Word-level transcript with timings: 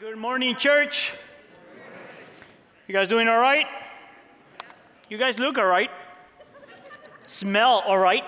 good 0.00 0.18
morning, 0.18 0.56
church. 0.56 1.12
You 2.88 2.92
guys 2.92 3.06
doing 3.06 3.28
all 3.28 3.38
right? 3.38 3.66
You 5.08 5.16
guys 5.16 5.38
look 5.38 5.56
all 5.56 5.66
right. 5.66 5.90
Smell 7.28 7.80
all 7.86 7.98
right. 7.98 8.24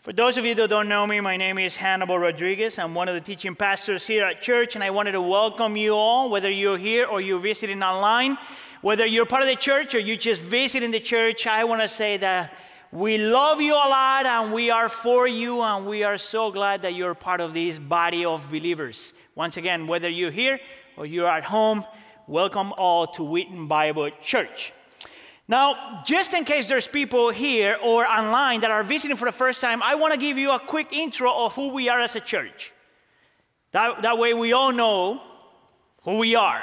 For 0.00 0.14
those 0.14 0.38
of 0.38 0.46
you 0.46 0.54
that 0.54 0.70
don't 0.70 0.88
know 0.88 1.06
me, 1.06 1.20
my 1.20 1.36
name 1.36 1.58
is 1.58 1.76
Hannibal 1.76 2.18
Rodriguez. 2.18 2.78
I'm 2.78 2.94
one 2.94 3.08
of 3.08 3.14
the 3.14 3.20
teaching 3.20 3.54
pastors 3.54 4.06
here 4.06 4.24
at 4.24 4.40
church, 4.40 4.76
and 4.76 4.82
I 4.82 4.88
wanted 4.88 5.12
to 5.12 5.20
welcome 5.20 5.76
you 5.76 5.92
all, 5.92 6.30
whether 6.30 6.50
you're 6.50 6.78
here 6.78 7.04
or 7.04 7.20
you're 7.20 7.38
visiting 7.38 7.82
online. 7.82 8.38
Whether 8.80 9.04
you're 9.04 9.26
part 9.26 9.42
of 9.42 9.48
the 9.48 9.56
church 9.56 9.94
or 9.94 9.98
you're 9.98 10.16
just 10.16 10.40
visiting 10.40 10.90
the 10.90 11.00
church, 11.00 11.46
I 11.46 11.64
want 11.64 11.82
to 11.82 11.88
say 11.88 12.16
that 12.16 12.56
we 12.92 13.18
love 13.18 13.60
you 13.60 13.74
a 13.74 13.76
lot 13.76 14.24
and 14.24 14.52
we 14.54 14.70
are 14.70 14.88
for 14.88 15.28
you, 15.28 15.60
and 15.60 15.86
we 15.86 16.02
are 16.02 16.16
so 16.16 16.50
glad 16.50 16.80
that 16.82 16.94
you're 16.94 17.14
part 17.14 17.42
of 17.42 17.52
this 17.52 17.78
body 17.78 18.24
of 18.24 18.48
believers. 18.50 19.12
Once 19.34 19.56
again, 19.56 19.86
whether 19.86 20.10
you're 20.10 20.30
here 20.30 20.60
or 20.96 21.06
you're 21.06 21.28
at 21.28 21.44
home, 21.44 21.84
welcome 22.26 22.70
all 22.76 23.06
to 23.06 23.24
Wheaton 23.24 23.66
Bible 23.66 24.10
Church. 24.20 24.74
Now, 25.48 26.02
just 26.04 26.34
in 26.34 26.44
case 26.44 26.68
there's 26.68 26.86
people 26.86 27.30
here 27.30 27.78
or 27.82 28.06
online 28.06 28.60
that 28.60 28.70
are 28.70 28.82
visiting 28.82 29.16
for 29.16 29.24
the 29.24 29.32
first 29.32 29.60
time, 29.60 29.82
I 29.82 29.94
want 29.94 30.12
to 30.12 30.20
give 30.20 30.36
you 30.36 30.52
a 30.52 30.60
quick 30.60 30.92
intro 30.92 31.32
of 31.32 31.54
who 31.54 31.68
we 31.68 31.88
are 31.88 32.00
as 32.00 32.14
a 32.14 32.20
church. 32.20 32.72
That, 33.72 34.02
that 34.02 34.18
way, 34.18 34.34
we 34.34 34.52
all 34.52 34.70
know 34.70 35.22
who 36.02 36.18
we 36.18 36.34
are. 36.34 36.62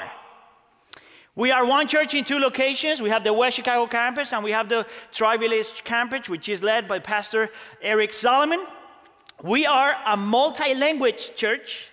We 1.34 1.50
are 1.50 1.64
one 1.64 1.88
church 1.88 2.14
in 2.14 2.24
two 2.24 2.38
locations. 2.38 3.02
We 3.02 3.10
have 3.10 3.24
the 3.24 3.32
West 3.32 3.56
Chicago 3.56 3.88
campus 3.88 4.32
and 4.32 4.44
we 4.44 4.52
have 4.52 4.68
the 4.68 4.86
Tri 5.10 5.36
Village 5.36 5.82
campus, 5.82 6.28
which 6.28 6.48
is 6.48 6.62
led 6.62 6.86
by 6.86 7.00
Pastor 7.00 7.50
Eric 7.82 8.12
Solomon. 8.12 8.64
We 9.42 9.66
are 9.66 9.96
a 10.06 10.16
multi 10.16 10.74
language 10.74 11.34
church 11.34 11.89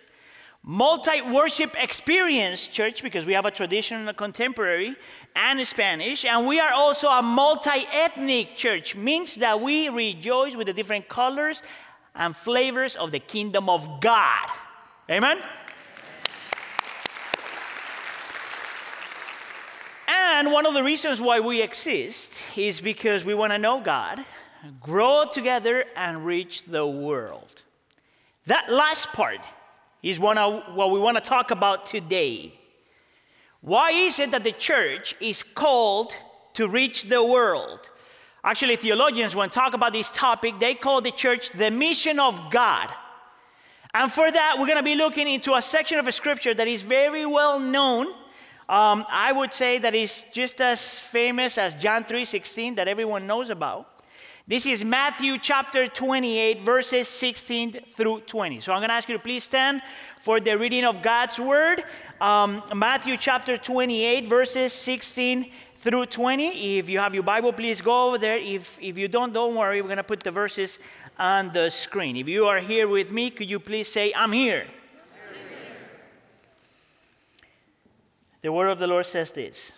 multi 0.64 1.22
worship 1.22 1.76
experience 1.82 2.68
church 2.68 3.04
because 3.04 3.26
we 3.26 3.34
have 3.34 3.46
a 3.46 3.52
traditional 3.52 4.08
a 4.10 4.14
contemporary 4.14 4.96
and 5.36 5.66
Spanish, 5.68 6.26
and 6.26 6.48
we 6.48 6.60
are 6.60 6.74
also 6.74 7.08
a 7.08 7.22
multi 7.22 7.86
ethnic 7.92 8.56
church, 8.56 8.96
means 8.96 9.36
that 9.36 9.62
we 9.62 9.90
rejoice 9.90 10.56
with 10.56 10.68
the 10.68 10.74
different 10.74 11.08
colors 11.08 11.62
and 12.16 12.36
flavors 12.36 12.96
of 12.96 13.12
the 13.12 13.20
kingdom 13.20 13.70
of 13.70 14.02
God. 14.02 14.50
Amen? 15.10 15.40
And 20.08 20.52
one 20.52 20.66
of 20.66 20.74
the 20.74 20.84
reasons 20.84 21.22
why 21.22 21.40
we 21.40 21.62
exist 21.62 22.44
is 22.56 22.82
because 22.82 23.26
we 23.26 23.34
want 23.34 23.54
to 23.54 23.58
know 23.58 23.80
God, 23.80 24.24
grow 24.82 25.26
together, 25.32 25.86
and 25.96 26.26
reach 26.26 26.66
the 26.66 26.86
world. 26.86 27.62
That 28.46 28.72
last 28.72 29.14
part 29.14 29.40
is 30.04 30.20
one 30.20 30.38
of 30.38 30.76
what 30.76 30.92
we 30.92 31.00
want 31.00 31.18
to 31.18 31.24
talk 31.24 31.52
about 31.52 31.86
today. 31.86 32.54
Why 33.62 33.92
is 33.92 34.20
it 34.20 34.32
that 34.32 34.44
the 34.44 34.52
church 34.52 35.16
is 35.20 35.44
called 35.44 36.16
to 36.54 36.68
reach 36.68 37.04
the 37.04 37.24
world? 37.24 37.80
Actually, 38.44 38.76
theologians, 38.78 39.36
when 39.36 39.50
talk 39.50 39.74
about 39.74 39.94
this 39.94 40.12
topic, 40.12 40.60
they 40.60 40.74
call 40.74 41.02
the 41.02 41.12
church 41.12 41.52
the 41.52 41.70
mission 41.72 42.20
of 42.20 42.52
God. 42.52 42.92
And 43.94 44.12
for 44.12 44.30
that, 44.32 44.56
we're 44.60 44.68
going 44.68 44.78
to 44.78 44.84
be 44.84 44.96
looking 44.96 45.28
into 45.28 45.56
a 45.56 45.62
section 45.62 45.98
of 45.98 46.08
a 46.08 46.12
scripture 46.12 46.54
that 46.54 46.68
is 46.68 46.84
very 46.84 47.26
well 47.26 47.60
known. 47.60 48.08
Um, 48.70 49.06
I 49.10 49.32
would 49.32 49.54
say 49.54 49.80
that 49.80 49.96
is 49.96 50.26
just 50.32 50.62
as 50.62 51.00
famous 51.00 51.58
as 51.58 51.74
John 51.76 52.04
3:16 52.04 52.76
that 52.76 52.88
everyone 52.88 53.26
knows 53.26 53.50
about. 53.50 53.97
This 54.50 54.66
is 54.66 54.86
Matthew 54.86 55.38
chapter 55.40 55.88
28, 55.88 56.62
verses 56.62 57.10
16 57.10 57.82
through 57.98 58.22
20. 58.22 58.62
So 58.62 58.72
I'm 58.72 58.80
going 58.80 58.88
to 58.88 58.94
ask 58.94 59.10
you 59.10 59.18
to 59.18 59.22
please 59.22 59.44
stand 59.44 59.82
for 60.22 60.40
the 60.40 60.58
reading 60.58 60.86
of 60.86 61.02
God's 61.02 61.38
word. 61.38 61.84
Um, 62.22 62.64
Matthew 62.74 63.18
chapter 63.18 63.58
28, 63.58 64.30
verses 64.30 64.72
16 64.72 65.52
through 65.76 66.06
20. 66.06 66.78
If 66.78 66.88
you 66.88 66.98
have 67.00 67.14
your 67.14 67.24
Bible, 67.24 67.52
please 67.52 67.82
go 67.82 68.08
over 68.08 68.18
there. 68.18 68.38
If, 68.38 68.80
if 68.82 68.98
you 68.98 69.10
don't, 69.10 69.34
don't 69.34 69.54
worry. 69.54 69.82
We're 69.82 69.90
going 69.90 69.98
to 69.98 70.04
put 70.04 70.22
the 70.22 70.32
verses 70.32 70.80
on 71.20 71.52
the 71.52 71.70
screen. 71.70 72.16
If 72.16 72.30
you 72.30 72.46
are 72.46 72.60
here 72.60 72.88
with 72.88 73.12
me, 73.12 73.32
could 73.32 73.50
you 73.50 73.60
please 73.60 73.90
say, 73.90 74.14
I'm 74.16 74.32
here? 74.32 74.66
The 78.42 78.54
word 78.54 78.70
of 78.70 78.80
the 78.80 78.88
Lord 78.88 79.06
says 79.06 79.30
this. 79.34 79.74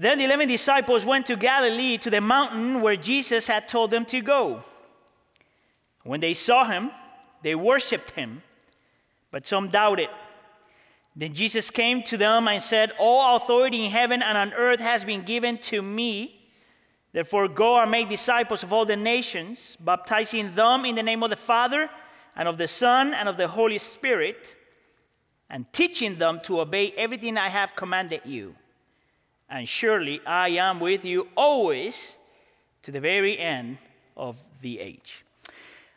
Then 0.00 0.16
the 0.16 0.24
eleven 0.24 0.48
disciples 0.48 1.04
went 1.04 1.26
to 1.26 1.36
Galilee 1.36 1.98
to 1.98 2.08
the 2.08 2.22
mountain 2.22 2.80
where 2.80 2.96
Jesus 2.96 3.46
had 3.48 3.68
told 3.68 3.90
them 3.90 4.06
to 4.06 4.22
go. 4.22 4.62
When 6.04 6.20
they 6.20 6.32
saw 6.32 6.64
him, 6.64 6.90
they 7.42 7.54
worshiped 7.54 8.12
him, 8.12 8.42
but 9.30 9.46
some 9.46 9.68
doubted. 9.68 10.08
Then 11.14 11.34
Jesus 11.34 11.68
came 11.68 12.02
to 12.04 12.16
them 12.16 12.48
and 12.48 12.62
said, 12.62 12.92
All 12.98 13.36
authority 13.36 13.84
in 13.84 13.90
heaven 13.90 14.22
and 14.22 14.38
on 14.38 14.54
earth 14.54 14.80
has 14.80 15.04
been 15.04 15.20
given 15.20 15.58
to 15.68 15.82
me. 15.82 16.46
Therefore, 17.12 17.46
go 17.46 17.78
and 17.78 17.90
make 17.90 18.08
disciples 18.08 18.62
of 18.62 18.72
all 18.72 18.86
the 18.86 18.96
nations, 18.96 19.76
baptizing 19.80 20.54
them 20.54 20.86
in 20.86 20.94
the 20.94 21.02
name 21.02 21.22
of 21.22 21.28
the 21.28 21.36
Father, 21.36 21.90
and 22.34 22.48
of 22.48 22.56
the 22.56 22.68
Son, 22.68 23.12
and 23.12 23.28
of 23.28 23.36
the 23.36 23.48
Holy 23.48 23.76
Spirit, 23.76 24.56
and 25.50 25.70
teaching 25.74 26.16
them 26.16 26.40
to 26.44 26.62
obey 26.62 26.92
everything 26.92 27.36
I 27.36 27.50
have 27.50 27.76
commanded 27.76 28.22
you 28.24 28.54
and 29.50 29.68
surely 29.68 30.20
I 30.24 30.50
am 30.50 30.80
with 30.80 31.04
you 31.04 31.28
always 31.36 32.16
to 32.82 32.92
the 32.92 33.00
very 33.00 33.38
end 33.38 33.78
of 34.16 34.36
the 34.62 34.78
age. 34.78 35.24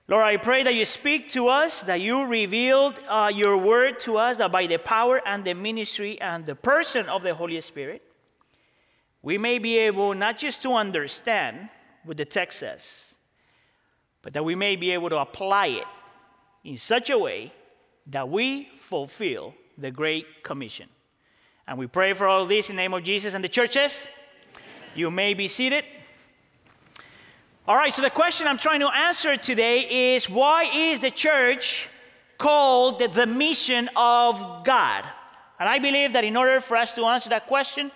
Lord, 0.08 0.24
I 0.24 0.36
pray 0.38 0.64
that 0.64 0.76
you 0.76 0.86
speak 0.86 1.30
to 1.32 1.48
us, 1.48 1.84
that 1.84 2.02
you 2.02 2.26
revealed 2.26 3.00
uh, 3.08 3.32
your 3.34 3.58
word 3.58 4.00
to 4.02 4.18
us, 4.18 4.38
that 4.38 4.52
by 4.52 4.68
the 4.68 4.78
power 4.78 5.22
and 5.26 5.46
the 5.46 5.54
ministry 5.54 6.20
and 6.20 6.46
the 6.46 6.56
person 6.56 7.08
of 7.08 7.24
the 7.24 7.34
Holy 7.34 7.60
Spirit, 7.62 8.02
we 9.22 9.38
may 9.38 9.60
be 9.60 9.78
able 9.78 10.14
not 10.14 10.38
just 10.38 10.62
to 10.64 10.74
understand 10.74 11.70
what 12.04 12.18
the 12.18 12.26
text 12.26 12.60
says, 12.60 13.14
but 14.22 14.34
that 14.34 14.44
we 14.44 14.56
may 14.56 14.76
be 14.76 14.92
able 14.92 15.10
to 15.10 15.18
apply 15.18 15.68
it 15.68 15.88
in 16.66 16.78
such 16.78 17.10
a 17.10 17.18
way 17.18 17.54
that 18.08 18.28
we 18.28 18.70
fulfill 18.78 19.54
the 19.78 19.90
Great 19.90 20.44
Commission. 20.44 20.90
And 21.68 21.78
we 21.78 21.88
pray 21.88 22.14
for 22.14 22.28
all 22.28 22.46
this 22.46 22.70
in 22.70 22.76
the 22.76 22.82
name 22.82 22.94
of 22.94 23.04
Jesus 23.04 23.34
and 23.34 23.44
the 23.44 23.50
churches. 23.50 24.06
You 24.96 25.10
may 25.10 25.34
be 25.34 25.48
seated. 25.48 25.86
All 27.66 27.78
right, 27.78 27.94
so 27.94 28.02
the 28.02 28.10
question 28.10 28.48
I'm 28.48 28.58
trying 28.58 28.82
to 28.82 28.94
answer 28.94 29.38
today 29.38 30.16
is 30.16 30.30
why 30.30 30.64
is 30.66 31.00
the 31.00 31.10
church 31.10 31.88
called 32.38 33.00
the 33.00 33.26
mission 33.26 33.90
of 33.96 34.66
God? 34.66 35.06
And 35.58 35.70
I 35.70 35.80
believe 35.80 36.12
that 36.14 36.26
in 36.26 36.36
order 36.36 36.60
for 36.60 36.76
us 36.76 36.94
to 36.96 37.06
answer 37.06 37.30
that 37.30 37.48
question, 37.48 37.92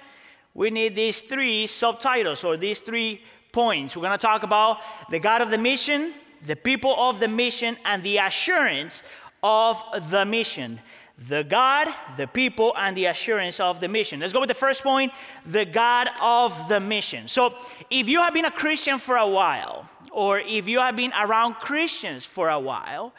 we 0.54 0.70
need 0.70 0.96
these 0.96 1.20
three 1.20 1.68
subtitles 1.68 2.46
or 2.46 2.56
these 2.56 2.80
three 2.80 3.22
points. 3.52 3.98
We're 3.98 4.04
going 4.04 4.18
to 4.18 4.18
talk 4.18 4.44
about 4.44 4.80
the 5.10 5.20
God 5.20 5.42
of 5.42 5.52
the 5.52 5.58
mission, 5.58 6.14
the 6.46 6.56
people 6.56 6.96
of 6.98 7.20
the 7.20 7.28
mission, 7.28 7.76
and 7.84 8.02
the 8.02 8.20
assurance 8.20 9.04
of 9.44 9.84
the 10.10 10.26
mission 10.26 10.80
the 11.18 11.44
God, 11.44 11.88
the 12.16 12.28
people, 12.28 12.74
and 12.78 12.96
the 12.96 13.06
assurance 13.06 13.60
of 13.60 13.80
the 13.80 13.88
mission. 13.88 14.20
Let's 14.20 14.34
go 14.34 14.40
with 14.40 14.50
the 14.50 14.54
first 14.54 14.84
point 14.84 15.12
the 15.46 15.66
God 15.66 16.10
of 16.22 16.70
the 16.70 16.80
mission. 16.80 17.28
So, 17.28 17.56
if 17.90 18.08
you 18.08 18.20
have 18.22 18.34
been 18.34 18.46
a 18.46 18.52
Christian 18.52 19.00
for 19.00 19.18
a 19.18 19.28
while, 19.28 19.90
or 20.12 20.40
if 20.40 20.68
you 20.68 20.80
have 20.80 20.96
been 20.96 21.14
around 21.14 21.56
Christians 21.56 22.24
for 22.24 22.50
a 22.50 22.60
while, 22.60 23.14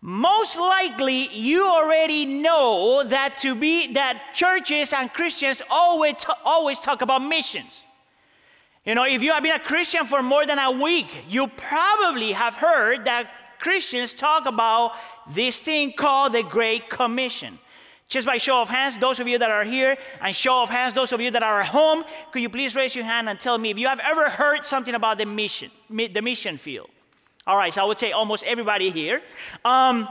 most 0.00 0.58
likely 0.58 1.28
you 1.34 1.66
already 1.66 2.26
know 2.26 3.04
that 3.04 3.38
to 3.38 3.54
be 3.54 3.92
that 3.94 4.34
churches 4.34 4.92
and 4.92 5.12
Christians 5.12 5.62
always 5.70 6.16
always 6.44 6.80
talk 6.80 7.02
about 7.02 7.22
missions. 7.22 7.82
You 8.84 8.94
know, 8.94 9.04
if 9.04 9.22
you 9.22 9.32
have 9.32 9.42
been 9.42 9.54
a 9.54 9.58
Christian 9.58 10.04
for 10.04 10.22
more 10.22 10.44
than 10.44 10.58
a 10.58 10.70
week, 10.70 11.06
you 11.28 11.46
probably 11.48 12.32
have 12.32 12.54
heard 12.54 13.06
that 13.06 13.30
Christians 13.64 14.14
talk 14.14 14.44
about 14.44 14.92
this 15.30 15.58
thing 15.58 15.94
called 15.94 16.34
the 16.34 16.42
Great 16.42 16.90
Commission. 16.90 17.58
Just 18.08 18.26
by 18.26 18.36
show 18.36 18.60
of 18.60 18.68
hands, 18.68 18.98
those 18.98 19.20
of 19.20 19.26
you 19.26 19.38
that 19.38 19.50
are 19.50 19.64
here, 19.64 19.96
and 20.20 20.36
show 20.36 20.62
of 20.62 20.68
hands, 20.68 20.92
those 20.92 21.12
of 21.12 21.20
you 21.22 21.30
that 21.30 21.42
are 21.42 21.60
at 21.60 21.66
home, 21.68 22.02
could 22.30 22.42
you 22.42 22.50
please 22.50 22.76
raise 22.76 22.94
your 22.94 23.06
hand 23.06 23.26
and 23.26 23.40
tell 23.40 23.56
me 23.56 23.70
if 23.70 23.78
you 23.78 23.88
have 23.88 24.00
ever 24.00 24.28
heard 24.28 24.66
something 24.66 24.94
about 24.94 25.16
the 25.16 25.24
mission, 25.24 25.70
the 25.88 26.20
mission 26.20 26.58
field? 26.58 26.90
All 27.46 27.56
right, 27.56 27.72
so 27.72 27.82
I 27.82 27.86
would 27.86 27.98
say 27.98 28.12
almost 28.12 28.44
everybody 28.44 28.90
here. 28.90 29.22
Um, 29.64 30.08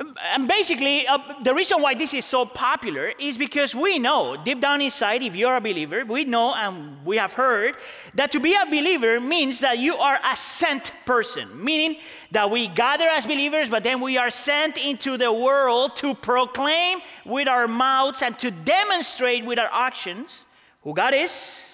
and 0.00 0.48
basically, 0.48 1.06
uh, 1.06 1.18
the 1.42 1.54
reason 1.54 1.80
why 1.80 1.94
this 1.94 2.14
is 2.14 2.24
so 2.24 2.44
popular 2.44 3.12
is 3.18 3.36
because 3.36 3.74
we 3.74 3.98
know, 3.98 4.36
deep 4.42 4.60
down 4.60 4.80
inside, 4.80 5.22
if 5.22 5.36
you're 5.36 5.56
a 5.56 5.60
believer, 5.60 6.04
we 6.04 6.24
know 6.24 6.54
and 6.54 7.04
we 7.04 7.16
have 7.16 7.32
heard 7.34 7.76
that 8.14 8.32
to 8.32 8.40
be 8.40 8.54
a 8.54 8.64
believer 8.66 9.20
means 9.20 9.60
that 9.60 9.78
you 9.78 9.96
are 9.96 10.18
a 10.24 10.36
sent 10.36 10.92
person, 11.04 11.48
meaning 11.62 11.98
that 12.30 12.50
we 12.50 12.68
gather 12.68 13.08
as 13.08 13.26
believers, 13.26 13.68
but 13.68 13.84
then 13.84 14.00
we 14.00 14.16
are 14.16 14.30
sent 14.30 14.76
into 14.76 15.16
the 15.16 15.32
world 15.32 15.94
to 15.96 16.14
proclaim 16.14 17.00
with 17.24 17.46
our 17.46 17.68
mouths 17.68 18.22
and 18.22 18.38
to 18.38 18.50
demonstrate 18.50 19.44
with 19.44 19.58
our 19.58 19.70
actions 19.72 20.46
who 20.82 20.94
God 20.94 21.14
is, 21.14 21.66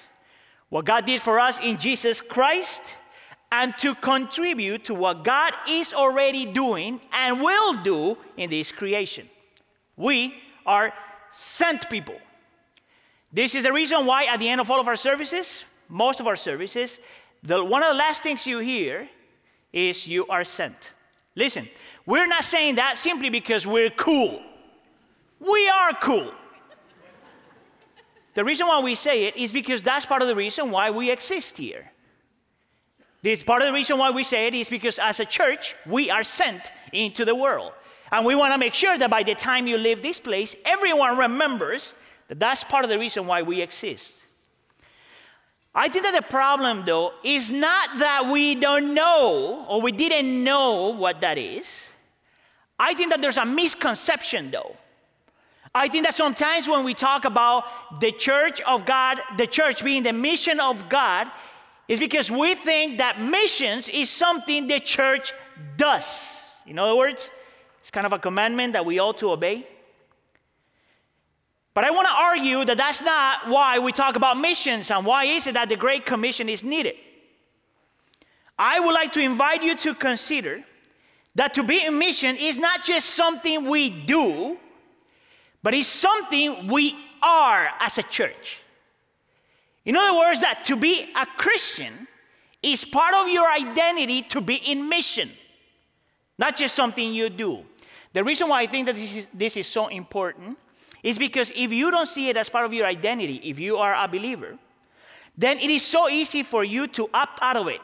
what 0.69 0.85
God 0.85 1.07
did 1.07 1.23
for 1.23 1.41
us 1.41 1.59
in 1.63 1.79
Jesus 1.79 2.21
Christ, 2.21 2.83
and 3.51 3.77
to 3.79 3.95
contribute 3.95 4.85
to 4.85 4.95
what 4.95 5.25
God 5.25 5.55
is 5.69 5.95
already 5.95 6.45
doing 6.45 7.01
and 7.13 7.41
will 7.41 7.83
do 7.83 8.19
in 8.37 8.51
this 8.51 8.73
creation. 8.73 9.29
We 9.97 10.35
are 10.67 10.93
sent 11.33 11.89
people. 11.89 12.17
This 13.33 13.55
is 13.55 13.65
the 13.65 13.73
reason 13.73 14.07
why, 14.07 14.25
at 14.25 14.41
the 14.41 14.49
end 14.49 14.61
of 14.61 14.71
all 14.71 14.81
of 14.81 14.89
our 14.89 14.97
services, 14.97 15.65
most 15.89 16.21
of 16.21 16.27
our 16.27 16.37
services, 16.37 16.99
the, 17.43 17.63
one 17.65 17.83
of 17.83 17.89
the 17.89 17.99
last 17.99 18.23
things 18.23 18.47
you 18.47 18.59
hear 18.59 19.09
is 19.73 20.07
you 20.07 20.27
are 20.29 20.45
sent. 20.45 20.93
Listen, 21.35 21.69
we're 22.07 22.27
not 22.27 22.45
saying 22.45 22.77
that 22.77 22.99
simply 22.99 23.31
because 23.31 23.67
we're 23.67 23.91
cool. 23.91 24.43
We 25.41 25.69
are 25.69 25.93
cool. 25.95 26.33
The 28.35 28.45
reason 28.45 28.67
why 28.67 28.81
we 28.81 28.95
say 28.95 29.25
it 29.25 29.37
is 29.37 29.53
because 29.53 29.83
that's 29.83 30.07
part 30.07 30.23
of 30.23 30.29
the 30.29 30.37
reason 30.37 30.71
why 30.71 30.91
we 30.91 31.11
exist 31.11 31.59
here. 31.59 31.91
This 33.23 33.43
part 33.43 33.63
of 33.63 33.67
the 33.67 33.73
reason 33.73 33.99
why 33.99 34.11
we 34.11 34.23
say 34.23 34.47
it 34.47 34.55
is 34.55 34.69
because 34.69 34.99
as 34.99 35.19
a 35.21 35.25
church, 35.25 35.75
we 35.87 36.11
are 36.11 36.23
sent 36.23 36.73
into 36.93 37.25
the 37.25 37.35
world. 37.35 37.73
And 38.13 38.25
we 38.25 38.35
want 38.35 38.55
to 38.55 38.59
make 38.59 38.75
sure 38.75 38.97
that 38.97 39.11
by 39.11 39.23
the 39.23 39.35
time 39.35 39.67
you 39.67 39.77
leave 39.77 40.03
this 40.03 40.21
place, 40.21 40.55
everyone 40.65 41.19
remembers 41.19 41.95
that 42.29 42.39
that's 42.39 42.65
part 42.65 42.85
of 42.85 42.91
the 42.91 42.99
reason 42.99 43.27
why 43.27 43.43
we 43.43 43.61
exist. 43.61 44.25
I 45.75 45.89
think 45.89 46.05
that 46.05 46.15
the 46.15 46.23
problem, 46.23 46.85
though, 46.85 47.13
is 47.23 47.51
not 47.51 47.99
that 47.99 48.31
we 48.33 48.55
don't 48.55 48.95
know 48.95 49.67
or 49.69 49.81
we 49.81 49.93
didn't 49.93 50.43
know 50.43 50.91
what 50.91 51.21
that 51.21 51.39
is. 51.39 51.89
I 52.79 52.95
think 52.95 53.11
that 53.11 53.21
there's 53.21 53.37
a 53.37 53.45
misconception, 53.45 54.51
though. 54.51 54.77
I 55.75 55.89
think 55.89 56.05
that 56.05 56.15
sometimes 56.15 56.69
when 56.69 56.85
we 56.85 56.95
talk 56.95 57.25
about 57.25 58.01
the 58.01 58.13
church 58.13 58.61
of 58.63 58.87
God, 58.87 59.21
the 59.37 59.47
church 59.47 59.85
being 59.85 60.03
the 60.03 60.13
mission 60.13 60.61
of 60.61 60.89
God, 60.89 61.31
is 61.89 61.99
because 61.99 62.31
we 62.31 62.55
think 62.55 62.99
that 62.99 63.21
missions 63.21 63.89
is 63.89 64.11
something 64.11 64.69
the 64.69 64.79
church 64.79 65.33
does. 65.77 66.37
In 66.67 66.79
other 66.79 66.95
words, 66.95 67.31
it's 67.81 67.91
kind 67.91 68.07
of 68.07 68.13
a 68.13 68.19
commandment 68.19 68.75
that 68.75 68.85
we 68.85 69.01
ought 69.01 69.17
to 69.19 69.31
obey. 69.31 69.67
But 71.73 71.85
I 71.85 71.91
want 71.91 72.07
to 72.07 72.13
argue 72.13 72.65
that 72.67 72.77
that's 72.77 73.03
not 73.03 73.49
why 73.49 73.79
we 73.79 73.93
talk 73.93 74.17
about 74.17 74.39
missions 74.39 74.91
and 74.91 75.07
why 75.07 75.25
is 75.25 75.47
it 75.47 75.55
that 75.55 75.69
the 75.71 75.77
Great 75.77 76.05
Commission 76.05 76.49
is 76.49 76.63
needed. 76.63 76.97
I 78.59 78.81
would 78.81 78.93
like 78.93 79.13
to 79.13 79.21
invite 79.21 79.63
you 79.63 79.77
to 79.77 79.95
consider 79.95 80.65
that 81.37 81.55
to 81.55 81.63
be 81.63 81.85
in 81.87 81.99
mission 81.99 82.37
is 82.37 82.59
not 82.59 82.85
just 82.85 83.11
something 83.11 83.67
we 83.67 83.89
do, 83.91 84.59
but 85.63 85.73
it's 85.73 85.89
something 85.89 86.67
we 86.67 86.97
are 87.23 87.69
as 87.81 87.97
a 87.97 88.03
church. 88.03 88.61
In 89.89 89.97
other 89.97 90.19
words, 90.19 90.43
that 90.43 90.67
to 90.67 90.77
be 90.77 91.09
a 91.17 91.25
Christian 91.25 92.07
is 92.63 92.85
part 92.85 93.15
of 93.15 93.27
your 93.29 93.51
identity 93.51 94.21
to 94.21 94.43
be 94.43 94.57
in 94.57 94.87
mission, 94.87 95.31
not 96.39 96.57
just 96.57 96.75
something 96.75 97.15
you 97.15 97.31
do. 97.31 97.65
The 98.13 98.23
reason 98.23 98.51
why 98.51 98.61
I 98.61 98.67
think 98.67 98.85
that 98.85 98.97
this 98.97 99.17
is, 99.17 99.29
this 99.33 99.57
is 99.57 99.67
so 99.67 99.87
important 99.89 100.59
is 101.03 101.17
because 101.17 101.51
if 101.57 101.73
you 101.73 101.91
don't 101.91 102.07
see 102.07 102.29
it 102.29 102.37
as 102.37 102.51
part 102.51 102.67
of 102.67 102.75
your 102.75 102.87
identity, 102.87 103.41
if 103.43 103.59
you 103.59 103.79
are 103.79 103.95
a 103.95 104.07
believer, 104.07 104.59
then 105.39 105.59
it 105.59 105.71
is 105.71 105.87
so 105.87 106.11
easy 106.11 106.43
for 106.43 106.65
you 106.65 106.87
to 106.89 107.09
opt 107.15 107.39
out 107.41 107.57
of 107.57 107.69
it. 107.69 107.81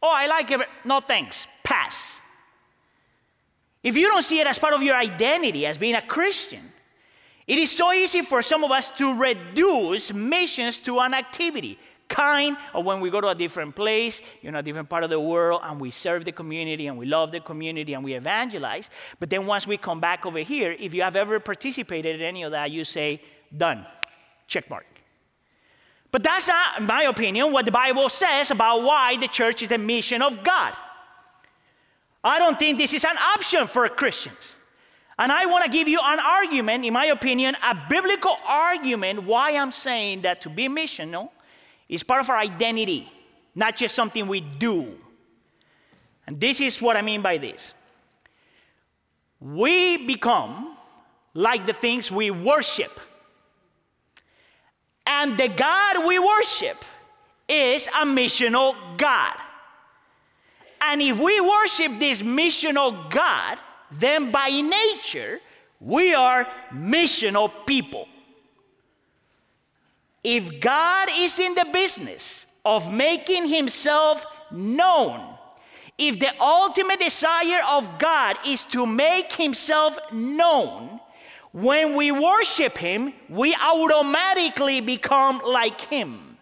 Oh, 0.00 0.12
I 0.14 0.28
like 0.28 0.48
it. 0.52 0.60
No 0.84 1.00
thanks. 1.00 1.48
Pass. 1.64 2.20
If 3.82 3.96
you 3.96 4.06
don't 4.06 4.22
see 4.22 4.38
it 4.38 4.46
as 4.46 4.60
part 4.60 4.74
of 4.74 4.82
your 4.82 4.94
identity 4.94 5.66
as 5.66 5.76
being 5.76 5.96
a 5.96 6.02
Christian, 6.02 6.70
it 7.46 7.58
is 7.58 7.70
so 7.70 7.92
easy 7.92 8.22
for 8.22 8.42
some 8.42 8.64
of 8.64 8.70
us 8.70 8.90
to 8.92 9.18
reduce 9.18 10.12
missions 10.12 10.80
to 10.80 10.98
an 11.00 11.14
activity 11.14 11.78
kind 12.08 12.56
of 12.74 12.84
when 12.84 13.00
we 13.00 13.10
go 13.10 13.20
to 13.20 13.28
a 13.28 13.34
different 13.34 13.74
place, 13.74 14.20
you 14.42 14.50
know, 14.50 14.58
a 14.58 14.62
different 14.62 14.88
part 14.88 15.04
of 15.04 15.10
the 15.10 15.18
world, 15.18 15.60
and 15.64 15.80
we 15.80 15.90
serve 15.90 16.24
the 16.24 16.32
community 16.32 16.86
and 16.86 16.96
we 16.96 17.06
love 17.06 17.32
the 17.32 17.40
community 17.40 17.94
and 17.94 18.04
we 18.04 18.14
evangelize. 18.14 18.90
But 19.18 19.30
then 19.30 19.46
once 19.46 19.66
we 19.66 19.76
come 19.76 20.00
back 20.00 20.26
over 20.26 20.38
here, 20.38 20.76
if 20.78 20.94
you 20.94 21.02
have 21.02 21.16
ever 21.16 21.40
participated 21.40 22.16
in 22.16 22.22
any 22.22 22.42
of 22.42 22.52
that, 22.52 22.70
you 22.70 22.84
say, 22.84 23.20
done, 23.56 23.86
check 24.46 24.68
mark. 24.68 24.86
But 26.10 26.22
that's 26.22 26.46
not, 26.46 26.80
in 26.80 26.86
my 26.86 27.02
opinion, 27.04 27.50
what 27.50 27.64
the 27.64 27.72
Bible 27.72 28.08
says 28.08 28.50
about 28.50 28.82
why 28.82 29.16
the 29.16 29.26
church 29.26 29.62
is 29.62 29.68
the 29.68 29.78
mission 29.78 30.22
of 30.22 30.44
God. 30.44 30.74
I 32.22 32.38
don't 32.38 32.58
think 32.58 32.78
this 32.78 32.92
is 32.92 33.04
an 33.04 33.18
option 33.18 33.66
for 33.66 33.88
Christians. 33.88 34.54
And 35.18 35.30
I 35.30 35.46
want 35.46 35.64
to 35.64 35.70
give 35.70 35.86
you 35.86 36.00
an 36.02 36.18
argument, 36.18 36.84
in 36.84 36.92
my 36.92 37.06
opinion, 37.06 37.56
a 37.62 37.76
biblical 37.88 38.36
argument 38.46 39.22
why 39.22 39.56
I'm 39.56 39.70
saying 39.70 40.22
that 40.22 40.40
to 40.42 40.50
be 40.50 40.68
missional 40.68 41.30
is 41.88 42.02
part 42.02 42.20
of 42.20 42.30
our 42.30 42.38
identity, 42.38 43.10
not 43.54 43.76
just 43.76 43.94
something 43.94 44.26
we 44.26 44.40
do. 44.40 44.98
And 46.26 46.40
this 46.40 46.60
is 46.60 46.82
what 46.82 46.96
I 46.96 47.02
mean 47.02 47.22
by 47.22 47.38
this. 47.38 47.74
We 49.40 49.98
become 49.98 50.76
like 51.34 51.66
the 51.66 51.72
things 51.72 52.10
we 52.10 52.30
worship. 52.30 52.98
And 55.06 55.36
the 55.38 55.48
God 55.48 56.06
we 56.06 56.18
worship 56.18 56.84
is 57.48 57.86
a 57.88 58.06
missional 58.06 58.74
God. 58.96 59.36
And 60.80 61.00
if 61.00 61.20
we 61.20 61.40
worship 61.40 61.98
this 61.98 62.22
missional 62.22 63.10
God, 63.10 63.58
then 63.98 64.30
by 64.30 64.48
nature, 64.48 65.40
we 65.80 66.14
are 66.14 66.46
missional 66.72 67.50
people. 67.66 68.08
If 70.22 70.60
God 70.60 71.08
is 71.14 71.38
in 71.38 71.54
the 71.54 71.66
business 71.72 72.46
of 72.64 72.92
making 72.92 73.48
himself 73.48 74.24
known, 74.50 75.36
if 75.98 76.18
the 76.18 76.30
ultimate 76.40 76.98
desire 76.98 77.62
of 77.68 77.98
God 77.98 78.36
is 78.46 78.64
to 78.66 78.86
make 78.86 79.32
himself 79.34 79.98
known, 80.12 81.00
when 81.52 81.94
we 81.94 82.10
worship 82.10 82.78
him, 82.78 83.12
we 83.28 83.54
automatically 83.54 84.80
become 84.80 85.40
like 85.46 85.82
him. 85.82 86.36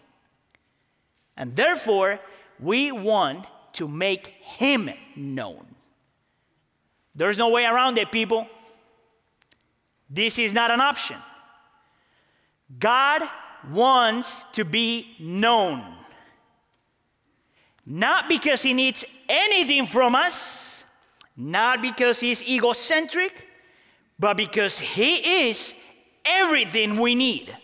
And 1.36 1.54
therefore, 1.54 2.18
we 2.58 2.92
want 2.92 3.46
to 3.74 3.88
make 3.88 4.28
him 4.40 4.90
known. 5.16 5.71
There's 7.14 7.38
no 7.38 7.50
way 7.50 7.64
around 7.64 7.98
it, 7.98 8.10
people. 8.10 8.46
This 10.08 10.38
is 10.38 10.52
not 10.52 10.70
an 10.70 10.80
option. 10.80 11.16
God 12.78 13.22
wants 13.70 14.30
to 14.52 14.64
be 14.64 15.14
known. 15.18 15.82
Not 17.84 18.28
because 18.28 18.62
he 18.62 18.74
needs 18.74 19.04
anything 19.28 19.86
from 19.86 20.14
us, 20.14 20.84
not 21.36 21.82
because 21.82 22.20
he's 22.20 22.42
egocentric, 22.44 23.32
but 24.18 24.36
because 24.36 24.78
he 24.78 25.48
is 25.48 25.74
everything 26.24 27.00
we 27.00 27.14
need. 27.14 27.54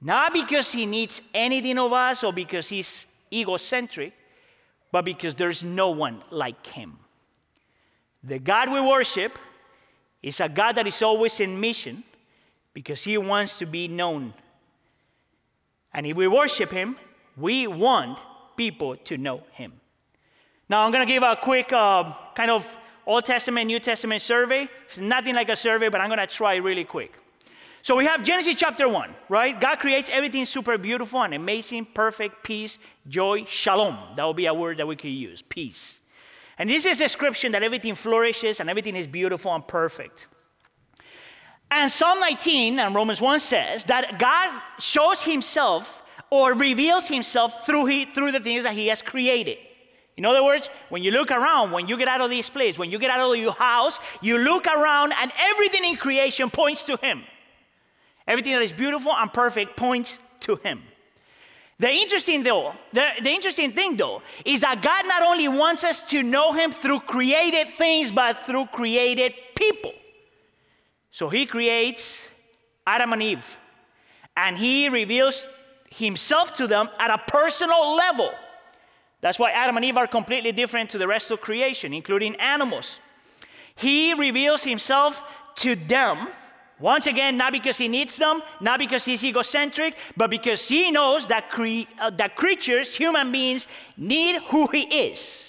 Not 0.00 0.32
because 0.32 0.72
he 0.72 0.86
needs 0.86 1.20
anything 1.34 1.78
of 1.78 1.92
us 1.92 2.24
or 2.24 2.32
because 2.32 2.68
he's 2.68 3.06
egocentric, 3.32 4.14
but 4.90 5.04
because 5.04 5.34
there's 5.34 5.62
no 5.62 5.90
one 5.90 6.22
like 6.30 6.66
him. 6.66 6.98
The 8.22 8.38
God 8.38 8.70
we 8.70 8.80
worship 8.80 9.38
is 10.22 10.40
a 10.40 10.48
God 10.48 10.72
that 10.72 10.86
is 10.86 11.00
always 11.02 11.40
in 11.40 11.58
mission 11.58 12.04
because 12.74 13.02
he 13.02 13.16
wants 13.18 13.58
to 13.58 13.66
be 13.66 13.88
known. 13.88 14.34
And 15.92 16.06
if 16.06 16.16
we 16.16 16.28
worship 16.28 16.70
Him, 16.70 16.96
we 17.36 17.66
want 17.66 18.20
people 18.56 18.96
to 18.96 19.16
know 19.16 19.42
Him. 19.52 19.72
Now, 20.68 20.84
I'm 20.84 20.92
going 20.92 21.06
to 21.06 21.12
give 21.12 21.22
a 21.22 21.36
quick 21.36 21.72
uh, 21.72 22.12
kind 22.34 22.50
of 22.50 22.76
Old 23.06 23.24
Testament, 23.24 23.66
New 23.66 23.80
Testament 23.80 24.22
survey. 24.22 24.68
It's 24.86 24.98
nothing 24.98 25.34
like 25.34 25.48
a 25.48 25.56
survey, 25.56 25.88
but 25.88 26.00
I'm 26.00 26.08
going 26.08 26.20
to 26.20 26.26
try 26.26 26.56
really 26.56 26.84
quick. 26.84 27.14
So 27.82 27.96
we 27.96 28.04
have 28.04 28.22
Genesis 28.22 28.56
chapter 28.56 28.88
1, 28.88 29.14
right? 29.30 29.58
God 29.58 29.78
creates 29.78 30.10
everything 30.12 30.44
super 30.44 30.76
beautiful 30.76 31.22
and 31.22 31.32
amazing, 31.32 31.86
perfect, 31.86 32.44
peace, 32.44 32.78
joy, 33.08 33.46
shalom. 33.46 33.96
That 34.16 34.26
would 34.26 34.36
be 34.36 34.46
a 34.46 34.54
word 34.54 34.76
that 34.76 34.86
we 34.86 34.96
could 34.96 35.08
use 35.08 35.40
peace. 35.40 35.99
And 36.60 36.68
this 36.68 36.84
is 36.84 37.00
a 37.00 37.04
description 37.04 37.52
that 37.52 37.62
everything 37.62 37.94
flourishes 37.94 38.60
and 38.60 38.68
everything 38.68 38.94
is 38.94 39.06
beautiful 39.06 39.54
and 39.54 39.66
perfect. 39.66 40.28
And 41.70 41.90
Psalm 41.90 42.20
19 42.20 42.78
and 42.78 42.94
Romans 42.94 43.18
1 43.18 43.40
says 43.40 43.86
that 43.86 44.18
God 44.18 44.60
shows 44.78 45.22
himself 45.22 46.02
or 46.28 46.52
reveals 46.52 47.08
himself 47.08 47.64
through, 47.64 47.86
he, 47.86 48.04
through 48.04 48.32
the 48.32 48.40
things 48.40 48.64
that 48.64 48.74
he 48.74 48.88
has 48.88 49.00
created. 49.00 49.56
In 50.18 50.26
other 50.26 50.44
words, 50.44 50.68
when 50.90 51.02
you 51.02 51.12
look 51.12 51.30
around, 51.30 51.70
when 51.70 51.88
you 51.88 51.96
get 51.96 52.08
out 52.08 52.20
of 52.20 52.28
this 52.28 52.50
place, 52.50 52.76
when 52.76 52.90
you 52.90 52.98
get 52.98 53.08
out 53.08 53.20
of 53.20 53.34
your 53.38 53.54
house, 53.54 53.98
you 54.20 54.36
look 54.36 54.66
around 54.66 55.14
and 55.18 55.32
everything 55.38 55.86
in 55.86 55.96
creation 55.96 56.50
points 56.50 56.84
to 56.84 56.98
him. 56.98 57.22
Everything 58.26 58.52
that 58.52 58.60
is 58.60 58.72
beautiful 58.72 59.16
and 59.16 59.32
perfect 59.32 59.78
points 59.78 60.18
to 60.40 60.56
him. 60.56 60.82
The 61.80 61.90
interesting 61.90 62.42
though, 62.42 62.74
the, 62.92 63.06
the 63.22 63.30
interesting 63.30 63.72
thing 63.72 63.96
though, 63.96 64.20
is 64.44 64.60
that 64.60 64.82
God 64.82 65.06
not 65.06 65.22
only 65.22 65.48
wants 65.48 65.82
us 65.82 66.04
to 66.10 66.22
know 66.22 66.52
him 66.52 66.72
through 66.72 67.00
created 67.00 67.68
things, 67.68 68.12
but 68.12 68.36
through 68.44 68.66
created 68.66 69.32
people. 69.54 69.94
So 71.10 71.30
he 71.30 71.46
creates 71.46 72.28
Adam 72.86 73.14
and 73.14 73.22
Eve, 73.22 73.58
and 74.36 74.58
he 74.58 74.90
reveals 74.90 75.46
himself 75.90 76.54
to 76.56 76.66
them 76.66 76.90
at 76.98 77.10
a 77.10 77.16
personal 77.16 77.96
level. 77.96 78.30
That's 79.22 79.38
why 79.38 79.52
Adam 79.52 79.76
and 79.78 79.84
Eve 79.86 79.96
are 79.96 80.06
completely 80.06 80.52
different 80.52 80.90
to 80.90 80.98
the 80.98 81.08
rest 81.08 81.30
of 81.30 81.40
creation, 81.40 81.94
including 81.94 82.36
animals. 82.36 83.00
He 83.74 84.12
reveals 84.12 84.62
himself 84.62 85.22
to 85.56 85.76
them, 85.76 86.28
once 86.80 87.06
again, 87.06 87.36
not 87.36 87.52
because 87.52 87.76
he 87.76 87.88
needs 87.88 88.16
them, 88.16 88.42
not 88.60 88.78
because 88.78 89.04
he's 89.04 89.22
egocentric, 89.22 89.96
but 90.16 90.30
because 90.30 90.66
he 90.66 90.90
knows 90.90 91.26
that, 91.26 91.50
cre- 91.50 91.88
uh, 92.00 92.10
that 92.10 92.36
creatures, 92.36 92.96
human 92.96 93.30
beings, 93.30 93.66
need 93.96 94.40
who 94.42 94.66
he 94.68 94.82
is. 95.08 95.46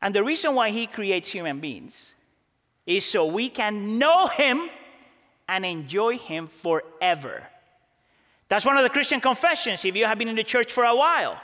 And 0.00 0.14
the 0.14 0.24
reason 0.24 0.54
why 0.54 0.70
he 0.70 0.86
creates 0.86 1.28
human 1.28 1.60
beings 1.60 2.12
is 2.86 3.04
so 3.04 3.26
we 3.26 3.48
can 3.50 3.98
know 3.98 4.28
him 4.28 4.70
and 5.48 5.66
enjoy 5.66 6.16
him 6.16 6.46
forever. 6.46 7.42
That's 8.48 8.64
one 8.64 8.78
of 8.78 8.82
the 8.82 8.90
Christian 8.90 9.20
confessions 9.20 9.84
if 9.84 9.94
you 9.94 10.06
have 10.06 10.18
been 10.18 10.28
in 10.28 10.36
the 10.36 10.44
church 10.44 10.72
for 10.72 10.84
a 10.84 10.96
while. 10.96 11.38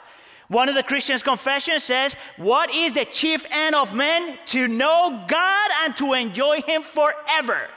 One 0.48 0.68
of 0.68 0.74
the 0.74 0.82
Christian's 0.82 1.22
confessions 1.22 1.84
says, 1.84 2.16
What 2.36 2.74
is 2.74 2.92
the 2.92 3.04
chief 3.04 3.46
end 3.50 3.74
of 3.74 3.94
man? 3.94 4.38
To 4.46 4.68
know 4.68 5.24
God 5.26 5.70
and 5.84 5.96
to 5.96 6.12
enjoy 6.12 6.60
Him 6.60 6.82
forever. 6.82 7.68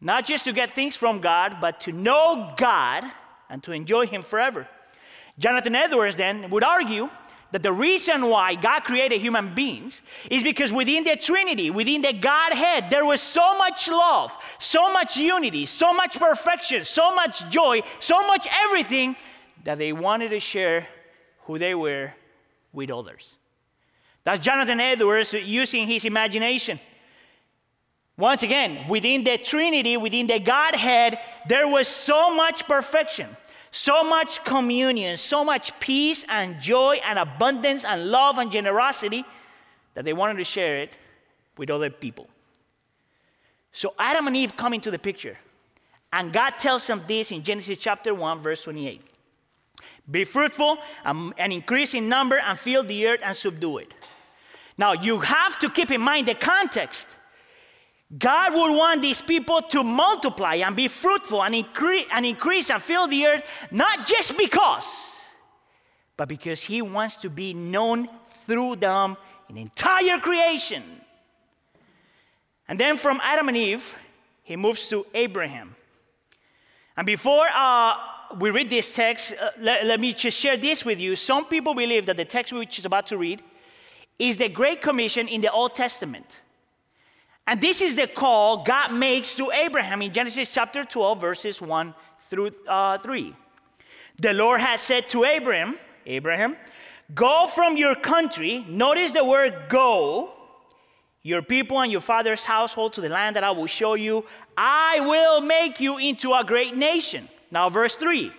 Not 0.00 0.24
just 0.24 0.44
to 0.44 0.52
get 0.52 0.72
things 0.72 0.96
from 0.96 1.20
God, 1.20 1.58
but 1.60 1.80
to 1.80 1.92
know 1.92 2.52
God 2.56 3.04
and 3.50 3.62
to 3.64 3.72
enjoy 3.72 4.06
Him 4.06 4.22
forever. 4.22 4.66
Jonathan 5.38 5.74
Edwards 5.74 6.16
then 6.16 6.48
would 6.50 6.64
argue 6.64 7.10
that 7.52 7.62
the 7.62 7.72
reason 7.72 8.26
why 8.26 8.54
God 8.54 8.84
created 8.84 9.20
human 9.20 9.54
beings 9.54 10.02
is 10.30 10.42
because 10.42 10.72
within 10.72 11.04
the 11.04 11.16
Trinity, 11.16 11.70
within 11.70 12.00
the 12.00 12.12
Godhead, 12.12 12.90
there 12.90 13.04
was 13.04 13.20
so 13.20 13.58
much 13.58 13.88
love, 13.88 14.36
so 14.58 14.92
much 14.92 15.16
unity, 15.16 15.66
so 15.66 15.92
much 15.92 16.18
perfection, 16.18 16.84
so 16.84 17.14
much 17.14 17.48
joy, 17.50 17.82
so 17.98 18.26
much 18.26 18.46
everything 18.64 19.16
that 19.64 19.78
they 19.78 19.92
wanted 19.92 20.30
to 20.30 20.40
share 20.40 20.86
who 21.50 21.58
they 21.58 21.74
were 21.74 22.12
with 22.72 22.90
others. 22.90 23.34
That's 24.22 24.40
Jonathan 24.44 24.78
Edwards 24.78 25.32
using 25.32 25.88
his 25.88 26.04
imagination. 26.04 26.78
Once 28.16 28.42
again, 28.44 28.86
within 28.88 29.24
the 29.24 29.36
Trinity, 29.38 29.96
within 29.96 30.28
the 30.28 30.38
Godhead, 30.38 31.18
there 31.48 31.66
was 31.66 31.88
so 31.88 32.32
much 32.32 32.68
perfection, 32.68 33.28
so 33.72 34.04
much 34.04 34.44
communion, 34.44 35.16
so 35.16 35.42
much 35.42 35.78
peace 35.80 36.24
and 36.28 36.60
joy 36.60 37.00
and 37.04 37.18
abundance 37.18 37.84
and 37.84 38.10
love 38.10 38.38
and 38.38 38.52
generosity 38.52 39.24
that 39.94 40.04
they 40.04 40.12
wanted 40.12 40.36
to 40.36 40.44
share 40.44 40.76
it 40.82 40.96
with 41.56 41.68
other 41.68 41.90
people. 41.90 42.28
So 43.72 43.94
Adam 43.98 44.28
and 44.28 44.36
Eve 44.36 44.56
come 44.56 44.72
into 44.72 44.92
the 44.92 44.98
picture. 44.98 45.36
And 46.12 46.32
God 46.32 46.58
tells 46.58 46.86
them 46.86 47.02
this 47.08 47.32
in 47.32 47.42
Genesis 47.42 47.78
chapter 47.78 48.14
1, 48.14 48.38
verse 48.40 48.62
28. 48.62 49.02
Be 50.10 50.24
fruitful 50.24 50.78
and, 51.04 51.32
and 51.38 51.52
increase 51.52 51.94
in 51.94 52.08
number 52.08 52.38
and 52.38 52.58
fill 52.58 52.82
the 52.82 53.06
earth 53.06 53.20
and 53.22 53.36
subdue 53.36 53.78
it. 53.78 53.94
Now, 54.76 54.92
you 54.92 55.20
have 55.20 55.58
to 55.58 55.70
keep 55.70 55.90
in 55.90 56.00
mind 56.00 56.26
the 56.26 56.34
context. 56.34 57.16
God 58.18 58.54
would 58.54 58.76
want 58.76 59.02
these 59.02 59.22
people 59.22 59.62
to 59.62 59.84
multiply 59.84 60.54
and 60.56 60.74
be 60.74 60.88
fruitful 60.88 61.44
and 61.44 61.54
increase, 61.54 62.06
and 62.12 62.26
increase 62.26 62.70
and 62.70 62.82
fill 62.82 63.06
the 63.06 63.26
earth, 63.26 63.48
not 63.70 64.06
just 64.06 64.36
because, 64.36 64.88
but 66.16 66.28
because 66.28 66.60
He 66.62 66.82
wants 66.82 67.18
to 67.18 67.30
be 67.30 67.54
known 67.54 68.08
through 68.46 68.76
them 68.76 69.16
in 69.48 69.56
entire 69.56 70.18
creation. 70.18 70.82
And 72.66 72.80
then 72.80 72.96
from 72.96 73.20
Adam 73.22 73.48
and 73.48 73.56
Eve, 73.56 73.94
He 74.42 74.56
moves 74.56 74.88
to 74.88 75.06
Abraham. 75.14 75.76
And 76.96 77.06
before 77.06 77.46
uh, 77.54 77.94
we 78.38 78.50
read 78.50 78.70
this 78.70 78.94
text, 78.94 79.34
uh, 79.40 79.50
let, 79.60 79.86
let 79.86 80.00
me 80.00 80.12
just 80.12 80.38
share 80.38 80.56
this 80.56 80.84
with 80.84 80.98
you. 80.98 81.16
Some 81.16 81.46
people 81.46 81.74
believe 81.74 82.06
that 82.06 82.16
the 82.16 82.24
text 82.24 82.52
which 82.52 82.78
is 82.78 82.84
about 82.84 83.06
to 83.08 83.18
read 83.18 83.42
is 84.18 84.36
the 84.36 84.48
Great 84.48 84.82
Commission 84.82 85.28
in 85.28 85.40
the 85.40 85.50
Old 85.50 85.74
Testament. 85.74 86.40
And 87.46 87.60
this 87.60 87.80
is 87.80 87.96
the 87.96 88.06
call 88.06 88.62
God 88.62 88.92
makes 88.92 89.34
to 89.34 89.50
Abraham 89.50 90.02
in 90.02 90.12
Genesis 90.12 90.52
chapter 90.52 90.84
12, 90.84 91.20
verses 91.20 91.60
1 91.60 91.94
through 92.28 92.52
uh, 92.68 92.98
3. 92.98 93.34
The 94.20 94.32
Lord 94.32 94.60
had 94.60 94.78
said 94.78 95.08
to 95.08 95.24
Abraham, 95.24 95.76
Abraham, 96.06 96.56
go 97.14 97.46
from 97.46 97.76
your 97.76 97.94
country, 97.94 98.64
notice 98.68 99.12
the 99.12 99.24
word 99.24 99.54
go, 99.68 100.32
your 101.22 101.42
people 101.42 101.80
and 101.80 101.90
your 101.90 102.00
father's 102.00 102.44
household 102.44 102.92
to 102.94 103.00
the 103.00 103.08
land 103.08 103.36
that 103.36 103.44
I 103.44 103.50
will 103.50 103.66
show 103.66 103.94
you. 103.94 104.24
I 104.56 105.00
will 105.00 105.40
make 105.40 105.80
you 105.80 105.98
into 105.98 106.32
a 106.32 106.44
great 106.44 106.76
nation. 106.76 107.28
Now, 107.50 107.68
verse 107.68 107.96
3 107.96 108.32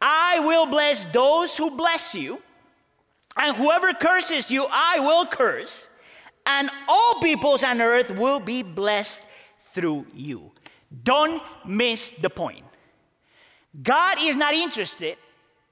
I 0.00 0.38
will 0.40 0.66
bless 0.66 1.04
those 1.06 1.56
who 1.56 1.70
bless 1.70 2.14
you, 2.14 2.40
and 3.36 3.56
whoever 3.56 3.92
curses 3.94 4.50
you, 4.50 4.66
I 4.70 5.00
will 5.00 5.26
curse, 5.26 5.86
and 6.46 6.70
all 6.88 7.20
peoples 7.20 7.62
on 7.62 7.80
earth 7.80 8.10
will 8.10 8.40
be 8.40 8.62
blessed 8.62 9.22
through 9.72 10.06
you. 10.14 10.50
Don't 11.02 11.42
miss 11.66 12.10
the 12.10 12.30
point. 12.30 12.64
God 13.82 14.18
is 14.20 14.36
not 14.36 14.54
interested 14.54 15.18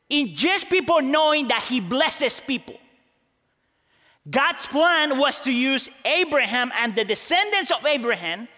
in 0.08 0.34
just 0.34 0.68
people 0.68 1.00
knowing 1.00 1.48
that 1.48 1.62
He 1.62 1.80
blesses 1.80 2.40
people. 2.40 2.78
God's 4.28 4.66
plan 4.66 5.18
was 5.18 5.40
to 5.42 5.52
use 5.52 5.88
Abraham 6.04 6.72
and 6.76 6.94
the 6.94 7.04
descendants 7.04 7.70
of 7.70 7.86
Abraham 7.86 8.48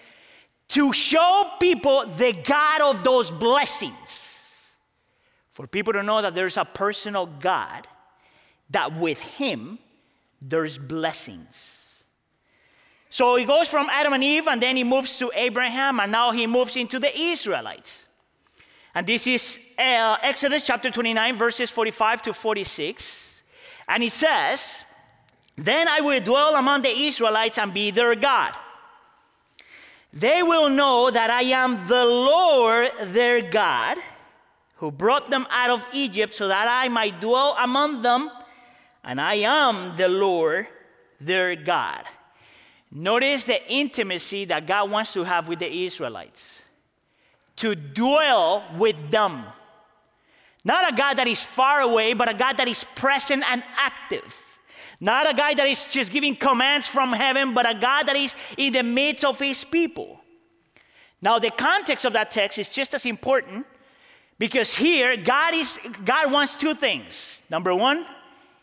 to 0.68 0.92
show 0.92 1.50
people 1.60 2.06
the 2.06 2.32
God 2.32 2.80
of 2.80 3.04
those 3.04 3.30
blessings. 3.30 4.26
For 5.52 5.66
people 5.66 5.92
to 5.94 6.02
know 6.02 6.22
that 6.22 6.34
there's 6.34 6.56
a 6.56 6.64
personal 6.64 7.26
God, 7.26 7.88
that 8.70 8.96
with 8.96 9.20
Him 9.20 9.78
there's 10.40 10.78
blessings. 10.78 12.04
So 13.10 13.36
he 13.36 13.44
goes 13.44 13.68
from 13.68 13.88
Adam 13.90 14.12
and 14.12 14.22
Eve, 14.22 14.46
and 14.48 14.62
then 14.62 14.76
he 14.76 14.84
moves 14.84 15.18
to 15.18 15.32
Abraham, 15.34 15.98
and 15.98 16.12
now 16.12 16.30
he 16.30 16.46
moves 16.46 16.76
into 16.76 16.98
the 16.98 17.18
Israelites. 17.18 18.06
And 18.94 19.06
this 19.06 19.26
is 19.26 19.58
uh, 19.78 20.16
Exodus 20.22 20.64
chapter 20.64 20.90
29, 20.90 21.36
verses 21.36 21.70
45 21.70 22.22
to 22.22 22.34
46. 22.34 23.42
And 23.88 24.02
he 24.02 24.08
says, 24.10 24.82
Then 25.56 25.88
I 25.88 26.00
will 26.02 26.20
dwell 26.20 26.56
among 26.56 26.82
the 26.82 26.90
Israelites 26.90 27.58
and 27.58 27.72
be 27.72 27.90
their 27.90 28.14
God. 28.14 28.54
They 30.12 30.42
will 30.42 30.70
know 30.70 31.10
that 31.10 31.30
I 31.30 31.42
am 31.42 31.86
the 31.86 32.04
Lord 32.04 32.90
their 33.12 33.42
God, 33.42 33.98
who 34.76 34.90
brought 34.90 35.30
them 35.30 35.46
out 35.50 35.70
of 35.70 35.86
Egypt 35.92 36.34
so 36.34 36.48
that 36.48 36.66
I 36.68 36.88
might 36.88 37.20
dwell 37.20 37.56
among 37.58 38.02
them, 38.02 38.30
and 39.04 39.20
I 39.20 39.34
am 39.34 39.96
the 39.96 40.08
Lord 40.08 40.66
their 41.20 41.56
God. 41.56 42.04
Notice 42.90 43.44
the 43.44 43.60
intimacy 43.70 44.46
that 44.46 44.66
God 44.66 44.90
wants 44.90 45.12
to 45.12 45.24
have 45.24 45.48
with 45.48 45.58
the 45.58 45.70
Israelites 45.70 46.58
to 47.56 47.74
dwell 47.74 48.64
with 48.78 49.10
them. 49.10 49.44
Not 50.64 50.92
a 50.92 50.96
God 50.96 51.14
that 51.14 51.26
is 51.26 51.42
far 51.42 51.80
away, 51.80 52.14
but 52.14 52.28
a 52.28 52.34
God 52.34 52.56
that 52.56 52.68
is 52.68 52.84
present 52.94 53.44
and 53.46 53.62
active. 53.76 54.47
Not 55.00 55.30
a 55.30 55.34
guy 55.34 55.54
that 55.54 55.66
is 55.66 55.92
just 55.92 56.10
giving 56.10 56.34
commands 56.34 56.86
from 56.86 57.12
heaven, 57.12 57.54
but 57.54 57.68
a 57.68 57.74
God 57.74 58.04
that 58.04 58.16
is 58.16 58.34
in 58.56 58.72
the 58.72 58.82
midst 58.82 59.24
of 59.24 59.38
his 59.38 59.64
people. 59.64 60.20
Now, 61.22 61.38
the 61.38 61.50
context 61.50 62.04
of 62.04 62.12
that 62.14 62.30
text 62.30 62.58
is 62.58 62.68
just 62.68 62.94
as 62.94 63.06
important 63.06 63.66
because 64.38 64.74
here 64.74 65.16
God 65.16 65.54
is 65.54 65.78
God 66.04 66.32
wants 66.32 66.56
two 66.56 66.74
things. 66.74 67.42
Number 67.50 67.74
one, 67.74 68.06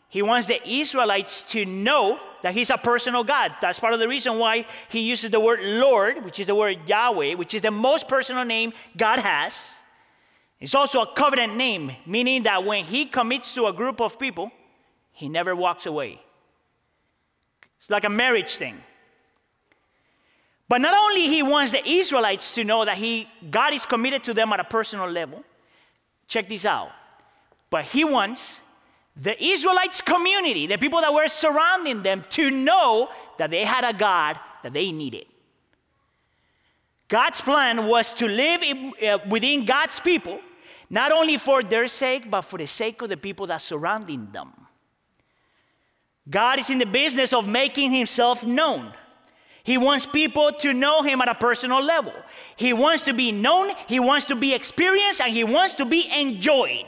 he 0.10 0.22
wants 0.22 0.48
the 0.48 0.66
Israelites 0.68 1.42
to 1.52 1.66
know 1.66 2.20
that 2.42 2.54
he's 2.54 2.70
a 2.70 2.78
personal 2.78 3.24
God. 3.24 3.54
That's 3.62 3.80
part 3.80 3.94
of 3.94 4.00
the 4.00 4.08
reason 4.08 4.38
why 4.38 4.66
he 4.90 5.02
uses 5.02 5.32
the 5.32 5.40
word 5.40 5.60
Lord, 5.62 6.24
which 6.24 6.40
is 6.40 6.48
the 6.48 6.56
word 6.56 6.78
Yahweh, 6.88 7.34
which 7.34 7.54
is 7.54 7.62
the 7.62 7.72
most 7.72 8.08
personal 8.08 8.46
name 8.46 8.72
God 8.96 9.20
has. 9.20 9.72
It's 10.60 10.76
also 10.76 11.02
a 11.02 11.14
covenant 11.14 11.58
name, 11.58 11.92
meaning 12.06 12.44
that 12.44 12.64
when 12.64 12.86
he 12.86 13.06
commits 13.06 13.54
to 13.56 13.68
a 13.68 13.74
group 13.74 14.00
of 14.00 14.18
people, 14.18 14.52
he 15.16 15.30
never 15.30 15.56
walks 15.56 15.86
away. 15.86 16.22
It's 17.80 17.90
like 17.90 18.04
a 18.04 18.10
marriage 18.10 18.56
thing. 18.56 18.78
But 20.68 20.82
not 20.82 20.96
only 20.98 21.22
he 21.22 21.42
wants 21.42 21.72
the 21.72 21.88
Israelites 21.88 22.56
to 22.56 22.64
know 22.64 22.86
that 22.86 22.98
he 22.98 23.28
God 23.50 23.74
is 23.74 23.86
committed 23.86 24.24
to 24.26 24.34
them 24.34 24.52
at 24.54 24.60
a 24.60 24.64
personal 24.64 25.10
level. 25.10 25.44
Check 26.28 26.50
this 26.50 26.66
out. 26.66 26.92
But 27.70 27.86
he 27.86 28.04
wants 28.04 28.62
the 29.16 29.42
Israelites 29.42 30.02
community, 30.02 30.68
the 30.68 30.78
people 30.78 31.00
that 31.02 31.14
were 31.14 31.28
surrounding 31.28 32.04
them 32.04 32.22
to 32.32 32.52
know 32.52 33.10
that 33.38 33.52
they 33.52 33.64
had 33.64 33.84
a 33.84 33.98
God 33.98 34.40
that 34.64 34.74
they 34.74 34.92
needed. 34.92 35.26
God's 37.08 37.40
plan 37.40 37.86
was 37.88 38.14
to 38.16 38.28
live 38.28 38.64
in, 38.64 38.92
uh, 39.08 39.20
within 39.30 39.64
God's 39.64 40.00
people, 40.00 40.40
not 40.90 41.12
only 41.12 41.38
for 41.38 41.64
their 41.64 41.88
sake, 41.88 42.30
but 42.30 42.42
for 42.42 42.58
the 42.58 42.68
sake 42.68 43.02
of 43.02 43.10
the 43.10 43.18
people 43.18 43.46
that 43.48 43.62
surrounding 43.62 44.32
them. 44.32 44.65
God 46.30 46.60
is 46.60 46.70
in 46.70 46.80
the 46.80 46.86
business 46.86 47.34
of 47.34 47.48
making 47.48 47.92
himself 47.92 48.46
known. 48.46 48.92
He 49.64 49.78
wants 49.78 50.06
people 50.06 50.52
to 50.60 50.74
know 50.74 51.02
him 51.02 51.22
at 51.22 51.30
a 51.30 51.36
personal 51.36 51.84
level. 51.84 52.14
He 52.56 52.72
wants 52.72 53.04
to 53.04 53.14
be 53.14 53.32
known, 53.32 53.72
he 53.88 54.00
wants 54.00 54.28
to 54.28 54.36
be 54.36 54.54
experienced, 54.54 55.22
and 55.22 55.34
he 55.34 55.44
wants 55.44 55.76
to 55.76 55.86
be 55.86 56.08
enjoyed. 56.16 56.86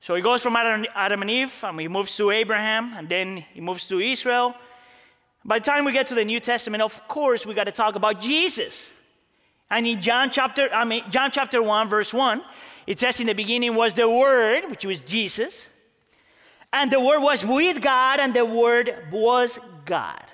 So 0.00 0.14
he 0.14 0.22
goes 0.22 0.42
from 0.42 0.56
Adam, 0.56 1.22
and 1.22 1.30
Eve, 1.30 1.54
and 1.62 1.78
he 1.78 1.88
moves 1.88 2.16
to 2.16 2.30
Abraham, 2.30 2.94
and 2.96 3.08
then 3.08 3.44
he 3.52 3.60
moves 3.60 3.86
to 3.88 4.00
Israel. 4.00 4.54
By 5.44 5.58
the 5.58 5.64
time 5.64 5.84
we 5.84 5.92
get 5.92 6.06
to 6.08 6.14
the 6.14 6.24
New 6.24 6.40
Testament, 6.40 6.82
of 6.82 7.06
course, 7.06 7.44
we 7.46 7.54
got 7.54 7.64
to 7.64 7.72
talk 7.72 7.94
about 7.94 8.20
Jesus. 8.20 8.90
And 9.70 9.86
in 9.86 10.02
John 10.02 10.30
chapter, 10.30 10.68
I 10.72 10.84
mean, 10.84 11.04
John 11.10 11.30
chapter 11.30 11.62
1, 11.62 11.88
verse 11.88 12.12
1, 12.12 12.42
it 12.86 12.98
says 12.98 13.20
in 13.20 13.26
the 13.26 13.34
beginning 13.34 13.74
was 13.74 13.94
the 13.94 14.08
Word, 14.08 14.70
which 14.70 14.84
was 14.84 15.00
Jesus. 15.00 15.68
And 16.72 16.90
the 16.90 17.00
Word 17.00 17.20
was 17.20 17.44
with 17.44 17.82
God, 17.82 18.20
and 18.20 18.32
the 18.32 18.44
Word 18.44 18.94
was 19.10 19.58
God. 19.84 20.24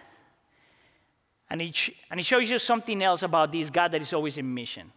And 1.49 1.63
it, 1.63 1.91
and 2.11 2.21
it 2.21 2.25
shows 2.25 2.51
you 2.51 2.59
something 2.59 3.03
else 3.03 3.23
about 3.23 3.53
this 3.53 3.71
God 3.71 3.93
that 3.93 4.03
is 4.03 4.13
always 4.13 4.37
in 4.37 4.53
mission. 4.53 4.93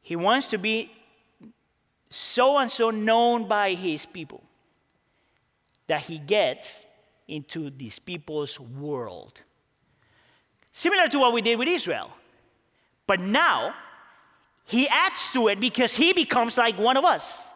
He 0.00 0.16
wants 0.16 0.48
to 0.50 0.58
be 0.58 0.90
so 2.10 2.56
and 2.58 2.70
so 2.70 2.90
known 2.90 3.46
by 3.46 3.74
his 3.74 4.06
people 4.06 4.42
that 5.86 6.00
he 6.02 6.18
gets 6.18 6.86
into 7.26 7.70
these 7.70 7.98
people's 7.98 8.58
world. 8.58 9.40
Similar 10.72 11.08
to 11.08 11.18
what 11.18 11.32
we 11.32 11.42
did 11.42 11.58
with 11.58 11.68
Israel. 11.68 12.10
But 13.06 13.20
now, 13.20 13.74
he 14.64 14.88
adds 14.88 15.30
to 15.32 15.48
it 15.48 15.60
because 15.60 15.96
he 15.96 16.12
becomes 16.12 16.56
like 16.56 16.78
one 16.78 16.96
of 16.96 17.04
us. 17.04 17.50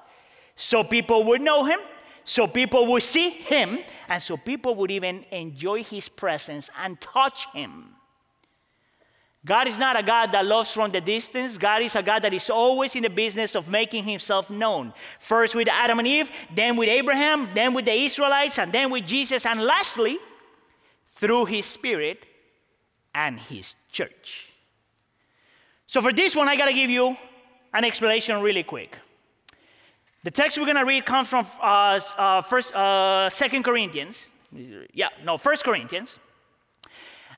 So 0.56 0.84
people 0.84 1.24
would 1.24 1.40
know 1.40 1.64
him, 1.64 1.78
so 2.24 2.46
people 2.46 2.86
would 2.86 3.02
see 3.02 3.30
him, 3.30 3.78
and 4.08 4.22
so 4.22 4.36
people 4.36 4.74
would 4.76 4.90
even 4.90 5.24
enjoy 5.30 5.82
his 5.82 6.08
presence 6.08 6.70
and 6.78 7.00
touch 7.00 7.46
him. 7.52 7.96
God 9.44 9.66
is 9.66 9.76
not 9.76 9.98
a 9.98 10.04
God 10.04 10.30
that 10.32 10.46
loves 10.46 10.70
from 10.70 10.92
the 10.92 11.00
distance. 11.00 11.58
God 11.58 11.82
is 11.82 11.96
a 11.96 12.02
God 12.02 12.22
that 12.22 12.32
is 12.32 12.48
always 12.48 12.94
in 12.94 13.02
the 13.02 13.10
business 13.10 13.56
of 13.56 13.68
making 13.68 14.04
himself 14.04 14.50
known. 14.50 14.94
First 15.18 15.56
with 15.56 15.68
Adam 15.68 15.98
and 15.98 16.06
Eve, 16.06 16.30
then 16.54 16.76
with 16.76 16.88
Abraham, 16.88 17.48
then 17.52 17.74
with 17.74 17.86
the 17.86 17.92
Israelites, 17.92 18.60
and 18.60 18.72
then 18.72 18.90
with 18.90 19.04
Jesus, 19.04 19.44
and 19.44 19.60
lastly, 19.60 20.18
through 21.14 21.46
his 21.46 21.66
Spirit 21.66 22.24
and 23.12 23.40
his 23.40 23.74
church. 23.90 24.52
So 25.88 26.00
for 26.00 26.12
this 26.12 26.36
one, 26.36 26.48
I 26.48 26.56
got 26.56 26.66
to 26.66 26.72
give 26.72 26.88
you 26.88 27.16
an 27.74 27.84
explanation 27.84 28.40
really 28.42 28.62
quick. 28.62 28.96
The 30.24 30.30
text 30.30 30.56
we're 30.56 30.66
going 30.66 30.76
to 30.76 30.84
read 30.84 31.04
comes 31.04 31.28
from 31.28 31.46
uh, 31.60 32.00
uh, 32.16 32.42
first, 32.42 32.72
uh, 32.74 33.28
Corinthians. 33.64 34.24
Yeah, 34.92 35.08
no, 35.24 35.36
First 35.36 35.64
Corinthians. 35.64 36.20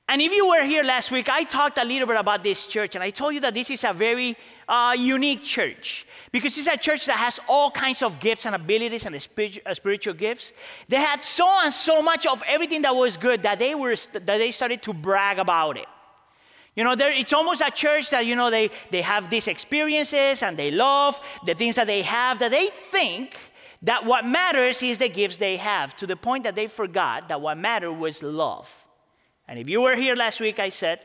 And 0.07 0.21
if 0.21 0.31
you 0.31 0.47
were 0.47 0.63
here 0.63 0.83
last 0.83 1.09
week, 1.09 1.27
I 1.27 1.45
talked 1.45 1.79
a 1.79 1.83
little 1.83 2.05
bit 2.05 2.17
about 2.17 2.43
this 2.43 2.67
church, 2.67 2.93
and 2.93 3.03
I 3.03 3.09
told 3.09 3.33
you 3.33 3.39
that 3.39 3.55
this 3.55 3.71
is 3.71 3.83
a 3.83 3.91
very 3.91 4.37
uh, 4.69 4.95
unique 4.95 5.43
church 5.43 6.05
because 6.31 6.55
it's 6.59 6.67
a 6.67 6.77
church 6.77 7.07
that 7.07 7.17
has 7.17 7.39
all 7.47 7.71
kinds 7.71 8.03
of 8.03 8.19
gifts 8.19 8.45
and 8.45 8.53
abilities 8.53 9.07
and 9.07 9.15
uh, 9.15 9.73
spiritual 9.73 10.13
gifts. 10.13 10.53
They 10.87 10.97
had 10.97 11.23
so 11.23 11.49
and 11.63 11.73
so 11.73 12.03
much 12.03 12.27
of 12.27 12.43
everything 12.45 12.83
that 12.83 12.95
was 12.95 13.17
good 13.17 13.41
that 13.41 13.57
they 13.57 13.73
were 13.73 13.95
that 14.13 14.27
they 14.27 14.51
started 14.51 14.83
to 14.83 14.93
brag 14.93 15.39
about 15.39 15.77
it. 15.77 15.87
You 16.75 16.83
know, 16.83 16.93
it's 16.97 17.31
almost 17.31 17.61
a 17.61 17.71
church 17.71 18.09
that, 18.09 18.25
you 18.25 18.35
know, 18.35 18.49
they, 18.49 18.69
they 18.91 19.01
have 19.01 19.29
these 19.29 19.47
experiences 19.47 20.43
and 20.43 20.57
they 20.57 20.71
love 20.71 21.19
the 21.45 21.53
things 21.53 21.75
that 21.75 21.87
they 21.87 22.01
have, 22.01 22.39
that 22.39 22.51
they 22.51 22.67
think 22.67 23.37
that 23.81 24.05
what 24.05 24.25
matters 24.25 24.83
is 24.83 24.97
the 24.97 25.07
gifts 25.07 25.37
they 25.37 25.55
have, 25.57 25.95
to 25.95 26.05
the 26.07 26.17
point 26.17 26.43
that 26.43 26.55
they 26.55 26.67
forgot 26.67 27.29
that 27.29 27.39
what 27.39 27.57
mattered 27.57 27.93
was 27.93 28.21
love. 28.21 28.85
And 29.47 29.57
if 29.57 29.69
you 29.69 29.81
were 29.81 29.95
here 29.95 30.15
last 30.15 30.39
week, 30.41 30.59
I 30.59 30.69
said 30.69 30.99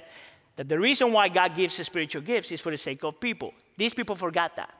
that 0.56 0.68
the 0.68 0.78
reason 0.78 1.12
why 1.12 1.28
God 1.28 1.54
gives 1.54 1.74
spiritual 1.76 2.22
gifts 2.22 2.50
is 2.50 2.60
for 2.60 2.70
the 2.70 2.76
sake 2.76 3.04
of 3.04 3.20
people. 3.20 3.54
These 3.76 3.94
people 3.94 4.16
forgot 4.16 4.56
that. 4.56 4.74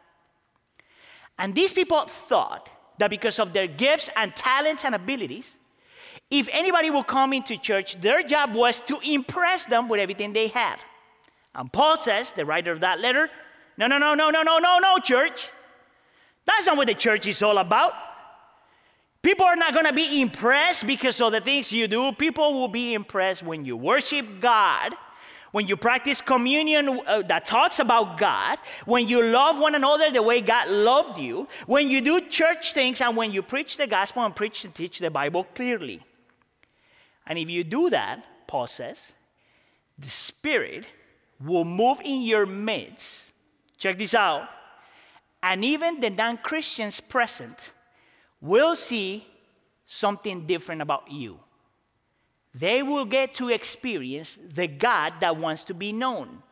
And 1.39 1.55
these 1.55 1.73
people 1.73 2.05
thought 2.07 2.69
that 2.99 3.11
because 3.11 3.39
of 3.39 3.53
their 3.53 3.67
gifts 3.67 4.11
and 4.17 4.35
talents 4.35 4.85
and 4.85 4.95
abilities, 4.95 5.57
if 6.31 6.49
anybody 6.53 6.91
would 6.91 7.07
come 7.07 7.33
into 7.33 7.57
church, 7.59 8.01
their 8.01 8.23
job 8.23 8.55
was 8.55 8.81
to 8.83 8.99
impress 9.01 9.67
them 9.67 9.89
with 9.89 10.01
everything 10.01 10.33
they 10.33 10.49
had. 10.49 10.77
And 11.55 11.73
Paul 11.73 11.97
says, 11.97 12.33
the 12.33 12.47
writer 12.47 12.71
of 12.71 12.81
that 12.81 13.01
letter, 13.01 13.29
no, 13.77 13.87
no, 13.87 13.99
no, 13.99 14.15
no, 14.15 14.31
no, 14.31 14.43
no, 14.43 14.59
no, 14.59 14.79
no, 14.79 14.99
church. 14.99 15.51
That's 16.47 16.67
not 16.67 16.77
what 16.77 16.87
the 16.87 16.95
church 16.95 17.27
is 17.27 17.43
all 17.43 17.59
about. 17.59 17.95
People 19.23 19.45
are 19.45 19.57
not 19.57 19.75
going 19.75 19.87
to 19.87 19.93
be 19.93 20.23
impressed 20.23 20.87
because 20.87 21.21
of 21.21 21.33
the 21.33 21.41
things 21.41 21.73
you 21.73 21.89
do. 21.89 22.13
People 22.13 22.55
will 22.55 22.69
be 22.69 22.95
impressed 22.95 23.43
when 23.43 23.65
you 23.65 23.77
worship 23.77 24.27
God, 24.41 24.95
when 25.53 25.67
you 25.67 25.77
practice 25.77 26.21
communion 26.21 27.01
uh, 27.07 27.23
that 27.23 27.45
talks 27.45 27.81
about 27.81 28.17
God, 28.17 28.59
when 28.87 29.09
you 29.09 29.23
love 29.23 29.59
one 29.59 29.75
another 29.75 30.11
the 30.11 30.23
way 30.23 30.41
God 30.41 30.69
loved 30.69 31.19
you, 31.19 31.49
when 31.67 31.91
you 31.91 32.01
do 32.01 32.21
church 32.29 32.73
things, 32.73 33.01
and 33.01 33.17
when 33.17 33.33
you 33.33 33.43
preach 33.43 33.77
the 33.77 33.87
gospel 33.87 34.25
and 34.25 34.35
preach 34.35 34.65
and 34.65 34.75
teach 34.75 35.01
the 35.01 35.11
Bible 35.11 35.45
clearly. 35.55 36.01
And 37.31 37.39
if 37.39 37.49
you 37.49 37.63
do 37.63 37.91
that, 37.91 38.27
Paul 38.49 38.67
says, 38.67 39.13
the 39.97 40.09
Spirit 40.09 40.85
will 41.41 41.65
move 41.65 42.01
in 42.05 42.23
your 42.23 42.45
midst. 42.45 43.31
Check 43.79 43.99
this 43.99 44.15
out. 44.15 44.49
And 45.41 45.65
even 45.65 46.01
the 46.01 46.11
non 46.11 46.39
Christians 46.39 46.99
present 46.99 47.71
will 48.41 48.75
see 48.75 49.25
something 49.87 50.45
different 50.45 50.83
about 50.83 51.09
you. 51.09 51.39
They 52.53 52.83
will 52.83 53.05
get 53.05 53.35
to 53.37 53.49
experience 53.51 54.37
the 54.53 54.67
God 54.67 55.15
that 55.21 55.37
wants 55.37 55.63
to 55.65 55.75
be 55.75 55.93
known. 55.93 56.43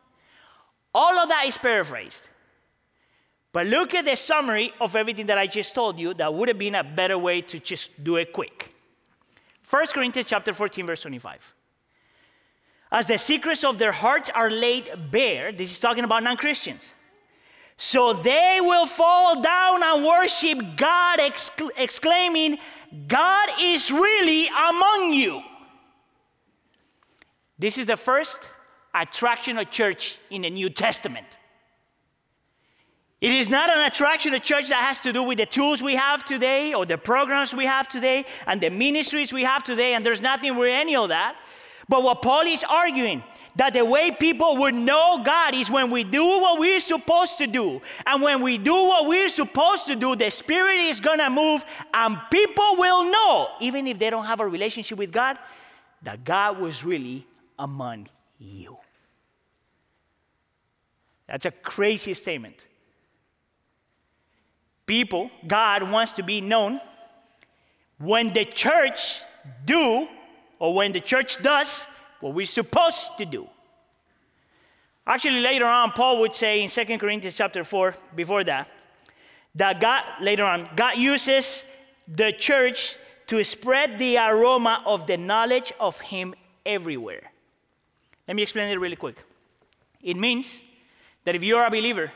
All 0.95 1.19
of 1.19 1.27
that 1.27 1.43
is 1.45 1.57
paraphrased. 1.57 2.23
But 3.51 3.67
look 3.67 3.93
at 3.95 4.05
the 4.05 4.15
summary 4.15 4.71
of 4.79 4.95
everything 4.95 5.25
that 5.25 5.37
I 5.37 5.45
just 5.45 5.75
told 5.75 5.99
you. 5.99 6.13
That 6.13 6.33
would 6.33 6.47
have 6.47 6.57
been 6.57 6.75
a 6.75 6.85
better 6.85 7.17
way 7.17 7.41
to 7.41 7.59
just 7.59 8.01
do 8.01 8.15
it 8.15 8.31
quick. 8.31 8.73
1 9.69 9.87
Corinthians 9.87 10.27
chapter 10.27 10.51
14, 10.51 10.87
verse 10.87 11.01
25. 11.01 11.53
As 12.91 13.05
the 13.05 13.19
secrets 13.19 13.63
of 13.63 13.77
their 13.77 13.91
hearts 13.91 14.29
are 14.33 14.49
laid 14.49 15.11
bare, 15.11 15.51
this 15.51 15.71
is 15.71 15.79
talking 15.79 16.03
about 16.03 16.23
non 16.23 16.37
Christians. 16.37 16.83
So 17.77 18.13
they 18.13 18.59
will 18.61 18.87
fall 18.87 19.41
down 19.41 19.83
and 19.83 20.03
worship 20.03 20.59
God, 20.75 21.19
exc- 21.19 21.61
exclaiming, 21.77 22.57
God 23.07 23.49
is 23.61 23.91
really 23.91 24.47
among 24.47 25.13
you. 25.13 25.41
This 27.57 27.77
is 27.77 27.87
the 27.87 27.95
first 27.95 28.41
attraction 28.93 29.57
of 29.59 29.69
church 29.69 30.17
in 30.29 30.41
the 30.41 30.49
New 30.49 30.69
Testament. 30.69 31.27
It 33.21 33.31
is 33.33 33.49
not 33.49 33.69
an 33.69 33.85
attraction 33.85 34.33
of 34.33 34.43
church 34.43 34.69
that 34.69 34.81
has 34.81 35.01
to 35.01 35.11
do 35.11 35.23
with 35.23 35.39
the 35.39 35.45
tools 35.45 35.81
we 35.81 35.95
have 35.95 36.23
today 36.23 36.73
or 36.73 36.85
the 36.85 36.97
programs 36.97 37.53
we 37.53 37.65
have 37.65 37.89
today 37.89 38.25
and 38.47 38.61
the 38.61 38.69
ministries 38.69 39.33
we 39.33 39.43
have 39.43 39.63
today, 39.63 39.93
and 39.93 40.05
there's 40.05 40.21
nothing 40.21 40.55
with 40.55 40.69
any 40.69 40.95
of 40.95 41.09
that. 41.09 41.35
But 41.89 42.03
what 42.03 42.21
Paul 42.21 42.43
is 42.45 42.63
arguing 42.63 43.23
that 43.57 43.73
the 43.73 43.83
way 43.83 44.11
people 44.11 44.55
would 44.57 44.75
know 44.75 45.21
God 45.25 45.53
is 45.53 45.69
when 45.69 45.91
we 45.91 46.05
do 46.05 46.23
what 46.23 46.59
we're 46.59 46.79
supposed 46.79 47.39
to 47.39 47.47
do. 47.47 47.81
And 48.05 48.21
when 48.21 48.41
we 48.41 48.57
do 48.57 48.73
what 48.73 49.05
we're 49.05 49.27
supposed 49.27 49.87
to 49.87 49.97
do, 49.97 50.15
the 50.15 50.29
Spirit 50.29 50.77
is 50.77 51.01
to 51.01 51.29
move, 51.29 51.65
and 51.93 52.17
people 52.31 52.77
will 52.77 53.11
know, 53.11 53.49
even 53.59 53.85
if 53.87 53.99
they 53.99 54.09
don't 54.09 54.25
have 54.25 54.39
a 54.39 54.47
relationship 54.47 54.97
with 54.97 55.11
God, 55.11 55.37
that 56.03 56.23
God 56.23 56.59
was 56.59 56.85
really 56.85 57.25
among 57.57 58.07
you. 58.37 58.77
That's 61.27 61.45
a 61.45 61.51
crazy 61.51 62.13
statement 62.13 62.65
people, 64.89 65.29
God 65.45 65.83
wants 65.83 66.13
to 66.13 66.23
be 66.23 66.41
known. 66.41 66.81
When 67.99 68.33
the 68.33 68.43
church 68.43 69.21
do, 69.63 70.07
or 70.57 70.73
when 70.73 70.91
the 70.93 70.99
church 70.99 71.41
does, 71.43 71.85
what 72.19 72.33
we're 72.33 72.47
supposed 72.47 73.15
to 73.19 73.25
do. 73.25 73.47
Actually, 75.05 75.41
later 75.41 75.65
on, 75.65 75.91
Paul 75.91 76.19
would 76.21 76.33
say 76.33 76.63
in 76.63 76.69
2 76.69 76.97
Corinthians 76.97 77.35
chapter 77.35 77.63
4, 77.63 77.95
before 78.15 78.43
that, 78.43 78.67
that 79.53 79.79
God, 79.79 80.03
later 80.21 80.43
on, 80.43 80.67
God 80.75 80.97
uses 80.97 81.63
the 82.07 82.31
church 82.31 82.97
to 83.27 83.43
spread 83.43 83.99
the 83.99 84.17
aroma 84.17 84.81
of 84.87 85.05
the 85.05 85.17
knowledge 85.17 85.71
of 85.79 85.99
Him 86.01 86.33
everywhere. 86.65 87.31
Let 88.27 88.35
me 88.35 88.41
explain 88.41 88.71
it 88.71 88.79
really 88.79 88.95
quick. 88.95 89.17
It 90.01 90.17
means 90.17 90.61
that 91.25 91.35
if 91.35 91.43
you're 91.43 91.63
a 91.63 91.69
believer, 91.69 92.11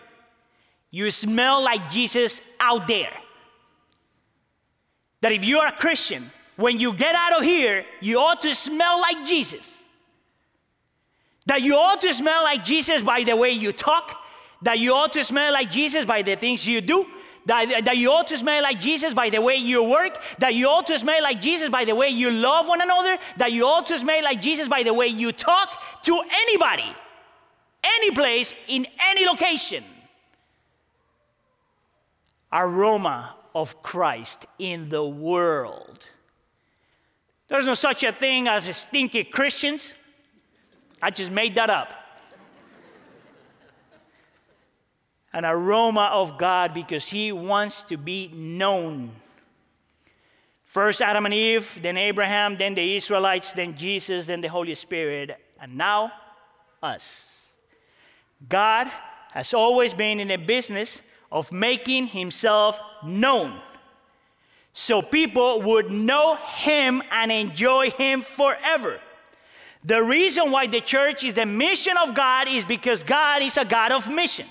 you 0.93 1.10
smell 1.10 1.63
like 1.63 1.89
Jesus 1.89 2.39
out 2.60 2.88
there. 2.88 3.12
That 5.21 5.32
if 5.32 5.43
you 5.43 5.58
are 5.58 5.69
a 5.69 5.71
Christian, 5.71 6.32
when 6.56 6.79
you 6.79 6.93
get 6.93 7.15
out 7.15 7.34
of 7.34 7.41
here, 7.43 7.84
you 7.99 8.19
ought 8.19 8.43
to 8.43 8.53
smell 8.53 9.01
like 9.01 9.25
Jesus. 9.25 9.82
That 11.47 11.63
you 11.63 11.77
ought 11.77 11.99
to 12.01 12.13
smell 12.13 12.43
like 12.43 12.63
Jesus 12.63 13.01
by 13.01 13.23
the 13.23 13.36
way 13.36 13.49
you 13.49 13.71
talk, 13.73 14.15
that 14.62 14.77
you 14.77 14.93
ought 14.93 15.13
to 15.13 15.23
smell 15.23 15.51
like 15.51 15.71
Jesus 15.71 16.06
by 16.06 16.21
the 16.21 16.36
things 16.36 16.67
you 16.67 16.79
do, 16.79 17.08
that, 17.47 17.86
that 17.86 17.97
you 17.97 18.12
ought 18.12 18.27
to 18.27 18.38
smell 18.38 18.62
like 18.62 18.79
Jesus 18.79 19.15
by 19.15 19.32
the 19.32 19.41
way 19.41 19.56
you 19.56 19.84
work, 19.84 20.21
that 20.38 20.53
you 20.53 20.67
ought 20.67 20.86
to 20.86 20.99
smell 20.99 21.23
like 21.23 21.41
Jesus 21.41 21.71
by 21.71 21.86
the 21.86 21.95
way 21.95 22.10
you 22.10 22.29
love 22.29 22.67
one 22.67 22.82
another, 22.82 23.17
that 23.38 23.51
you 23.51 23.65
ought 23.65 23.88
to 23.88 23.97
smell 23.97 24.23
like 24.23 24.43
Jesus 24.43 24.67
by 24.67 24.84
the 24.84 24.93
way 24.93 25.08
you 25.08 25.32
talk 25.32 25.69
to 26.03 26.21
anybody, 26.32 26.95
any 27.84 28.12
place, 28.12 28.53
in 28.67 28.86
any 29.01 29.25
location 29.25 29.84
aroma 32.54 33.36
of 33.56 33.82
Christ 33.82 34.46
in 34.60 34.89
the 34.89 35.04
world. 35.04 36.08
There's 37.48 37.66
no 37.66 37.74
such 37.74 38.04
a 38.04 38.12
thing 38.12 38.48
as 38.48 38.76
stinky 38.78 39.24
Christians. 39.24 39.94
I 41.02 41.10
just 41.10 41.32
made 41.32 41.56
that 41.56 41.70
up. 41.70 41.94
An 45.34 45.46
aroma 45.46 46.12
of 46.13 46.38
God 46.38 46.74
because 46.74 47.10
He 47.10 47.32
wants 47.32 47.84
to 47.86 47.98
be 47.98 48.30
known. 48.34 49.12
First 50.63 51.02
Adam 51.02 51.26
and 51.26 51.34
Eve, 51.34 51.80
then 51.82 51.98
Abraham, 51.98 52.58
then 52.58 52.76
the 52.76 52.96
Israelites, 52.96 53.54
then 53.54 53.76
Jesus, 53.76 54.28
then 54.28 54.42
the 54.42 54.48
Holy 54.48 54.76
Spirit, 54.76 55.39
and 55.60 55.78
now 55.78 56.12
us. 56.82 57.46
God 58.48 58.92
has 59.32 59.54
always 59.54 59.94
been 59.94 60.20
in 60.20 60.28
the 60.28 60.38
business 60.38 61.02
of 61.34 61.52
making 61.52 62.08
himself 62.08 62.80
known 63.04 63.60
so 64.74 65.02
people 65.02 65.62
would 65.63 65.91
know 65.91 66.36
him 66.36 67.02
and 67.12 67.32
enjoy 67.32 67.89
him 67.89 68.22
forever. 68.22 69.00
The 69.84 70.02
reason 70.02 70.52
why 70.52 70.67
the 70.67 70.80
church 70.80 71.24
is 71.24 71.34
the 71.34 71.46
mission 71.46 71.98
of 71.98 72.15
God 72.15 72.48
is 72.48 72.63
because 72.63 73.04
God 73.04 73.41
is 73.41 73.58
a 73.58 73.65
God 73.65 73.91
of 73.91 74.10
mission. 74.10 74.48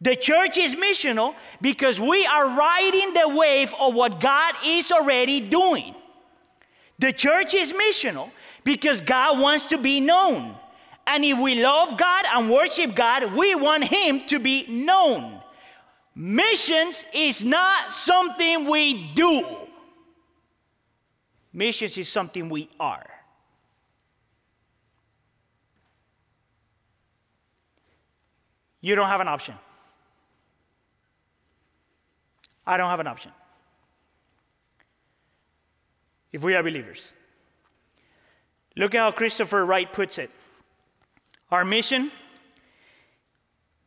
The 0.00 0.16
church 0.16 0.56
is 0.56 0.74
missional 0.74 1.34
because 1.60 2.00
we 2.00 2.24
are 2.26 2.48
riding 2.48 3.12
the 3.12 3.28
wave 3.28 3.72
of 3.78 3.94
what 3.94 4.20
God 4.20 4.54
is 4.64 4.90
already 4.90 5.40
doing. 5.40 5.94
The 6.98 7.12
church 7.12 7.54
is 7.54 7.72
missional 7.72 8.30
because 8.64 9.02
God 9.02 9.38
wants 9.38 9.66
to 9.66 9.78
be 9.78 10.00
known. 10.00 10.54
And 11.06 11.24
if 11.24 11.38
we 11.38 11.62
love 11.62 11.98
God 11.98 12.24
and 12.32 12.50
worship 12.50 12.94
God, 12.94 13.34
we 13.34 13.54
want 13.54 13.84
Him 13.84 14.20
to 14.28 14.38
be 14.38 14.66
known. 14.68 15.39
Missions 16.22 17.02
is 17.14 17.42
not 17.42 17.94
something 17.94 18.66
we 18.66 19.10
do, 19.14 19.42
missions 21.50 21.96
is 21.96 22.10
something 22.10 22.50
we 22.50 22.68
are. 22.78 23.08
You 28.82 28.94
don't 28.96 29.08
have 29.08 29.22
an 29.22 29.28
option. 29.28 29.54
I 32.66 32.76
don't 32.76 32.90
have 32.90 33.00
an 33.00 33.06
option. 33.06 33.32
If 36.32 36.44
we 36.44 36.54
are 36.54 36.62
believers. 36.62 37.02
Look 38.76 38.94
at 38.94 38.98
how 38.98 39.10
Christopher 39.12 39.64
Wright 39.64 39.90
puts 39.90 40.18
it. 40.18 40.30
Our 41.50 41.64
mission 41.64 42.12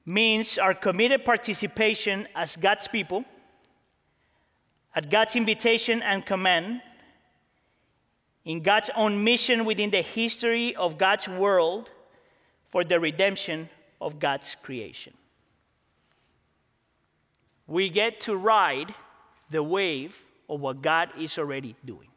means 0.05 0.57
our 0.57 0.73
committed 0.73 1.23
participation 1.23 2.27
as 2.35 2.55
God's 2.57 2.87
people, 2.87 3.23
at 4.95 5.09
God's 5.09 5.35
invitation 5.35 6.01
and 6.01 6.25
command, 6.25 6.81
in 8.45 8.61
God's 8.61 8.89
own 8.95 9.23
mission 9.23 9.63
within 9.65 9.89
the 9.89 10.01
history 10.01 10.75
of 10.75 10.97
God's 10.97 11.27
world 11.27 11.89
for 12.69 12.83
the 12.83 12.99
redemption 12.99 13.69
of 14.01 14.19
God's 14.19 14.55
creation. 14.61 15.13
We 17.67 17.89
get 17.89 18.19
to 18.21 18.35
ride 18.35 18.93
the 19.49 19.63
wave 19.63 20.21
of 20.49 20.59
what 20.59 20.81
God 20.81 21.09
is 21.17 21.37
already 21.37 21.75
doing. 21.85 22.09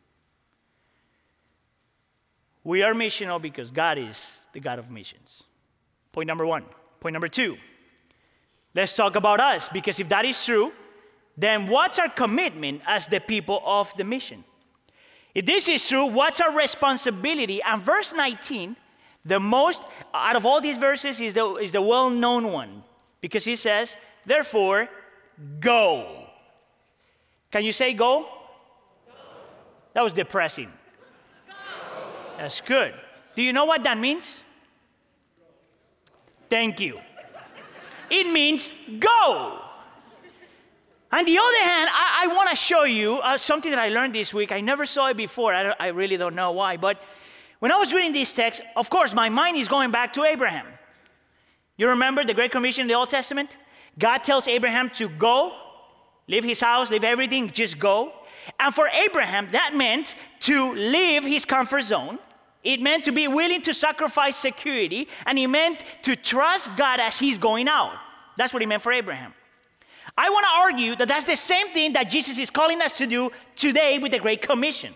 We 2.64 2.82
are 2.82 2.94
missional 2.94 3.40
because 3.40 3.70
God 3.70 3.96
is 3.96 4.48
the 4.52 4.58
God 4.58 4.80
of 4.80 4.90
missions. 4.90 5.44
Point 6.10 6.26
number 6.26 6.44
one. 6.44 6.64
Point 6.98 7.12
number 7.12 7.28
two. 7.28 7.56
Let's 8.76 8.94
talk 8.94 9.16
about 9.16 9.40
us 9.40 9.70
because 9.70 9.98
if 9.98 10.10
that 10.10 10.26
is 10.26 10.44
true, 10.44 10.70
then 11.34 11.66
what's 11.66 11.98
our 11.98 12.10
commitment 12.10 12.82
as 12.86 13.06
the 13.06 13.20
people 13.20 13.62
of 13.64 13.90
the 13.96 14.04
mission? 14.04 14.44
If 15.34 15.46
this 15.46 15.66
is 15.66 15.88
true, 15.88 16.04
what's 16.04 16.42
our 16.42 16.54
responsibility? 16.54 17.62
And 17.62 17.80
verse 17.80 18.12
19, 18.12 18.76
the 19.24 19.40
most, 19.40 19.82
out 20.12 20.36
of 20.36 20.44
all 20.44 20.60
these 20.60 20.76
verses, 20.76 21.22
is 21.22 21.32
the, 21.32 21.54
is 21.56 21.72
the 21.72 21.80
well 21.80 22.10
known 22.10 22.52
one 22.52 22.82
because 23.22 23.46
he 23.46 23.56
says, 23.56 23.96
Therefore, 24.26 24.88
go. 25.58 26.26
Can 27.50 27.64
you 27.64 27.72
say 27.72 27.94
go? 27.94 28.22
go. 28.22 28.28
That 29.94 30.04
was 30.04 30.12
depressing. 30.12 30.70
Go. 31.48 31.54
That's 32.36 32.60
good. 32.60 32.92
Do 33.34 33.42
you 33.42 33.54
know 33.54 33.64
what 33.64 33.84
that 33.84 33.96
means? 33.98 34.42
Thank 36.50 36.78
you. 36.78 36.96
It 38.10 38.32
means 38.32 38.72
go. 38.98 39.62
On 41.12 41.24
the 41.24 41.38
other 41.38 41.62
hand, 41.62 41.88
I, 41.92 42.24
I 42.24 42.26
want 42.34 42.50
to 42.50 42.56
show 42.56 42.84
you 42.84 43.18
uh, 43.18 43.38
something 43.38 43.70
that 43.70 43.78
I 43.78 43.88
learned 43.88 44.14
this 44.14 44.34
week. 44.34 44.52
I 44.52 44.60
never 44.60 44.84
saw 44.84 45.06
it 45.08 45.16
before. 45.16 45.54
I, 45.54 45.72
I 45.78 45.86
really 45.88 46.16
don't 46.16 46.34
know 46.34 46.52
why. 46.52 46.76
But 46.76 47.00
when 47.60 47.72
I 47.72 47.76
was 47.76 47.94
reading 47.94 48.12
this 48.12 48.34
text, 48.34 48.60
of 48.74 48.90
course, 48.90 49.14
my 49.14 49.28
mind 49.28 49.56
is 49.56 49.68
going 49.68 49.90
back 49.90 50.12
to 50.14 50.24
Abraham. 50.24 50.66
You 51.76 51.88
remember 51.88 52.24
the 52.24 52.34
Great 52.34 52.50
Commission 52.50 52.82
in 52.82 52.88
the 52.88 52.94
Old 52.94 53.10
Testament? 53.10 53.56
God 53.98 54.18
tells 54.18 54.48
Abraham 54.48 54.90
to 54.90 55.08
go, 55.08 55.56
leave 56.26 56.44
his 56.44 56.60
house, 56.60 56.90
leave 56.90 57.04
everything, 57.04 57.50
just 57.50 57.78
go. 57.78 58.12
And 58.58 58.74
for 58.74 58.88
Abraham, 58.88 59.48
that 59.52 59.74
meant 59.74 60.14
to 60.40 60.74
leave 60.74 61.24
his 61.24 61.44
comfort 61.44 61.82
zone. 61.82 62.18
It 62.66 62.82
meant 62.82 63.04
to 63.04 63.12
be 63.12 63.28
willing 63.28 63.62
to 63.62 63.72
sacrifice 63.72 64.36
security, 64.36 65.06
and 65.24 65.38
it 65.38 65.46
meant 65.46 65.84
to 66.02 66.16
trust 66.16 66.68
God 66.76 66.98
as 66.98 67.16
he's 67.16 67.38
going 67.38 67.68
out. 67.68 67.92
That's 68.36 68.52
what 68.52 68.60
he 68.60 68.66
meant 68.66 68.82
for 68.82 68.92
Abraham. 68.92 69.34
I 70.18 70.30
want 70.30 70.44
to 70.46 70.60
argue 70.62 70.96
that 70.96 71.06
that's 71.06 71.26
the 71.26 71.36
same 71.36 71.68
thing 71.68 71.92
that 71.92 72.10
Jesus 72.10 72.38
is 72.38 72.50
calling 72.50 72.82
us 72.82 72.98
to 72.98 73.06
do 73.06 73.30
today 73.54 74.00
with 74.00 74.10
the 74.10 74.18
Great 74.18 74.42
Commission. 74.42 74.94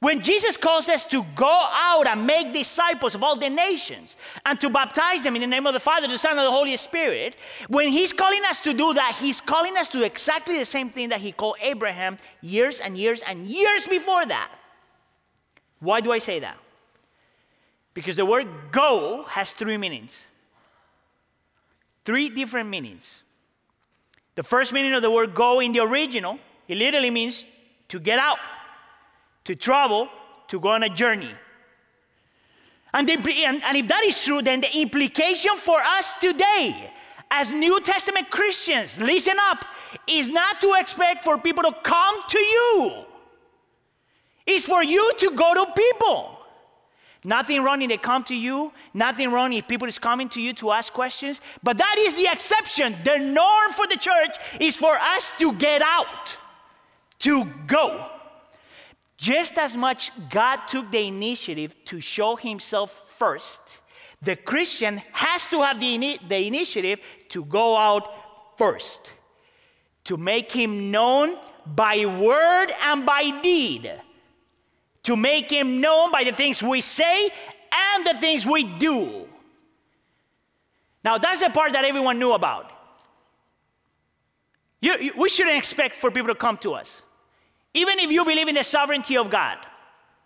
When 0.00 0.20
Jesus 0.20 0.58
calls 0.58 0.90
us 0.90 1.06
to 1.06 1.24
go 1.34 1.66
out 1.72 2.06
and 2.06 2.26
make 2.26 2.52
disciples 2.52 3.14
of 3.14 3.22
all 3.22 3.36
the 3.36 3.48
nations 3.48 4.14
and 4.44 4.60
to 4.60 4.68
baptize 4.68 5.22
them 5.22 5.36
in 5.36 5.40
the 5.40 5.46
name 5.46 5.66
of 5.66 5.72
the 5.72 5.80
Father, 5.80 6.06
the 6.06 6.18
Son, 6.18 6.32
and 6.32 6.46
the 6.46 6.50
Holy 6.50 6.76
Spirit, 6.76 7.34
when 7.68 7.88
He's 7.88 8.12
calling 8.12 8.42
us 8.44 8.60
to 8.60 8.74
do 8.74 8.92
that, 8.92 9.16
He's 9.18 9.40
calling 9.40 9.78
us 9.78 9.88
to 9.88 10.04
exactly 10.04 10.58
the 10.58 10.66
same 10.66 10.90
thing 10.90 11.08
that 11.08 11.20
He 11.20 11.32
called 11.32 11.56
Abraham 11.62 12.18
years 12.42 12.78
and 12.80 12.98
years 12.98 13.22
and 13.26 13.46
years 13.46 13.86
before 13.86 14.26
that. 14.26 14.50
Why 15.80 16.02
do 16.02 16.12
I 16.12 16.18
say 16.18 16.40
that? 16.40 16.58
Because 17.94 18.16
the 18.16 18.26
word 18.26 18.48
go 18.72 19.24
has 19.28 19.54
three 19.54 19.76
meanings. 19.76 20.28
Three 22.04 22.28
different 22.28 22.68
meanings. 22.68 23.22
The 24.34 24.42
first 24.42 24.72
meaning 24.72 24.92
of 24.94 25.02
the 25.02 25.10
word 25.10 25.34
go 25.34 25.60
in 25.60 25.72
the 25.72 25.80
original, 25.80 26.38
it 26.66 26.76
literally 26.76 27.10
means 27.10 27.46
to 27.88 28.00
get 28.00 28.18
out 28.18 28.38
to 29.44 29.54
travel, 29.54 30.08
to 30.48 30.58
go 30.58 30.70
on 30.70 30.82
a 30.82 30.88
journey. 30.88 31.30
And, 32.92 33.08
the, 33.08 33.14
and, 33.44 33.62
and 33.62 33.76
if 33.76 33.88
that 33.88 34.04
is 34.04 34.22
true, 34.22 34.42
then 34.42 34.60
the 34.60 34.76
implication 34.76 35.56
for 35.56 35.80
us 35.80 36.14
today 36.14 36.90
as 37.30 37.52
New 37.52 37.80
Testament 37.80 38.30
Christians, 38.30 38.98
listen 39.00 39.36
up, 39.40 39.64
is 40.06 40.30
not 40.30 40.60
to 40.60 40.74
expect 40.78 41.24
for 41.24 41.38
people 41.38 41.64
to 41.64 41.74
come 41.82 42.16
to 42.28 42.38
you. 42.38 43.04
It's 44.46 44.66
for 44.66 44.82
you 44.84 45.12
to 45.18 45.30
go 45.30 45.54
to 45.54 45.72
people. 45.72 46.33
Nothing 47.24 47.62
wrong 47.62 47.80
if 47.80 47.88
they 47.88 47.96
come 47.96 48.22
to 48.24 48.34
you. 48.34 48.72
Nothing 48.92 49.32
wrong 49.32 49.52
if 49.54 49.66
people 49.66 49.88
is 49.88 49.98
coming 49.98 50.28
to 50.30 50.40
you 50.42 50.52
to 50.54 50.72
ask 50.72 50.92
questions. 50.92 51.40
But 51.62 51.78
that 51.78 51.96
is 51.98 52.14
the 52.14 52.28
exception. 52.30 52.96
The 53.02 53.18
norm 53.18 53.72
for 53.72 53.86
the 53.86 53.96
church 53.96 54.36
is 54.60 54.76
for 54.76 54.98
us 54.98 55.32
to 55.38 55.54
get 55.54 55.80
out, 55.80 56.36
to 57.20 57.46
go. 57.66 58.10
Just 59.16 59.56
as 59.56 59.74
much 59.74 60.10
God 60.28 60.66
took 60.68 60.90
the 60.90 61.06
initiative 61.06 61.74
to 61.86 62.00
show 62.00 62.36
himself 62.36 62.90
first, 63.16 63.80
the 64.20 64.36
Christian 64.36 65.00
has 65.12 65.48
to 65.48 65.62
have 65.62 65.80
the, 65.80 66.18
the 66.28 66.46
initiative 66.46 67.00
to 67.30 67.44
go 67.44 67.76
out 67.76 68.58
first, 68.58 69.12
to 70.04 70.16
make 70.18 70.52
him 70.52 70.90
known 70.90 71.38
by 71.66 72.04
word 72.04 72.72
and 72.82 73.06
by 73.06 73.40
deed, 73.40 73.90
to 75.04 75.16
make 75.16 75.50
him 75.50 75.80
known 75.80 76.10
by 76.10 76.24
the 76.24 76.32
things 76.32 76.62
we 76.62 76.80
say 76.80 77.30
and 77.72 78.06
the 78.06 78.14
things 78.14 78.44
we 78.44 78.64
do. 78.64 79.28
Now, 81.04 81.18
that's 81.18 81.40
the 81.40 81.50
part 81.50 81.72
that 81.72 81.84
everyone 81.84 82.18
knew 82.18 82.32
about. 82.32 82.72
You, 84.80 84.98
you, 84.98 85.12
we 85.16 85.28
shouldn't 85.28 85.56
expect 85.56 85.96
for 85.96 86.10
people 86.10 86.28
to 86.28 86.34
come 86.34 86.56
to 86.58 86.74
us. 86.74 87.02
Even 87.74 87.98
if 87.98 88.10
you 88.10 88.24
believe 88.24 88.48
in 88.48 88.54
the 88.54 88.64
sovereignty 88.64 89.16
of 89.16 89.30
God, 89.30 89.58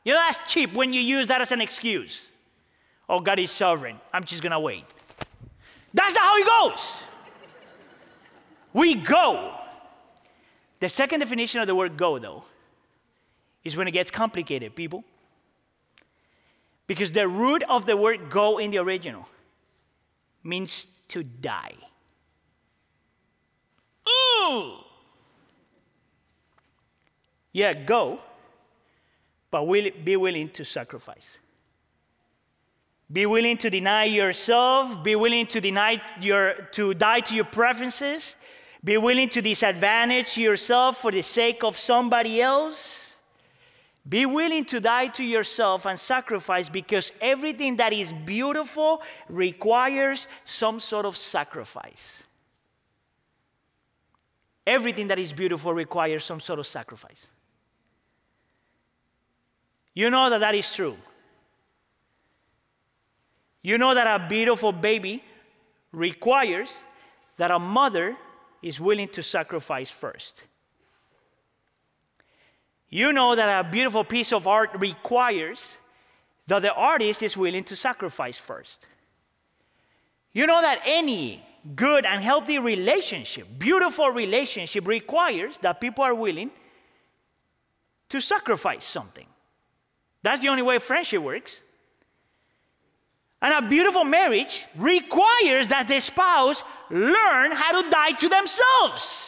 you 0.04 0.12
know 0.12 0.18
that's 0.18 0.52
cheap 0.52 0.72
when 0.72 0.92
you 0.92 1.00
use 1.00 1.26
that 1.28 1.40
as 1.40 1.52
an 1.52 1.60
excuse. 1.60 2.26
Oh, 3.08 3.20
God 3.20 3.38
is 3.38 3.50
sovereign. 3.50 3.98
I'm 4.12 4.24
just 4.24 4.42
gonna 4.42 4.60
wait. 4.60 4.84
That's 5.94 6.14
not 6.14 6.24
how 6.24 6.36
it 6.36 6.46
goes. 6.46 6.92
We 8.72 8.94
go. 8.94 9.54
The 10.80 10.88
second 10.88 11.20
definition 11.20 11.60
of 11.60 11.66
the 11.66 11.74
word 11.74 11.96
go, 11.96 12.18
though, 12.18 12.44
is 13.68 13.76
when 13.76 13.86
it 13.86 13.92
gets 13.92 14.10
complicated, 14.10 14.74
people. 14.74 15.04
Because 16.86 17.12
the 17.12 17.28
root 17.28 17.62
of 17.68 17.86
the 17.86 17.96
word 17.96 18.30
go 18.30 18.58
in 18.58 18.70
the 18.70 18.78
original 18.78 19.28
means 20.42 20.88
to 21.08 21.22
die. 21.22 21.74
Ooh! 24.08 24.72
Yeah, 27.52 27.74
go, 27.74 28.20
but 29.50 29.66
will, 29.66 29.90
be 30.04 30.16
willing 30.16 30.48
to 30.50 30.64
sacrifice. 30.64 31.38
Be 33.10 33.26
willing 33.26 33.56
to 33.58 33.70
deny 33.70 34.04
yourself, 34.04 35.02
be 35.02 35.16
willing 35.16 35.46
to 35.48 35.60
deny 35.60 36.00
your 36.20 36.68
to 36.72 36.94
die 36.94 37.20
to 37.20 37.34
your 37.34 37.46
preferences, 37.46 38.36
be 38.84 38.96
willing 38.96 39.28
to 39.30 39.40
disadvantage 39.40 40.36
yourself 40.36 40.98
for 40.98 41.10
the 41.10 41.22
sake 41.22 41.64
of 41.64 41.76
somebody 41.76 42.40
else. 42.40 43.07
Be 44.08 44.24
willing 44.24 44.64
to 44.66 44.80
die 44.80 45.08
to 45.08 45.24
yourself 45.24 45.84
and 45.84 45.98
sacrifice 45.98 46.68
because 46.68 47.12
everything 47.20 47.76
that 47.76 47.92
is 47.92 48.12
beautiful 48.12 49.02
requires 49.28 50.28
some 50.44 50.80
sort 50.80 51.04
of 51.04 51.16
sacrifice. 51.16 52.22
Everything 54.66 55.08
that 55.08 55.18
is 55.18 55.32
beautiful 55.32 55.74
requires 55.74 56.24
some 56.24 56.40
sort 56.40 56.58
of 56.58 56.66
sacrifice. 56.66 57.26
You 59.94 60.10
know 60.10 60.30
that 60.30 60.38
that 60.38 60.54
is 60.54 60.72
true. 60.72 60.96
You 63.62 63.76
know 63.76 63.94
that 63.94 64.06
a 64.06 64.26
beautiful 64.28 64.72
baby 64.72 65.22
requires 65.92 66.72
that 67.36 67.50
a 67.50 67.58
mother 67.58 68.16
is 68.62 68.80
willing 68.80 69.08
to 69.08 69.22
sacrifice 69.22 69.90
first. 69.90 70.42
You 72.90 73.12
know 73.12 73.34
that 73.34 73.64
a 73.64 73.68
beautiful 73.68 74.04
piece 74.04 74.32
of 74.32 74.46
art 74.46 74.70
requires 74.78 75.76
that 76.46 76.62
the 76.62 76.72
artist 76.72 77.22
is 77.22 77.36
willing 77.36 77.64
to 77.64 77.76
sacrifice 77.76 78.38
first. 78.38 78.86
You 80.32 80.46
know 80.46 80.62
that 80.62 80.80
any 80.84 81.44
good 81.74 82.06
and 82.06 82.22
healthy 82.22 82.58
relationship, 82.58 83.46
beautiful 83.58 84.10
relationship, 84.10 84.86
requires 84.86 85.58
that 85.58 85.80
people 85.80 86.04
are 86.04 86.14
willing 86.14 86.50
to 88.08 88.20
sacrifice 88.20 88.84
something. 88.84 89.26
That's 90.22 90.40
the 90.40 90.48
only 90.48 90.62
way 90.62 90.78
friendship 90.78 91.22
works. 91.22 91.60
And 93.40 93.64
a 93.64 93.68
beautiful 93.68 94.04
marriage 94.04 94.66
requires 94.76 95.68
that 95.68 95.86
the 95.86 96.00
spouse 96.00 96.64
learn 96.90 97.52
how 97.52 97.82
to 97.82 97.90
die 97.90 98.12
to 98.12 98.28
themselves. 98.28 99.27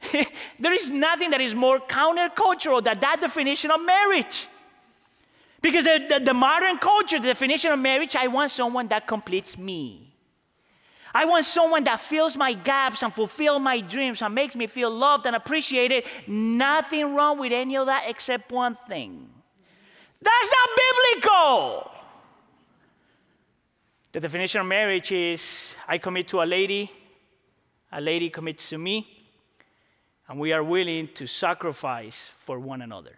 there 0.58 0.72
is 0.72 0.90
nothing 0.90 1.30
that 1.30 1.40
is 1.40 1.54
more 1.54 1.78
countercultural 1.78 2.82
than 2.82 2.98
that 3.00 3.20
definition 3.20 3.70
of 3.70 3.84
marriage. 3.84 4.46
Because 5.62 5.84
the, 5.84 6.04
the, 6.08 6.24
the, 6.24 6.34
modern 6.34 6.78
culture, 6.78 7.18
the 7.18 7.28
definition 7.28 7.70
of 7.70 7.78
marriage, 7.78 8.16
I 8.16 8.26
want 8.28 8.50
someone 8.50 8.88
that 8.88 9.06
completes 9.06 9.58
me. 9.58 10.14
I 11.12 11.24
want 11.24 11.44
someone 11.44 11.84
that 11.84 12.00
fills 12.00 12.36
my 12.36 12.52
gaps 12.52 13.02
and 13.02 13.12
fulfills 13.12 13.60
my 13.60 13.80
dreams 13.80 14.22
and 14.22 14.34
makes 14.34 14.54
me 14.54 14.66
feel 14.68 14.90
loved 14.90 15.26
and 15.26 15.36
appreciated. 15.36 16.04
Nothing 16.26 17.14
wrong 17.14 17.38
with 17.38 17.52
any 17.52 17.76
of 17.76 17.86
that 17.86 18.04
except 18.06 18.50
one 18.52 18.76
thing. 18.86 19.28
That's 20.22 20.52
not 20.52 21.22
biblical. 21.22 21.90
The 24.12 24.20
definition 24.20 24.60
of 24.60 24.66
marriage 24.66 25.12
is 25.12 25.74
I 25.86 25.98
commit 25.98 26.28
to 26.28 26.42
a 26.42 26.44
lady, 26.44 26.90
a 27.92 28.00
lady 28.00 28.30
commits 28.30 28.68
to 28.70 28.78
me, 28.78 29.19
and 30.30 30.38
we 30.38 30.52
are 30.52 30.62
willing 30.62 31.08
to 31.14 31.26
sacrifice 31.26 32.30
for 32.38 32.56
one 32.60 32.82
another. 32.82 33.16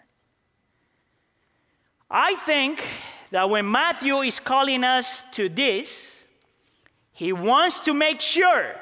I 2.11 2.37
think 2.37 2.83
that 3.31 3.51
when 3.51 3.71
Matthew 3.71 4.21
is 4.21 4.41
calling 4.41 4.83
us 4.83 5.23
to 5.33 5.51
this, 5.51 6.11
he 7.13 7.35
wants 7.35 7.81
to 7.81 7.93
make 7.93 8.23
sure 8.23 8.75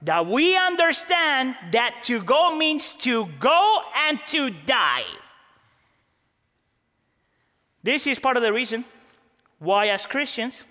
that 0.00 0.26
we 0.26 0.56
understand 0.56 1.54
that 1.72 2.02
to 2.04 2.22
go 2.22 2.56
means 2.56 2.94
to 2.96 3.26
go 3.38 3.80
and 4.08 4.18
to 4.28 4.48
die. 4.64 5.04
This 7.82 8.06
is 8.06 8.18
part 8.18 8.38
of 8.38 8.42
the 8.42 8.54
reason 8.54 8.86
why, 9.58 9.88
as 9.88 10.06
Christians, 10.06 10.62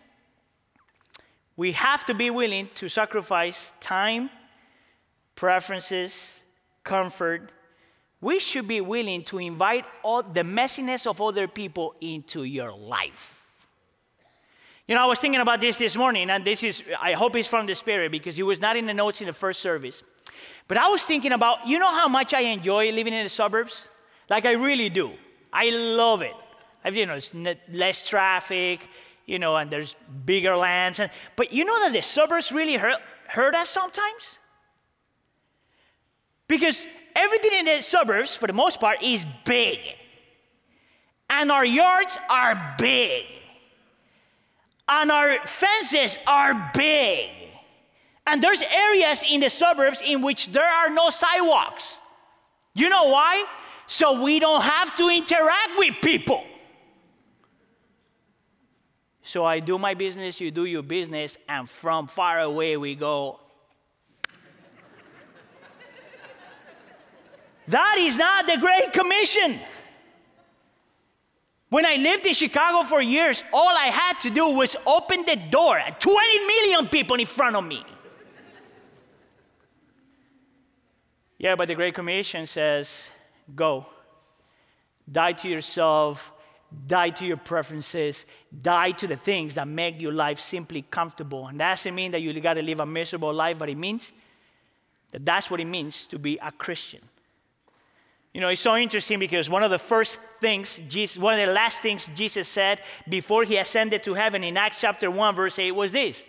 we 1.56 1.74
have 1.74 2.04
to 2.06 2.16
be 2.16 2.32
willing 2.32 2.68
to 2.76 2.90
sacrifice 2.90 3.74
time, 3.80 4.32
preferences, 5.36 6.42
comfort. 6.86 7.52
We 8.22 8.40
should 8.40 8.68
be 8.68 8.80
willing 8.80 9.24
to 9.26 9.40
invite 9.40 9.84
all 10.02 10.24
the 10.24 10.44
messiness 10.44 11.06
of 11.06 11.22
other 11.22 11.48
people 11.50 11.96
into 12.00 12.44
your 12.44 12.72
life. 12.72 13.34
You 14.88 14.96
know, 14.96 15.02
I 15.02 15.06
was 15.06 15.20
thinking 15.20 15.42
about 15.42 15.60
this 15.60 15.78
this 15.78 15.96
morning, 15.96 16.30
and 16.30 16.46
this 16.46 16.64
is, 16.64 16.84
I 17.02 17.14
hope 17.14 17.36
it's 17.36 17.48
from 17.48 17.66
the 17.66 17.76
Spirit 17.76 18.12
because 18.12 18.38
it 18.38 18.44
was 18.44 18.62
not 18.62 18.78
in 18.78 18.86
the 18.86 18.94
notes 18.94 19.20
in 19.20 19.28
the 19.28 19.34
first 19.34 19.60
service. 19.60 20.02
But 20.68 20.78
I 20.78 20.88
was 20.88 21.02
thinking 21.02 21.32
about, 21.32 21.68
you 21.68 21.80
know 21.80 21.90
how 21.90 22.08
much 22.08 22.34
I 22.34 22.42
enjoy 22.42 22.92
living 22.92 23.14
in 23.14 23.24
the 23.24 23.30
suburbs? 23.30 23.90
Like, 24.30 24.46
I 24.46 24.54
really 24.54 24.90
do. 24.90 25.12
I 25.52 25.72
love 25.72 26.22
it. 26.22 26.36
I, 26.84 26.90
You 26.90 27.08
know, 27.08 27.16
it's 27.16 27.34
less 27.72 28.08
traffic, 28.08 28.88
you 29.26 29.40
know, 29.40 29.56
and 29.56 29.72
there's 29.72 29.96
bigger 30.26 30.56
lands. 30.56 31.00
And, 31.00 31.10
but 31.36 31.52
you 31.52 31.66
know 31.66 31.80
that 31.80 31.94
the 31.94 32.02
suburbs 32.02 32.52
really 32.52 32.76
hurt, 32.76 33.00
hurt 33.28 33.56
us 33.56 33.70
sometimes? 33.70 34.38
Because 36.48 36.86
everything 37.16 37.60
in 37.60 37.66
the 37.66 37.82
suburbs, 37.82 38.36
for 38.36 38.48
the 38.48 38.54
most 38.54 38.80
part, 38.80 39.02
is 39.02 39.26
big. 39.46 39.80
And 41.30 41.52
our 41.52 41.66
yards 41.66 42.18
are 42.30 42.76
big. 42.78 43.26
And 44.88 45.12
our 45.12 45.40
fences 45.48 46.18
are 46.28 46.72
big. 46.74 47.30
And 48.28 48.42
there's 48.42 48.62
areas 48.62 49.24
in 49.30 49.42
the 49.42 49.50
suburbs 49.50 50.02
in 50.06 50.22
which 50.22 50.52
there 50.52 50.68
are 50.68 50.90
no 50.90 51.10
sidewalks. 51.10 52.00
You 52.74 52.90
know 52.90 53.10
why? 53.10 53.46
So 53.88 54.22
we 54.24 54.40
don't 54.40 54.62
have 54.62 54.96
to 54.98 55.10
interact 55.10 55.78
with 55.78 55.96
people. 56.02 56.44
So 59.24 59.44
I 59.44 59.60
do 59.60 59.80
my 59.80 59.96
business, 59.96 60.40
you 60.40 60.52
do 60.52 60.66
your 60.66 60.84
business, 60.84 61.38
and 61.50 61.68
from 61.68 62.06
far 62.06 62.40
away 62.42 62.78
we 62.78 62.94
go. 62.94 63.40
That 67.68 67.96
is 68.00 68.18
not 68.18 68.48
the 68.48 68.58
Great 68.58 68.94
Commission. 68.94 69.60
When 71.70 71.86
I 71.86 71.96
lived 71.96 72.26
in 72.26 72.34
Chicago 72.34 72.88
for 72.88 73.02
years, 73.02 73.44
all 73.52 73.76
I 73.76 73.88
had 73.88 74.20
to 74.22 74.30
do 74.30 74.50
was 74.50 74.76
open 74.86 75.26
the 75.26 75.36
door, 75.36 75.82
20 76.00 76.46
million 76.48 76.88
people 76.88 77.18
in 77.18 77.26
front 77.26 77.56
of 77.56 77.66
me. 77.66 77.84
yeah, 81.38 81.56
but 81.56 81.68
the 81.68 81.76
Great 81.76 81.96
Commission 81.96 82.46
says, 82.46 83.10
go, 83.56 83.88
die 85.12 85.34
to 85.34 85.50
yourself, 85.50 86.32
die 86.88 87.10
to 87.10 87.26
your 87.26 87.38
preferences, 87.38 88.26
die 88.62 88.92
to 88.92 89.08
the 89.08 89.18
things 89.18 89.56
that 89.56 89.68
make 89.68 90.00
your 90.00 90.14
life 90.14 90.40
simply 90.40 90.84
comfortable. 90.84 91.48
And 91.48 91.60
that 91.60 91.78
doesn't 91.78 91.96
mean 91.96 92.12
that 92.12 92.22
you 92.22 92.40
got 92.40 92.56
to 92.56 92.64
live 92.64 92.80
a 92.80 92.86
miserable 92.86 93.34
life, 93.34 93.58
but 93.58 93.70
it 93.70 93.78
means 93.78 94.14
that 95.12 95.26
that's 95.26 95.50
what 95.50 95.60
it 95.60 95.66
means 95.66 96.08
to 96.08 96.20
be 96.20 96.38
a 96.42 96.52
Christian. 96.52 97.02
You 98.36 98.42
know, 98.42 98.50
it's 98.50 98.60
so 98.60 98.76
interesting 98.76 99.18
because 99.18 99.50
one 99.50 99.64
of 99.64 99.72
the 99.72 99.80
first 99.80 100.20
things, 100.42 100.82
Jesus, 100.90 101.16
one 101.16 101.40
of 101.40 101.48
the 101.48 101.54
last 101.54 101.80
things 101.80 102.10
Jesus 102.16 102.50
said 102.50 102.82
before 103.08 103.46
he 103.46 103.56
ascended 103.56 104.04
to 104.04 104.14
heaven 104.14 104.44
in 104.44 104.58
Acts 104.58 104.82
chapter 104.82 105.10
1, 105.10 105.36
verse 105.36 105.58
8 105.58 105.72
was 105.72 105.94
this. 105.94 106.22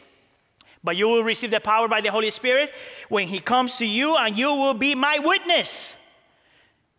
But 0.85 0.95
you 0.95 1.09
will 1.09 1.25
receive 1.25 1.51
the 1.51 1.59
power 1.59 1.89
by 1.89 2.01
the 2.01 2.13
Holy 2.13 2.31
Spirit 2.31 2.73
when 3.09 3.27
he 3.27 3.41
comes 3.41 3.79
to 3.79 3.85
you, 3.85 4.15
and 4.15 4.39
you 4.39 4.55
will 4.55 4.73
be 4.73 4.95
my 4.95 5.19
witness. 5.19 5.97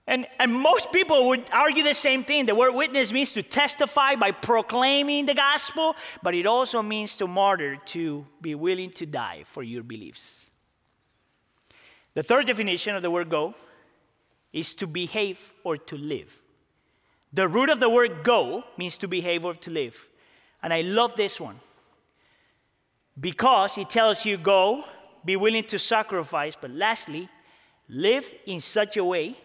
And, 0.08 0.28
and 0.40 0.54
most 0.54 0.92
people 0.92 1.30
would 1.30 1.46
argue 1.54 1.84
the 1.84 1.94
same 1.94 2.26
thing. 2.26 2.46
The 2.46 2.54
word 2.54 2.74
witness 2.74 3.14
means 3.14 3.32
to 3.32 3.44
testify 3.44 4.16
by 4.16 4.32
proclaiming 4.32 5.26
the 5.26 5.36
gospel, 5.36 5.96
but 6.22 6.36
it 6.36 6.46
also 6.46 6.82
means 6.82 7.16
to 7.16 7.28
martyr, 7.28 7.78
to 7.78 8.26
be 8.42 8.56
willing 8.56 8.92
to 8.92 9.06
die 9.06 9.44
for 9.46 9.64
your 9.64 9.84
beliefs. 9.84 10.34
The 12.14 12.24
third 12.24 12.46
definition 12.48 12.94
of 12.94 13.02
the 13.02 13.10
word 13.10 13.30
go 13.30 13.56
is 14.58 14.74
to 14.76 14.88
behave 14.88 15.54
or 15.64 15.78
to 15.78 15.96
live. 15.96 16.42
The 17.32 17.48
root 17.48 17.70
of 17.70 17.80
the 17.80 17.90
word 17.90 18.24
go 18.24 18.64
means 18.78 18.98
to 19.00 19.08
behave 19.08 19.46
or 19.46 19.54
to 19.54 19.70
live. 19.70 20.08
And 20.64 20.74
I 20.74 20.82
love 20.82 21.16
this 21.16 21.40
one 21.40 21.60
because 23.20 23.78
it 23.78 23.90
tells 23.90 24.26
you 24.26 24.38
go, 24.38 24.84
be 25.24 25.36
willing 25.36 25.66
to 25.66 25.78
sacrifice, 25.78 26.58
but 26.60 26.72
lastly, 26.72 27.30
live 27.90 28.32
in 28.46 28.62
such 28.62 28.98
a 28.98 29.04
way 29.04 29.36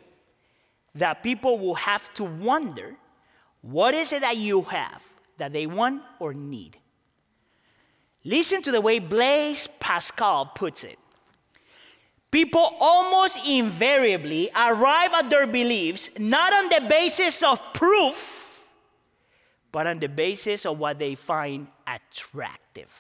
that 0.94 1.22
people 1.22 1.58
will 1.58 1.74
have 1.74 2.12
to 2.14 2.24
wonder 2.24 2.94
what 3.60 3.94
is 3.94 4.12
it 4.12 4.20
that 4.20 4.36
you 4.36 4.62
have 4.62 5.02
that 5.38 5.52
they 5.52 5.66
want 5.66 6.02
or 6.20 6.32
need. 6.32 6.78
Listen 8.24 8.62
to 8.62 8.70
the 8.70 8.80
way 8.80 8.98
Blaise 8.98 9.68
Pascal 9.80 10.46
puts 10.46 10.84
it. 10.84 10.98
People 12.32 12.76
almost 12.80 13.38
invariably 13.46 14.48
arrive 14.56 15.12
at 15.12 15.28
their 15.28 15.46
beliefs 15.46 16.08
not 16.18 16.50
on 16.52 16.70
the 16.70 16.88
basis 16.88 17.42
of 17.42 17.60
proof, 17.74 18.66
but 19.70 19.86
on 19.86 19.98
the 19.98 20.08
basis 20.08 20.64
of 20.64 20.78
what 20.78 20.98
they 20.98 21.14
find 21.14 21.66
attractive. 21.86 22.90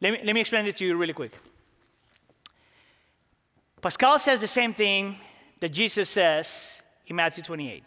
Let 0.00 0.12
me, 0.12 0.20
let 0.24 0.32
me 0.32 0.40
explain 0.40 0.64
it 0.66 0.76
to 0.76 0.84
you 0.84 0.96
really 0.96 1.12
quick. 1.12 1.32
Pascal 3.80 4.20
says 4.20 4.40
the 4.40 4.46
same 4.46 4.72
thing 4.72 5.16
that 5.58 5.70
Jesus 5.70 6.08
says 6.08 6.82
in 7.08 7.16
Matthew 7.16 7.42
28 7.42 7.82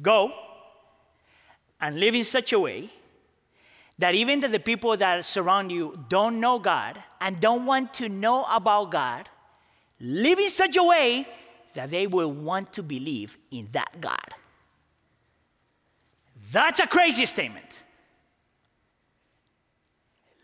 Go 0.00 0.32
and 1.80 1.98
live 1.98 2.14
in 2.14 2.24
such 2.24 2.52
a 2.52 2.60
way 2.60 2.90
that 3.98 4.14
even 4.14 4.40
the 4.40 4.60
people 4.60 4.96
that 4.96 5.24
surround 5.24 5.72
you 5.72 5.98
don't 6.08 6.38
know 6.38 6.58
God 6.58 7.02
and 7.20 7.40
don't 7.40 7.64
want 7.64 7.94
to 7.94 8.08
know 8.08 8.44
about 8.50 8.90
God, 8.90 9.28
live 10.00 10.38
in 10.38 10.50
such 10.50 10.76
a 10.76 10.82
way 10.82 11.26
that 11.74 11.90
they 11.90 12.06
will 12.06 12.30
want 12.30 12.72
to 12.74 12.82
believe 12.82 13.36
in 13.50 13.68
that 13.72 14.00
God. 14.00 14.34
That's 16.52 16.80
a 16.80 16.86
crazy 16.86 17.26
statement. 17.26 17.64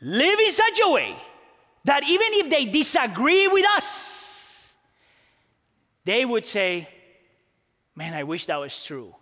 Live 0.00 0.40
in 0.40 0.50
such 0.50 0.80
a 0.84 0.90
way 0.90 1.16
that 1.84 2.02
even 2.04 2.26
if 2.32 2.50
they 2.50 2.64
disagree 2.66 3.48
with 3.48 3.64
us, 3.76 4.74
they 6.04 6.24
would 6.24 6.46
say, 6.46 6.88
Man, 7.94 8.14
I 8.14 8.22
wish 8.22 8.46
that 8.46 8.56
was 8.56 8.82
true. 8.82 9.14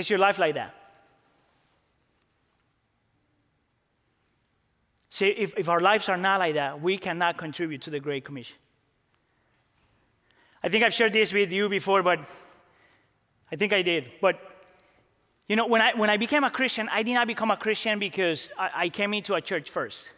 Is 0.00 0.08
your 0.08 0.18
life 0.18 0.38
like 0.38 0.54
that? 0.54 0.74
See, 5.10 5.26
if, 5.26 5.52
if 5.58 5.68
our 5.68 5.80
lives 5.80 6.08
are 6.08 6.16
not 6.16 6.40
like 6.40 6.54
that, 6.54 6.80
we 6.80 6.96
cannot 6.96 7.36
contribute 7.36 7.82
to 7.82 7.90
the 7.90 8.00
Great 8.00 8.24
Commission. 8.24 8.56
I 10.62 10.70
think 10.70 10.84
I've 10.84 10.94
shared 10.94 11.12
this 11.12 11.34
with 11.34 11.52
you 11.52 11.68
before, 11.68 12.02
but 12.02 12.20
I 13.52 13.56
think 13.56 13.74
I 13.74 13.82
did. 13.82 14.06
But 14.22 14.40
you 15.48 15.56
know, 15.56 15.66
when 15.66 15.82
I, 15.82 15.92
when 15.94 16.08
I 16.08 16.16
became 16.16 16.44
a 16.44 16.50
Christian, 16.50 16.88
I 16.90 17.02
did 17.02 17.12
not 17.12 17.26
become 17.26 17.50
a 17.50 17.56
Christian 17.58 17.98
because 17.98 18.48
I, 18.58 18.70
I 18.74 18.88
came 18.88 19.12
into 19.12 19.34
a 19.34 19.42
church 19.42 19.68
first. 19.68 20.08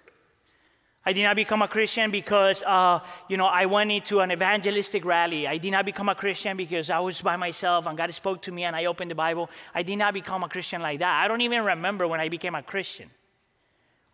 I 1.05 1.12
did 1.12 1.25
not 1.25 1.35
become 1.35 1.62
a 1.62 1.69
Christian 1.69 2.12
because, 2.12 2.62
uh, 2.62 3.01
you 3.29 3.37
know, 3.37 3.47
I 3.47 3.67
went 3.67 3.91
into 3.91 4.21
an 4.21 4.31
evangelistic 4.31 5.05
rally. 5.05 5.49
I 5.49 5.59
did 5.59 5.73
not 5.73 5.85
become 5.85 6.09
a 6.09 6.15
Christian 6.15 6.57
because 6.57 6.91
I 6.91 7.01
was 7.01 7.21
by 7.21 7.35
myself 7.35 7.87
and 7.87 7.99
God 7.99 8.15
spoke 8.15 8.41
to 8.43 8.53
me 8.53 8.62
and 8.62 8.77
I 8.77 8.85
opened 8.85 9.11
the 9.11 9.17
Bible. 9.17 9.51
I 9.75 9.83
did 9.83 9.97
not 9.97 10.15
become 10.15 10.45
a 10.45 10.49
Christian 10.49 10.81
like 10.81 11.01
that. 11.01 11.25
I 11.25 11.27
don't 11.27 11.41
even 11.41 11.65
remember 11.65 12.07
when 12.07 12.21
I 12.21 12.29
became 12.29 12.55
a 12.55 12.62
Christian. 12.62 13.11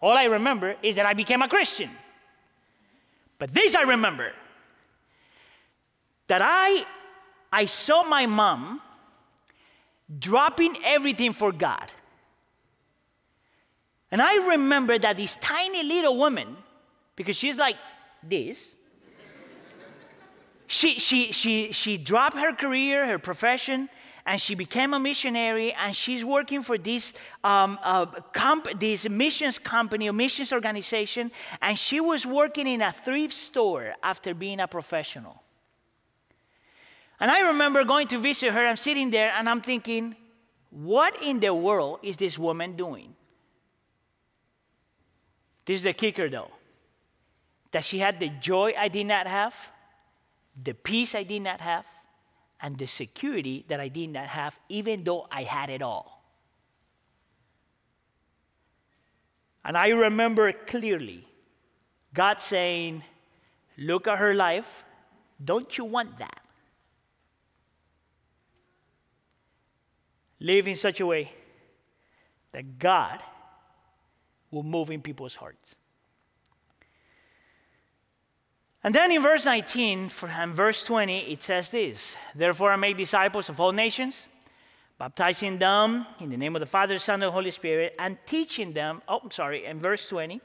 All 0.00 0.16
I 0.16 0.24
remember 0.24 0.76
is 0.82 0.94
that 0.94 1.04
I 1.04 1.12
became 1.12 1.42
a 1.42 1.48
Christian. 1.48 1.90
But 3.38 3.52
this 3.52 3.74
I 3.74 3.82
remember 3.82 4.32
that 6.28 6.40
I, 6.42 6.84
I 7.52 7.66
saw 7.66 8.02
my 8.02 8.24
mom 8.24 8.80
dropping 10.18 10.76
everything 10.84 11.34
for 11.34 11.52
God. 11.52 11.92
And 14.10 14.22
I 14.22 14.48
remember 14.48 14.98
that 14.98 15.18
this 15.18 15.36
tiny 15.36 15.82
little 15.82 16.16
woman 16.16 16.56
because 17.18 17.34
she's 17.34 17.58
like 17.58 17.76
this. 18.22 18.76
she, 20.68 21.00
she, 21.00 21.32
she, 21.32 21.72
she 21.72 21.98
dropped 21.98 22.36
her 22.36 22.54
career, 22.54 23.06
her 23.06 23.18
profession, 23.18 23.88
and 24.24 24.40
she 24.40 24.54
became 24.54 24.94
a 24.94 25.00
missionary 25.00 25.72
and 25.72 25.96
she's 25.96 26.24
working 26.24 26.62
for 26.62 26.78
this, 26.78 27.12
um, 27.42 27.76
uh, 27.82 28.06
comp- 28.32 28.78
this 28.78 29.08
missions 29.08 29.58
company 29.58 30.06
a 30.06 30.12
missions 30.12 30.52
organization 30.52 31.32
and 31.60 31.76
she 31.76 31.98
was 31.98 32.24
working 32.24 32.68
in 32.68 32.82
a 32.82 32.92
thrift 32.92 33.34
store 33.34 33.94
after 34.02 34.32
being 34.32 34.60
a 34.60 34.68
professional. 34.68 35.42
And 37.20 37.32
i 37.32 37.40
remember 37.48 37.82
going 37.84 38.06
to 38.08 38.18
visit 38.18 38.52
her. 38.52 38.64
I'm 38.64 38.76
sitting 38.76 39.10
there 39.10 39.32
and 39.36 39.48
i'm 39.48 39.60
thinking 39.60 40.14
what 40.70 41.20
in 41.20 41.40
the 41.40 41.52
world 41.52 41.98
is 42.02 42.16
this 42.16 42.38
woman 42.38 42.76
doing? 42.76 43.16
This 45.64 45.78
is 45.78 45.82
the 45.82 45.94
kicker 45.94 46.28
though 46.28 46.52
that 47.70 47.84
she 47.84 47.98
had 47.98 48.18
the 48.20 48.28
joy 48.28 48.72
I 48.76 48.88
did 48.88 49.06
not 49.06 49.26
have, 49.26 49.54
the 50.62 50.74
peace 50.74 51.14
I 51.14 51.22
did 51.22 51.42
not 51.42 51.60
have, 51.60 51.84
and 52.60 52.76
the 52.76 52.86
security 52.86 53.64
that 53.68 53.80
I 53.80 53.88
did 53.88 54.10
not 54.10 54.26
have, 54.26 54.58
even 54.68 55.04
though 55.04 55.26
I 55.30 55.42
had 55.42 55.70
it 55.70 55.82
all. 55.82 56.24
And 59.64 59.76
I 59.76 59.88
remember 59.88 60.52
clearly 60.52 61.26
God 62.14 62.40
saying, 62.40 63.04
Look 63.76 64.08
at 64.08 64.18
her 64.18 64.34
life. 64.34 64.84
Don't 65.42 65.78
you 65.78 65.84
want 65.84 66.18
that? 66.18 66.40
Live 70.40 70.66
in 70.66 70.74
such 70.74 70.98
a 70.98 71.06
way 71.06 71.30
that 72.50 72.78
God 72.78 73.22
will 74.50 74.64
move 74.64 74.90
in 74.90 75.00
people's 75.00 75.36
hearts. 75.36 75.76
And 78.84 78.94
then 78.94 79.10
in 79.10 79.22
verse 79.22 79.44
19 79.44 80.10
and 80.28 80.54
verse 80.54 80.84
20, 80.84 81.32
it 81.32 81.42
says 81.42 81.70
this 81.70 82.16
Therefore, 82.34 82.72
I 82.72 82.76
make 82.76 82.96
disciples 82.96 83.48
of 83.48 83.58
all 83.60 83.72
nations, 83.72 84.14
baptizing 84.98 85.58
them 85.58 86.06
in 86.20 86.30
the 86.30 86.36
name 86.36 86.54
of 86.54 86.60
the 86.60 86.66
Father, 86.66 86.98
Son, 86.98 87.22
and 87.22 87.32
Holy 87.32 87.50
Spirit, 87.50 87.94
and 87.98 88.16
teaching 88.26 88.72
them, 88.72 89.02
oh, 89.08 89.20
I'm 89.24 89.30
sorry, 89.30 89.64
in 89.64 89.80
verse 89.80 90.08
20, 90.08 90.40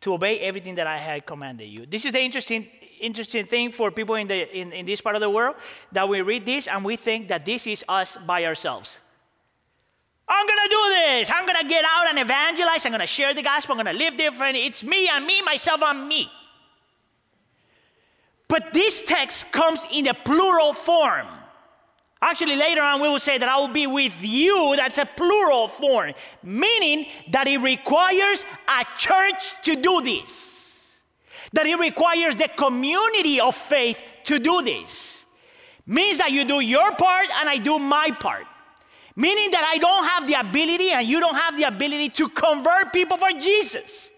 to 0.00 0.14
obey 0.14 0.40
everything 0.40 0.74
that 0.76 0.86
I 0.86 0.98
had 0.98 1.26
commanded 1.26 1.66
you. 1.66 1.86
This 1.86 2.04
is 2.06 2.12
the 2.12 2.20
interesting, 2.20 2.66
interesting 2.98 3.44
thing 3.44 3.70
for 3.70 3.90
people 3.90 4.14
in, 4.14 4.26
the, 4.26 4.58
in, 4.58 4.72
in 4.72 4.86
this 4.86 5.00
part 5.00 5.14
of 5.14 5.20
the 5.20 5.30
world 5.30 5.56
that 5.92 6.08
we 6.08 6.22
read 6.22 6.46
this 6.46 6.66
and 6.66 6.84
we 6.84 6.96
think 6.96 7.28
that 7.28 7.44
this 7.44 7.66
is 7.66 7.84
us 7.88 8.16
by 8.26 8.44
ourselves. 8.44 8.98
I'm 10.26 10.46
gonna 10.46 10.68
do 10.68 10.82
this. 10.88 11.30
I'm 11.32 11.46
gonna 11.46 11.68
get 11.68 11.84
out 11.84 12.08
and 12.08 12.18
evangelize. 12.18 12.86
I'm 12.86 12.92
gonna 12.92 13.06
share 13.06 13.34
the 13.34 13.42
gospel. 13.42 13.78
I'm 13.78 13.84
gonna 13.84 13.98
live 13.98 14.16
different. 14.16 14.56
It's 14.56 14.82
me 14.82 15.08
and 15.08 15.26
me, 15.26 15.42
myself, 15.42 15.82
and 15.82 16.08
me. 16.08 16.30
But 18.52 18.74
this 18.74 19.02
text 19.04 19.50
comes 19.50 19.80
in 19.90 20.08
a 20.08 20.12
plural 20.12 20.74
form. 20.74 21.26
Actually, 22.20 22.56
later 22.56 22.82
on, 22.82 23.00
we 23.00 23.08
will 23.08 23.18
say 23.18 23.38
that 23.38 23.48
I 23.48 23.56
will 23.56 23.72
be 23.72 23.86
with 23.86 24.22
you. 24.22 24.74
That's 24.76 24.98
a 24.98 25.06
plural 25.06 25.68
form, 25.68 26.12
meaning 26.42 27.06
that 27.30 27.46
it 27.46 27.56
requires 27.56 28.44
a 28.68 28.84
church 28.98 29.54
to 29.62 29.74
do 29.74 30.02
this, 30.02 30.98
that 31.54 31.64
it 31.64 31.78
requires 31.78 32.36
the 32.36 32.48
community 32.48 33.40
of 33.40 33.56
faith 33.56 34.02
to 34.24 34.38
do 34.38 34.60
this. 34.60 35.24
Means 35.86 36.18
that 36.18 36.30
you 36.30 36.44
do 36.44 36.60
your 36.60 36.94
part 36.96 37.28
and 37.34 37.48
I 37.48 37.56
do 37.56 37.78
my 37.78 38.10
part. 38.10 38.44
Meaning 39.16 39.50
that 39.52 39.64
I 39.64 39.78
don't 39.78 40.04
have 40.04 40.26
the 40.26 40.34
ability 40.34 40.90
and 40.90 41.08
you 41.08 41.20
don't 41.20 41.36
have 41.36 41.56
the 41.56 41.64
ability 41.64 42.10
to 42.10 42.28
convert 42.28 42.92
people 42.92 43.16
for 43.16 43.30
Jesus. 43.30 44.10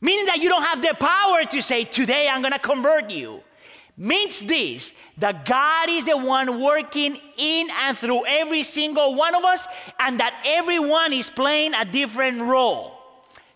Meaning 0.00 0.26
that 0.26 0.38
you 0.38 0.48
don't 0.48 0.62
have 0.62 0.80
the 0.80 0.94
power 0.94 1.42
to 1.42 1.60
say, 1.60 1.82
Today 1.82 2.28
I'm 2.30 2.40
gonna 2.40 2.60
convert 2.60 3.10
you 3.10 3.42
means 3.98 4.40
this 4.40 4.94
that 5.18 5.44
God 5.44 5.90
is 5.90 6.04
the 6.04 6.16
one 6.16 6.60
working 6.62 7.18
in 7.36 7.68
and 7.70 7.98
through 7.98 8.24
every 8.26 8.62
single 8.62 9.16
one 9.16 9.34
of 9.34 9.44
us, 9.44 9.66
and 9.98 10.20
that 10.20 10.40
everyone 10.44 11.12
is 11.12 11.28
playing 11.28 11.74
a 11.74 11.84
different 11.84 12.40
role. 12.40 12.94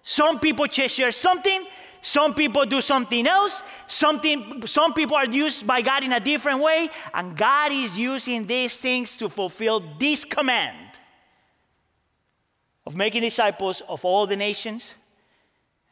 Some 0.03 0.41
people 0.41 0.67
share 0.67 1.13
something, 1.13 1.65
some 2.03 2.35
people 2.35 2.67
do 2.67 2.81
something 2.81 3.25
else, 3.29 3.63
something, 3.87 4.67
some 4.67 4.93
people 4.93 5.17
are 5.17 5.27
used 5.27 5.65
by 5.65 5.81
God 5.81 6.03
in 6.03 6.13
a 6.13 6.19
different 6.19 6.59
way, 6.59 6.91
and 7.15 7.37
God 7.37 7.71
is 7.71 7.97
using 7.97 8.45
these 8.45 8.77
things 8.79 9.17
to 9.19 9.29
fulfill 9.29 9.81
this 9.99 10.25
command 10.25 10.77
of 12.85 12.97
making 12.97 13.23
disciples 13.23 13.81
of 13.89 14.05
all 14.05 14.27
the 14.27 14.35
nations 14.35 14.95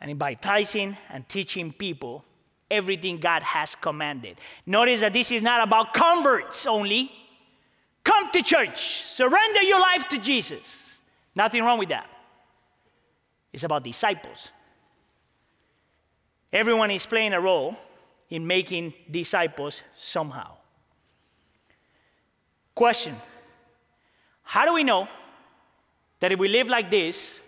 and 0.00 0.18
baptizing 0.18 0.96
and 1.10 1.28
teaching 1.28 1.72
people 1.72 2.24
everything 2.70 3.18
God 3.18 3.42
has 3.42 3.74
commanded. 3.74 4.38
Notice 4.64 5.00
that 5.00 5.12
this 5.12 5.30
is 5.30 5.42
not 5.42 5.66
about 5.66 5.92
converts 5.92 6.66
only. 6.66 7.10
Come 8.04 8.30
to 8.32 8.42
church, 8.42 9.02
surrender 9.02 9.62
your 9.62 9.80
life 9.80 10.08
to 10.08 10.18
Jesus. 10.18 10.76
Nothing 11.34 11.62
wrong 11.62 11.78
with 11.78 11.90
that. 11.90 12.08
It's 13.52 13.64
about 13.64 13.84
disciples. 13.84 14.48
Everyone 16.52 16.90
is 16.90 17.06
playing 17.06 17.32
a 17.32 17.40
role 17.40 17.76
in 18.28 18.46
making 18.46 18.94
disciples 19.10 19.82
somehow. 19.98 20.56
Question 22.74 23.16
How 24.42 24.64
do 24.64 24.72
we 24.72 24.84
know 24.84 25.08
that 26.20 26.32
if 26.32 26.38
we 26.38 26.48
live 26.48 26.68
like 26.68 26.90
this, 26.90 27.40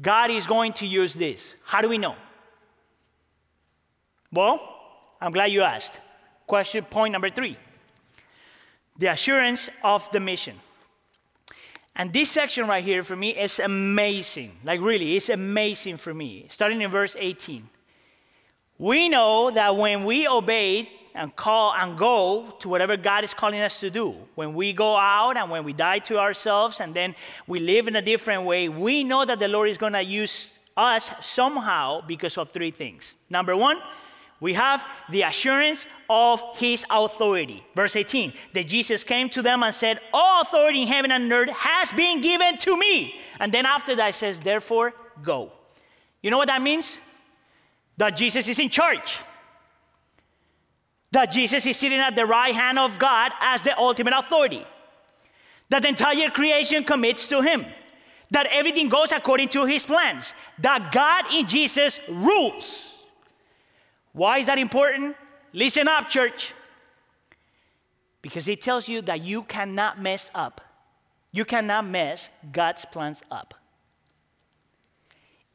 God 0.00 0.30
is 0.30 0.46
going 0.46 0.72
to 0.74 0.86
use 0.86 1.14
this? 1.14 1.54
How 1.64 1.80
do 1.80 1.88
we 1.88 1.98
know? 1.98 2.16
Well, 4.32 4.60
I'm 5.20 5.32
glad 5.32 5.46
you 5.46 5.62
asked. 5.62 6.00
Question 6.46 6.84
point 6.84 7.12
number 7.12 7.30
three 7.30 7.56
the 8.98 9.08
assurance 9.08 9.68
of 9.82 10.10
the 10.12 10.20
mission. 10.20 10.56
And 11.94 12.12
this 12.12 12.30
section 12.30 12.66
right 12.66 12.84
here 12.84 13.02
for 13.02 13.16
me 13.16 13.30
is 13.30 13.58
amazing. 13.58 14.52
Like, 14.64 14.80
really, 14.80 15.16
it's 15.16 15.30
amazing 15.30 15.96
for 15.96 16.12
me. 16.12 16.46
Starting 16.50 16.82
in 16.82 16.90
verse 16.90 17.16
18. 17.18 17.68
We 18.78 19.08
know 19.08 19.50
that 19.50 19.76
when 19.76 20.04
we 20.04 20.28
obey 20.28 20.90
and 21.14 21.34
call 21.34 21.72
and 21.72 21.98
go 21.98 22.54
to 22.60 22.68
whatever 22.68 22.98
God 22.98 23.24
is 23.24 23.32
calling 23.32 23.60
us 23.60 23.80
to 23.80 23.88
do, 23.88 24.14
when 24.34 24.52
we 24.52 24.74
go 24.74 24.96
out 24.96 25.38
and 25.38 25.50
when 25.50 25.64
we 25.64 25.72
die 25.72 26.00
to 26.00 26.18
ourselves 26.18 26.80
and 26.80 26.92
then 26.92 27.14
we 27.46 27.58
live 27.58 27.88
in 27.88 27.96
a 27.96 28.02
different 28.02 28.44
way, 28.44 28.68
we 28.68 29.02
know 29.02 29.24
that 29.24 29.38
the 29.38 29.48
Lord 29.48 29.70
is 29.70 29.78
going 29.78 29.94
to 29.94 30.02
use 30.02 30.58
us 30.76 31.10
somehow 31.22 32.02
because 32.02 32.36
of 32.36 32.50
three 32.50 32.70
things. 32.70 33.14
Number 33.30 33.56
one, 33.56 33.80
we 34.40 34.52
have 34.54 34.84
the 35.08 35.22
assurance 35.22 35.86
of 36.10 36.42
his 36.56 36.84
authority. 36.90 37.64
Verse 37.74 37.96
18 37.96 38.32
that 38.52 38.66
Jesus 38.66 39.02
came 39.02 39.28
to 39.30 39.42
them 39.42 39.62
and 39.62 39.74
said, 39.74 40.00
All 40.12 40.42
authority 40.42 40.82
in 40.82 40.88
heaven 40.88 41.10
and 41.10 41.32
earth 41.32 41.50
has 41.50 41.90
been 41.92 42.20
given 42.20 42.58
to 42.58 42.76
me. 42.76 43.18
And 43.40 43.52
then 43.52 43.66
after 43.66 43.94
that, 43.96 44.14
says, 44.14 44.40
Therefore, 44.40 44.92
go. 45.22 45.52
You 46.22 46.30
know 46.30 46.38
what 46.38 46.48
that 46.48 46.62
means? 46.62 46.98
That 47.96 48.16
Jesus 48.16 48.46
is 48.48 48.58
in 48.58 48.68
charge. 48.68 49.20
That 51.12 51.32
Jesus 51.32 51.64
is 51.64 51.76
sitting 51.76 51.98
at 51.98 52.14
the 52.14 52.26
right 52.26 52.54
hand 52.54 52.78
of 52.78 52.98
God 52.98 53.32
as 53.40 53.62
the 53.62 53.76
ultimate 53.78 54.12
authority. 54.14 54.66
That 55.70 55.82
the 55.82 55.88
entire 55.88 56.30
creation 56.30 56.84
commits 56.84 57.28
to 57.28 57.40
him. 57.40 57.64
That 58.30 58.46
everything 58.50 58.88
goes 58.88 59.12
according 59.12 59.48
to 59.50 59.64
his 59.64 59.86
plans. 59.86 60.34
That 60.58 60.92
God 60.92 61.24
in 61.32 61.46
Jesus 61.46 62.00
rules. 62.08 62.95
Why 64.16 64.38
is 64.38 64.46
that 64.46 64.58
important? 64.58 65.14
Listen 65.52 65.88
up, 65.88 66.08
church. 66.08 66.54
Because 68.22 68.48
it 68.48 68.62
tells 68.62 68.88
you 68.88 69.02
that 69.02 69.20
you 69.20 69.42
cannot 69.42 70.00
mess 70.00 70.30
up. 70.34 70.62
You 71.32 71.44
cannot 71.44 71.86
mess 71.86 72.30
God's 72.50 72.86
plans 72.86 73.22
up. 73.30 73.52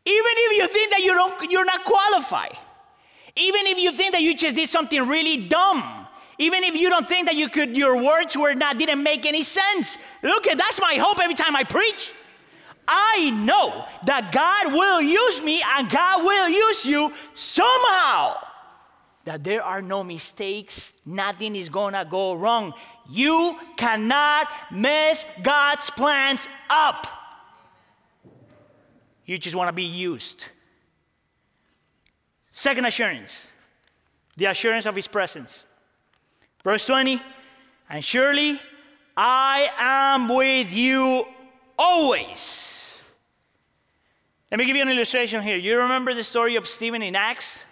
Even 0.05 0.34
if 0.45 0.57
you 0.59 0.68
think 0.68 0.91
that 0.91 0.99
you 0.99 1.16
don't, 1.16 1.49
you're 1.49 1.66
not 1.66 1.86
qualified. 1.86 2.55
Even 3.36 3.66
if 3.66 3.80
you 3.80 3.93
think 3.93 4.12
that 4.12 4.22
you 4.22 4.36
just 4.36 4.55
did 4.55 4.70
something 4.70 5.07
really 5.07 5.38
dumb. 5.47 6.05
Even 6.38 6.64
if 6.64 6.76
you 6.76 6.88
don't 6.88 7.07
think 7.07 7.26
that 7.26 7.36
you 7.36 7.49
could, 7.49 7.76
your 7.76 7.99
words 7.99 8.38
were 8.38 8.53
not, 8.53 8.78
didn't 8.78 9.01
make 9.01 9.26
any 9.26 9.41
sense. 9.41 9.97
Look, 10.22 10.43
that's 10.43 10.80
my 10.80 10.93
hope 10.95 11.20
every 11.20 11.34
time 11.34 11.55
I 11.55 11.64
preach. 11.64 12.12
I 12.88 13.32
know 13.32 13.86
that 14.05 14.32
God 14.32 14.72
will 14.72 15.01
use 15.01 15.41
me 15.41 15.64
and 15.64 15.89
God 15.89 16.24
will 16.24 16.47
use 16.47 16.86
you 16.86 17.12
somehow 17.34 18.38
that 19.26 19.43
there 19.43 19.63
are 19.63 19.82
no 19.82 20.03
mistakes, 20.03 20.93
nothing 21.05 21.55
is 21.55 21.69
gonna 21.69 22.05
go 22.09 22.34
wrong. 22.34 22.74
You 23.09 23.57
cannot 23.78 24.47
mess 24.72 25.26
God's 25.43 25.89
plans 25.91 26.47
up. 26.69 27.07
You 29.26 29.38
just 29.38 29.55
wanna 29.55 29.74
be 29.74 29.84
used. 29.84 30.45
Second 32.51 32.86
assurance 32.86 33.47
the 34.38 34.45
assurance 34.45 34.86
of 34.86 34.95
His 34.95 35.07
presence. 35.07 35.63
Verse 36.63 36.86
20, 36.86 37.22
and 37.89 38.03
surely 38.03 38.59
I 39.15 39.69
am 39.78 40.30
with 40.30 40.72
you 40.72 41.26
always. 41.78 42.99
Let 44.49 44.57
me 44.57 44.65
give 44.65 44.76
you 44.76 44.82
an 44.82 44.89
illustration 44.89 45.41
here. 45.41 45.57
You 45.57 45.78
remember 45.80 46.13
the 46.13 46.24
story 46.24 46.55
of 46.55 46.67
Stephen 46.67 47.01
in 47.01 47.15
Acts? 47.15 47.63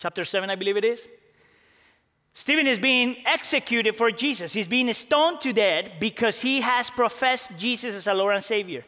Chapter 0.00 0.24
7, 0.24 0.50
I 0.50 0.56
believe 0.56 0.76
it 0.76 0.84
is. 0.84 1.06
Stephen 2.34 2.66
is 2.66 2.78
being 2.78 3.16
executed 3.26 3.94
for 3.94 4.10
Jesus. 4.10 4.52
He's 4.52 4.66
being 4.66 4.92
stoned 4.94 5.40
to 5.42 5.52
death 5.52 5.90
because 6.00 6.40
he 6.40 6.62
has 6.62 6.88
professed 6.88 7.56
Jesus 7.58 7.94
as 7.94 8.06
a 8.06 8.14
Lord 8.14 8.34
and 8.34 8.44
Savior. 8.44 8.84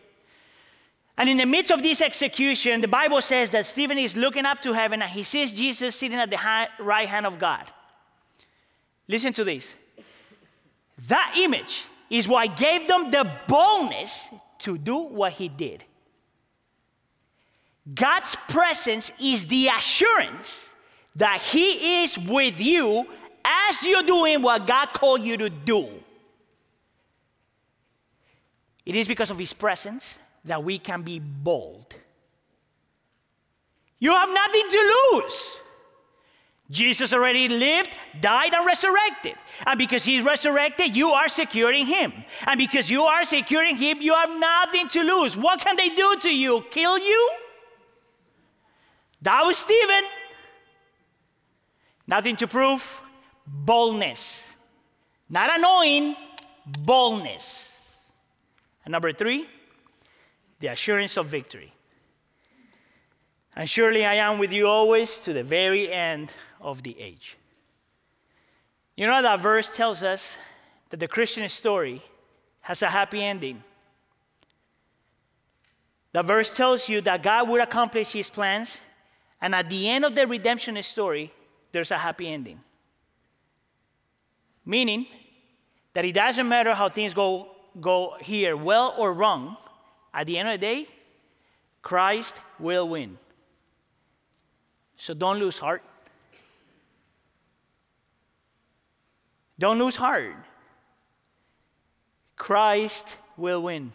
And 1.19 1.29
in 1.29 1.37
the 1.37 1.47
midst 1.47 1.71
of 1.71 1.83
this 1.83 2.01
execution, 2.01 2.81
the 2.81 2.89
Bible 2.89 3.21
says 3.21 3.51
that 3.51 3.67
Stephen 3.67 3.99
is 3.99 4.17
looking 4.17 4.47
up 4.47 4.63
to 4.63 4.73
heaven 4.73 5.03
and 5.03 5.11
he 5.11 5.23
sees 5.23 5.53
Jesus 5.53 5.95
sitting 5.95 6.19
at 6.19 6.31
the 6.31 6.39
right 6.83 7.09
hand 7.09 7.27
of 7.27 7.39
God. 7.39 7.71
Listen 9.07 9.33
to 9.35 9.45
this. 9.45 9.75
That 11.09 11.35
image 11.37 11.85
is 12.09 12.27
what 12.27 12.57
gave 12.57 12.89
them 12.89 13.11
the 13.11 13.31
boldness 13.47 14.29
to 14.61 14.79
do 14.79 14.97
what 14.97 15.35
he 15.35 15.49
did. 15.49 15.85
God's 17.93 18.37
presence 18.49 19.13
is 19.21 19.49
the 19.49 19.69
assurance 19.69 20.72
that 21.17 21.41
He 21.41 22.03
is 22.03 22.19
with 22.19 22.61
you 22.61 23.07
as 23.45 23.85
you're 23.85 24.03
doing 24.03 24.43
what 24.43 24.67
God 24.67 24.93
called 24.93 25.23
you 25.23 25.37
to 25.37 25.51
do. 25.51 25.89
It 28.85 28.97
is 28.97 29.07
because 29.07 29.31
of 29.31 29.39
His 29.39 29.53
presence 29.53 30.19
that 30.45 30.63
we 30.63 30.79
can 30.79 31.03
be 31.03 31.19
bold. 31.19 31.95
You 33.99 34.11
have 34.11 34.29
nothing 34.29 34.69
to 34.69 34.95
lose. 35.13 35.57
Jesus 36.73 37.13
already 37.13 37.49
lived, 37.49 37.91
died, 38.21 38.55
and 38.55 38.65
resurrected. 38.65 39.35
And 39.67 39.79
because 39.79 40.05
he's 40.05 40.25
resurrected, 40.25 40.97
you 40.97 41.11
are 41.11 41.29
securing 41.29 41.87
him. 41.87 42.13
And 42.47 42.59
because 42.59 42.91
you 42.91 43.03
are 43.03 43.25
securing 43.25 43.77
him, 43.77 44.01
you 44.01 44.15
have 44.15 44.31
nothing 44.39 44.89
to 44.89 45.03
lose. 45.03 45.37
What 45.37 45.61
can 45.61 45.77
they 45.77 45.91
do 45.91 46.17
to 46.23 46.35
you? 46.35 46.65
Kill 46.71 46.99
you? 46.99 47.31
That 49.21 49.43
was 49.45 49.59
Stephen. 49.59 50.05
Nothing 52.07 52.37
to 52.37 52.47
prove, 52.47 53.03
boldness. 53.47 54.53
Not 55.29 55.59
annoying, 55.59 56.17
boldness. 56.67 57.69
And 58.85 58.93
number 58.93 59.13
three, 59.13 59.49
the 60.61 60.69
assurance 60.69 61.17
of 61.17 61.27
victory. 61.27 61.73
And 63.55 63.69
surely 63.69 64.05
I 64.05 64.15
am 64.15 64.39
with 64.39 64.53
you 64.53 64.67
always 64.67 65.19
to 65.21 65.33
the 65.33 65.43
very 65.43 65.93
end 65.93 66.33
of 66.61 66.83
the 66.83 66.99
age. 66.99 67.37
You 68.97 69.07
know, 69.07 69.23
that 69.23 69.41
verse 69.41 69.75
tells 69.75 70.03
us 70.03 70.37
that 70.91 71.01
the 71.01 71.09
Christian 71.09 71.49
story 71.49 72.03
has 72.61 72.83
a 72.83 72.89
happy 72.89 73.23
ending. 73.23 73.63
The 76.13 76.23
verse 76.23 76.55
tells 76.55 76.89
you 76.89 77.01
that 77.03 77.23
God 77.23 77.49
would 77.49 77.61
accomplish 77.61 78.13
his 78.13 78.29
plans, 78.29 78.81
and 79.41 79.55
at 79.55 79.69
the 79.71 79.89
end 79.89 80.05
of 80.05 80.15
the 80.15 80.27
redemption 80.27 80.81
story, 80.83 81.33
there's 81.73 81.91
a 81.91 81.99
happy 81.99 82.29
ending. 82.29 82.61
Meaning 84.65 85.07
that 85.95 86.05
it 86.05 86.13
doesn't 86.13 86.49
matter 86.49 86.75
how 86.75 86.89
things 86.89 87.15
go, 87.15 87.49
go 87.81 88.17
here, 88.21 88.57
well 88.57 88.95
or 88.97 89.13
wrong, 89.13 89.57
at 90.15 90.27
the 90.27 90.39
end 90.39 90.49
of 90.49 90.61
the 90.61 90.67
day, 90.67 90.87
Christ 91.81 92.41
will 92.59 92.89
win. 92.89 93.19
So 94.97 95.15
don't 95.15 95.39
lose 95.39 95.59
heart. 95.59 95.83
Don't 99.59 99.79
lose 99.79 99.97
heart. 99.97 100.37
Christ 102.37 103.17
will 103.37 103.63
win. 103.63 103.93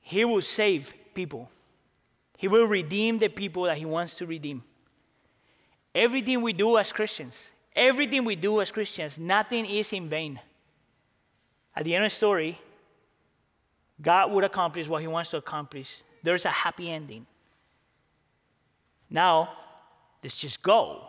He 0.00 0.24
will 0.24 0.42
save 0.42 0.94
people. 1.14 1.50
He 2.36 2.48
will 2.48 2.66
redeem 2.66 3.18
the 3.18 3.28
people 3.28 3.64
that 3.64 3.78
he 3.78 3.84
wants 3.84 4.16
to 4.16 4.26
redeem. 4.26 4.64
Everything 5.94 6.40
we 6.40 6.52
do 6.52 6.78
as 6.78 6.92
Christians, 6.92 7.38
everything 7.76 8.24
we 8.24 8.36
do 8.36 8.60
as 8.60 8.70
Christians, 8.70 9.18
nothing 9.18 9.66
is 9.66 9.92
in 9.92 10.08
vain. 10.08 10.40
At 11.76 11.84
the 11.84 11.94
end 11.94 12.04
of 12.04 12.10
the 12.10 12.16
story, 12.16 12.58
God 14.00 14.30
would 14.32 14.44
accomplish 14.44 14.88
what 14.88 15.02
He 15.02 15.06
wants 15.06 15.30
to 15.30 15.36
accomplish. 15.36 16.02
There's 16.22 16.44
a 16.44 16.50
happy 16.50 16.90
ending. 16.90 17.26
Now, 19.10 19.50
let's 20.22 20.36
just 20.36 20.62
go, 20.62 21.06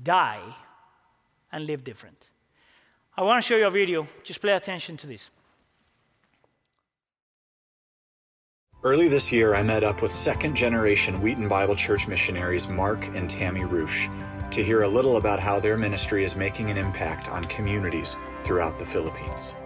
die, 0.00 0.42
and 1.50 1.66
live 1.66 1.82
different. 1.82 2.22
I 3.16 3.22
want 3.22 3.42
to 3.42 3.46
show 3.46 3.56
you 3.56 3.66
a 3.66 3.70
video. 3.70 4.06
Just 4.22 4.40
pay 4.40 4.52
attention 4.52 4.96
to 4.98 5.06
this. 5.08 5.30
Early 8.84 9.08
this 9.08 9.32
year, 9.32 9.56
I 9.56 9.62
met 9.64 9.82
up 9.82 10.02
with 10.02 10.12
second 10.12 10.54
generation 10.54 11.20
Wheaton 11.20 11.48
Bible 11.48 11.74
Church 11.74 12.06
missionaries 12.06 12.68
Mark 12.68 13.04
and 13.08 13.28
Tammy 13.28 13.64
Roosh 13.64 14.06
to 14.52 14.62
hear 14.62 14.82
a 14.82 14.88
little 14.88 15.16
about 15.16 15.40
how 15.40 15.58
their 15.58 15.76
ministry 15.76 16.22
is 16.22 16.36
making 16.36 16.70
an 16.70 16.76
impact 16.76 17.28
on 17.28 17.44
communities 17.46 18.14
throughout 18.42 18.78
the 18.78 18.84
Philippines. 18.84 19.56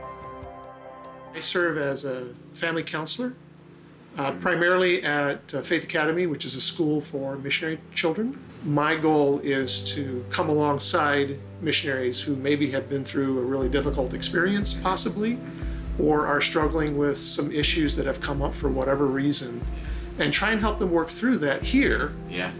I 1.34 1.40
serve 1.40 1.76
as 1.76 2.06
a 2.06 2.28
family 2.54 2.82
counselor, 2.82 3.34
uh, 4.16 4.32
primarily 4.32 5.02
at 5.04 5.52
uh, 5.52 5.60
Faith 5.60 5.84
Academy, 5.84 6.24
which 6.24 6.46
is 6.46 6.56
a 6.56 6.60
school 6.62 7.02
for 7.02 7.36
missionary 7.36 7.80
children. 7.94 8.42
My 8.64 8.96
goal 8.96 9.40
is 9.40 9.82
to 9.92 10.24
come 10.30 10.48
alongside 10.48 11.38
missionaries 11.60 12.18
who 12.18 12.34
maybe 12.34 12.70
have 12.70 12.88
been 12.88 13.04
through 13.04 13.40
a 13.40 13.42
really 13.42 13.68
difficult 13.68 14.14
experience, 14.14 14.72
possibly, 14.72 15.38
or 15.98 16.26
are 16.26 16.40
struggling 16.40 16.96
with 16.96 17.18
some 17.18 17.50
issues 17.52 17.96
that 17.96 18.06
have 18.06 18.20
come 18.20 18.42
up 18.42 18.54
for 18.54 18.68
whatever 18.68 19.06
reason 19.06 19.60
and 20.18 20.32
try 20.32 20.52
and 20.52 20.60
help 20.60 20.78
them 20.78 20.90
work 20.90 21.08
through 21.08 21.36
that 21.38 21.62
here 21.62 22.12
yeah. 22.28 22.50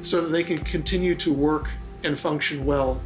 so 0.00 0.20
that 0.20 0.28
they 0.28 0.42
can 0.42 0.58
continue 0.58 1.14
to 1.14 1.32
work 1.32 1.70
and 2.04 2.18
function 2.18 2.64
well 2.64 3.00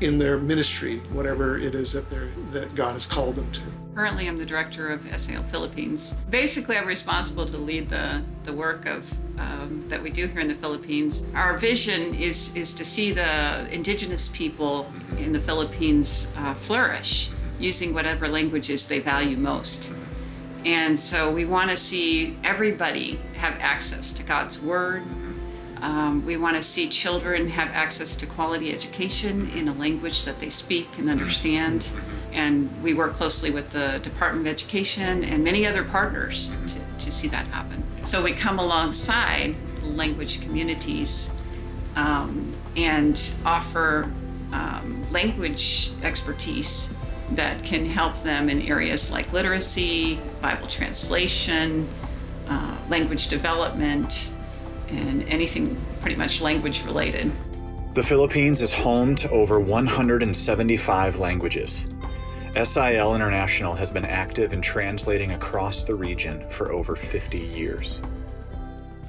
in 0.00 0.18
their 0.18 0.36
ministry, 0.36 0.98
whatever 1.12 1.58
it 1.58 1.74
is 1.74 1.92
that, 1.92 2.08
that 2.52 2.74
God 2.74 2.94
has 2.94 3.06
called 3.06 3.36
them 3.36 3.50
to. 3.52 3.60
Currently, 3.94 4.26
I'm 4.26 4.36
the 4.36 4.46
director 4.46 4.88
of 4.88 5.02
SIL 5.20 5.42
Philippines. 5.44 6.14
Basically, 6.30 6.76
I'm 6.76 6.86
responsible 6.86 7.46
to 7.46 7.56
lead 7.56 7.88
the, 7.88 8.22
the 8.42 8.52
work 8.52 8.86
of 8.86 9.08
um, 9.38 9.82
that 9.88 10.02
we 10.02 10.10
do 10.10 10.26
here 10.26 10.40
in 10.40 10.48
the 10.48 10.54
Philippines. 10.54 11.22
Our 11.34 11.56
vision 11.58 12.14
is 12.14 12.56
is 12.56 12.74
to 12.74 12.84
see 12.84 13.12
the 13.12 13.68
indigenous 13.70 14.28
people 14.28 14.90
in 15.18 15.32
the 15.32 15.40
Philippines 15.40 16.32
uh, 16.38 16.54
flourish 16.54 17.30
using 17.62 17.94
whatever 17.94 18.28
languages 18.28 18.88
they 18.88 18.98
value 18.98 19.36
most. 19.36 19.94
And 20.64 20.98
so 20.98 21.30
we 21.30 21.44
want 21.44 21.70
to 21.70 21.76
see 21.76 22.36
everybody 22.44 23.18
have 23.34 23.56
access 23.60 24.12
to 24.12 24.22
God's 24.22 24.60
Word. 24.60 25.02
Um, 25.80 26.24
we 26.24 26.36
want 26.36 26.56
to 26.56 26.62
see 26.62 26.88
children 26.88 27.48
have 27.48 27.68
access 27.72 28.14
to 28.16 28.26
quality 28.26 28.72
education 28.72 29.50
in 29.50 29.68
a 29.68 29.72
language 29.74 30.24
that 30.24 30.38
they 30.38 30.50
speak 30.50 30.98
and 30.98 31.10
understand. 31.10 31.92
And 32.32 32.70
we 32.82 32.94
work 32.94 33.14
closely 33.14 33.50
with 33.50 33.70
the 33.70 33.98
Department 34.02 34.46
of 34.46 34.52
Education 34.52 35.24
and 35.24 35.42
many 35.42 35.66
other 35.66 35.82
partners 35.82 36.54
to, 36.68 37.04
to 37.04 37.10
see 37.10 37.26
that 37.28 37.46
happen. 37.48 37.82
So 38.02 38.22
we 38.22 38.32
come 38.32 38.60
alongside 38.60 39.56
language 39.82 40.40
communities 40.42 41.34
um, 41.96 42.52
and 42.76 43.20
offer 43.44 44.10
um, 44.52 45.04
language 45.10 45.90
expertise 46.04 46.94
that 47.36 47.62
can 47.64 47.86
help 47.86 48.16
them 48.22 48.48
in 48.48 48.62
areas 48.62 49.10
like 49.10 49.32
literacy, 49.32 50.18
Bible 50.40 50.66
translation, 50.66 51.88
uh, 52.48 52.76
language 52.88 53.28
development, 53.28 54.32
and 54.88 55.22
anything 55.24 55.76
pretty 56.00 56.16
much 56.16 56.40
language 56.40 56.84
related. 56.84 57.30
The 57.94 58.02
Philippines 58.02 58.62
is 58.62 58.72
home 58.72 59.14
to 59.16 59.28
over 59.30 59.60
175 59.60 61.18
languages. 61.18 61.88
SIL 62.54 63.14
International 63.14 63.74
has 63.74 63.90
been 63.90 64.04
active 64.04 64.52
in 64.52 64.60
translating 64.60 65.32
across 65.32 65.84
the 65.84 65.94
region 65.94 66.46
for 66.50 66.72
over 66.72 66.96
50 66.96 67.38
years. 67.38 68.02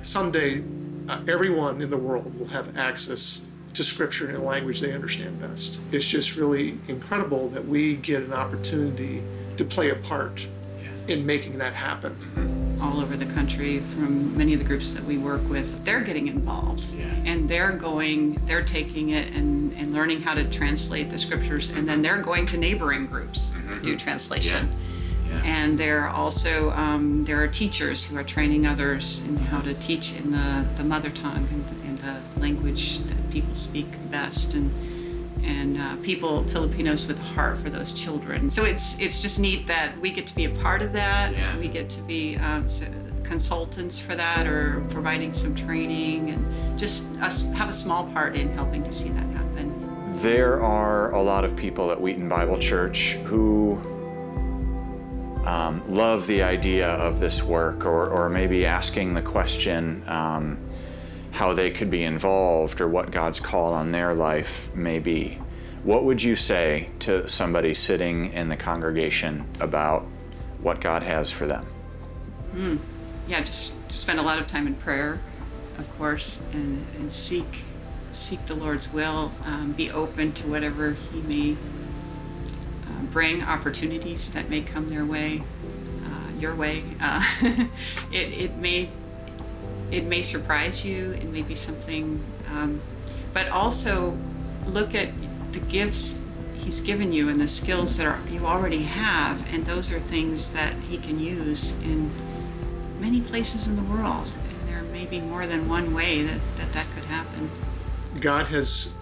Someday, 0.01 0.63
uh, 1.09 1.21
everyone 1.27 1.81
in 1.81 1.89
the 1.89 1.97
world 1.97 2.37
will 2.39 2.47
have 2.47 2.77
access 2.77 3.45
to 3.73 3.83
scripture 3.83 4.29
in 4.29 4.35
a 4.35 4.43
language 4.43 4.79
they 4.81 4.93
understand 4.93 5.39
best. 5.39 5.81
It's 5.91 6.07
just 6.07 6.35
really 6.35 6.77
incredible 6.87 7.49
that 7.49 7.65
we 7.67 7.95
get 7.97 8.21
an 8.23 8.33
opportunity 8.33 9.23
to 9.57 9.65
play 9.65 9.89
a 9.89 9.95
part 9.95 10.45
in 11.07 11.25
making 11.25 11.57
that 11.57 11.73
happen. 11.73 12.15
All 12.81 12.99
over 12.99 13.15
the 13.17 13.25
country, 13.25 13.79
from 13.79 14.35
many 14.37 14.53
of 14.53 14.59
the 14.59 14.65
groups 14.65 14.93
that 14.93 15.03
we 15.03 15.17
work 15.17 15.47
with, 15.49 15.83
they're 15.85 16.01
getting 16.01 16.27
involved 16.27 16.93
Yeah. 16.95 17.05
and 17.25 17.47
they're 17.47 17.71
going, 17.71 18.39
they're 18.45 18.63
taking 18.63 19.09
it 19.09 19.33
and, 19.33 19.73
and 19.75 19.93
learning 19.93 20.21
how 20.21 20.33
to 20.33 20.43
translate 20.49 21.09
the 21.09 21.17
scriptures, 21.17 21.71
and 21.71 21.87
then 21.87 22.01
they're 22.01 22.21
going 22.21 22.45
to 22.47 22.57
neighboring 22.57 23.07
groups 23.07 23.51
to 23.51 23.79
do 23.81 23.97
translation. 23.97 24.69
Yeah. 25.29 25.41
And 25.43 25.77
there 25.77 26.01
are 26.01 26.09
also 26.09 26.71
um, 26.71 27.23
there 27.25 27.41
are 27.41 27.47
teachers 27.47 28.05
who 28.05 28.17
are 28.17 28.23
training 28.23 28.67
others 28.67 29.23
in 29.25 29.35
how 29.37 29.61
to 29.61 29.73
teach 29.75 30.15
in 30.15 30.31
the, 30.31 30.65
the 30.75 30.83
mother 30.83 31.09
tongue 31.09 31.47
and 31.51 31.65
the, 31.67 31.87
in 31.87 31.95
the 31.97 32.39
language 32.39 32.99
that 32.99 33.22
people 33.33 33.55
speak 33.55 33.87
best 34.11 34.53
and 34.53 34.71
and 35.43 35.77
uh, 35.77 35.97
people 36.03 36.43
Filipinos 36.43 37.05
with 37.05 37.19
a 37.19 37.23
heart 37.35 37.57
for 37.57 37.69
those 37.69 37.91
children. 37.91 38.49
So 38.49 38.63
it's 38.63 38.97
it's 39.01 39.21
just 39.21 39.39
neat 39.39 39.67
that 39.67 39.99
we 39.99 40.09
get 40.11 40.25
to 40.27 40.35
be 40.35 40.45
a 40.45 40.49
part 40.49 40.81
of 40.81 40.93
that. 40.93 41.33
Yeah. 41.33 41.57
We 41.57 41.67
get 41.67 41.89
to 41.89 42.01
be 42.03 42.37
um, 42.37 42.63
s- 42.63 42.89
consultants 43.23 43.99
for 43.99 44.15
that 44.15 44.47
or 44.47 44.81
providing 44.89 45.33
some 45.33 45.53
training 45.55 46.29
and 46.29 46.79
just 46.79 47.11
us 47.21 47.51
have 47.53 47.67
a 47.67 47.73
small 47.73 48.05
part 48.13 48.35
in 48.35 48.53
helping 48.53 48.83
to 48.83 48.91
see 48.93 49.09
that 49.09 49.27
happen. 49.39 49.67
There 50.21 50.61
are 50.61 51.11
a 51.11 51.21
lot 51.21 51.43
of 51.43 51.55
people 51.55 51.91
at 51.91 51.99
Wheaton 51.99 52.29
Bible 52.29 52.59
Church 52.59 53.13
who 53.25 53.79
um, 55.45 55.83
love 55.89 56.25
the 56.27 56.41
idea 56.41 56.87
of 56.87 57.19
this 57.19 57.43
work, 57.43 57.85
or, 57.85 58.07
or 58.07 58.29
maybe 58.29 58.65
asking 58.65 59.13
the 59.13 59.21
question 59.21 60.03
um, 60.07 60.57
how 61.33 61.51
they 61.51 61.71
could 61.71 61.89
be 61.89 62.03
involved 62.03 62.79
or 62.79 62.87
what 62.87 63.09
God's 63.09 63.39
call 63.39 63.73
on 63.73 63.91
their 63.91 64.13
life 64.13 64.73
may 64.75 64.99
be. 64.99 65.39
What 65.83 66.05
would 66.05 66.21
you 66.21 66.35
say 66.35 66.89
to 66.99 67.27
somebody 67.27 67.73
sitting 67.73 68.31
in 68.31 68.49
the 68.49 68.55
congregation 68.55 69.45
about 69.59 70.05
what 70.61 70.79
God 70.79 71.01
has 71.01 71.31
for 71.31 71.47
them? 71.47 71.65
yeah, 73.27 73.41
just 73.41 73.73
spend 73.91 74.19
a 74.19 74.21
lot 74.21 74.37
of 74.39 74.45
time 74.45 74.67
in 74.67 74.75
prayer, 74.75 75.19
of 75.79 75.89
course, 75.97 76.43
and, 76.53 76.85
and 76.97 77.11
seek 77.11 77.63
seek 78.11 78.45
the 78.45 78.55
Lord's 78.55 78.93
will. 78.93 79.31
Um, 79.43 79.71
be 79.71 79.89
open 79.89 80.33
to 80.33 80.47
whatever 80.47 80.91
He 80.91 81.21
may 81.21 81.57
uh, 82.87 83.03
bring, 83.09 83.41
opportunities 83.41 84.29
that 84.33 84.51
may 84.51 84.61
come 84.61 84.87
their 84.87 85.03
way, 85.03 85.41
uh, 86.05 86.39
your 86.39 86.53
way. 86.53 86.83
Uh, 87.01 87.23
it 88.11 88.37
it 88.37 88.57
may 88.57 88.89
it 89.93 90.05
may 90.05 90.23
surprise 90.23 90.83
you. 90.83 91.11
It 91.11 91.29
may 91.29 91.43
be 91.43 91.53
something, 91.53 92.19
um, 92.49 92.81
but 93.31 93.47
also 93.49 94.17
look 94.65 94.95
at 94.95 95.09
the 95.51 95.59
gifts 95.59 96.21
He's 96.57 96.79
given 96.79 97.11
you 97.11 97.27
and 97.27 97.41
the 97.41 97.47
skills 97.47 97.97
that 97.97 98.07
are, 98.07 98.19
you 98.29 98.45
already 98.45 98.83
have, 98.83 99.53
and 99.53 99.65
those 99.65 99.91
are 99.91 99.99
things 99.99 100.53
that 100.53 100.73
He 100.89 100.97
can 100.97 101.19
use 101.19 101.77
in 101.83 102.09
many 103.01 103.19
places 103.19 103.67
in 103.67 103.75
the 103.75 103.83
world. 103.83 104.29
And 104.49 104.69
there 104.69 104.81
may 104.83 105.05
be 105.05 105.19
more 105.19 105.45
than 105.45 105.67
one 105.67 105.93
way 105.93 106.23
that 106.23 106.39
that, 106.55 106.71
that 106.71 106.87
could 106.95 107.03
happen. 107.03 107.49
God 108.21 108.45
has 108.45 108.93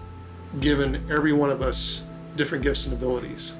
given 0.58 1.06
every 1.08 1.32
one 1.32 1.50
of 1.50 1.62
us 1.62 2.04
different 2.36 2.64
gifts 2.64 2.84
and 2.84 2.94
abilities. 2.94 3.56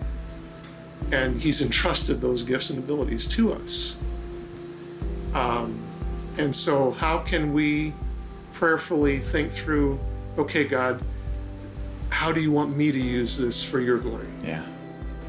And 1.13 1.41
He's 1.41 1.63
entrusted 1.63 2.21
those 2.21 2.43
gifts 2.43 2.71
and 2.71 2.81
abilities 2.81 3.29
to 3.29 3.53
us. 3.53 3.97
Um, 5.33 5.82
and 6.39 6.55
so, 6.55 6.93
how 6.93 7.19
can 7.19 7.53
we 7.53 7.93
prayerfully 8.53 9.19
think 9.19 9.53
through, 9.53 9.99
okay, 10.39 10.65
God, 10.65 11.03
how 12.11 12.33
do 12.33 12.41
you 12.41 12.51
want 12.51 12.77
me 12.77 12.93
to 12.93 12.99
use 12.99 13.37
this 13.37 13.63
for 13.63 13.81
your 13.81 13.99
glory? 13.99 14.27
Yeah. 14.43 14.65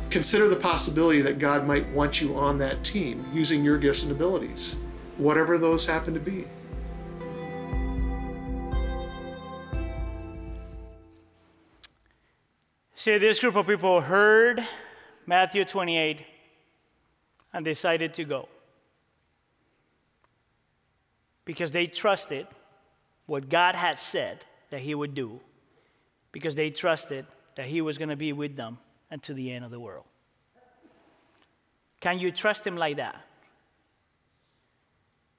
Consider 0.09 0.47
the 0.47 0.55
possibility 0.55 1.21
that 1.21 1.39
God 1.39 1.65
might 1.65 1.89
want 1.89 2.21
you 2.21 2.37
on 2.37 2.57
that 2.59 2.83
team 2.83 3.25
using 3.33 3.63
your 3.63 3.77
gifts 3.77 4.03
and 4.03 4.11
abilities, 4.11 4.77
whatever 5.17 5.57
those 5.57 5.85
happen 5.85 6.13
to 6.13 6.19
be. 6.19 6.45
See, 12.93 13.17
this 13.17 13.39
group 13.39 13.57
of 13.57 13.67
people 13.67 13.99
heard 13.99 14.65
Matthew 15.25 15.65
28 15.65 16.19
and 17.51 17.65
decided 17.65 18.13
to 18.13 18.23
go 18.23 18.47
because 21.45 21.71
they 21.71 21.85
trusted 21.85 22.47
what 23.25 23.49
God 23.49 23.75
had 23.75 23.97
said 23.99 24.43
that 24.69 24.81
He 24.81 24.95
would 24.95 25.13
do, 25.13 25.39
because 26.31 26.55
they 26.55 26.69
trusted 26.69 27.25
that 27.55 27.67
He 27.67 27.81
was 27.81 27.97
going 27.97 28.09
to 28.09 28.15
be 28.15 28.33
with 28.33 28.55
them 28.55 28.77
until 29.11 29.35
the 29.35 29.51
end 29.51 29.63
of 29.65 29.71
the 29.71 29.79
world. 29.79 30.05
Can 31.99 32.19
you 32.19 32.31
trust 32.31 32.65
Him 32.65 32.75
like 32.75 32.97
that? 32.97 33.15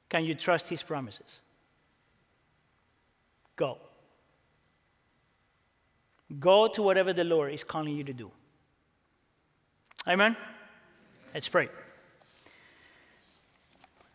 Can 0.08 0.24
you 0.24 0.34
trust 0.34 0.68
His 0.68 0.82
promises? 0.82 1.40
Go. 3.56 3.78
Go 6.38 6.68
to 6.68 6.82
whatever 6.82 7.12
the 7.12 7.24
Lord 7.24 7.52
is 7.52 7.64
calling 7.64 7.96
you 7.96 8.04
to 8.04 8.12
do. 8.12 8.30
Amen? 10.08 10.36
Let's 11.32 11.48
pray. 11.48 11.68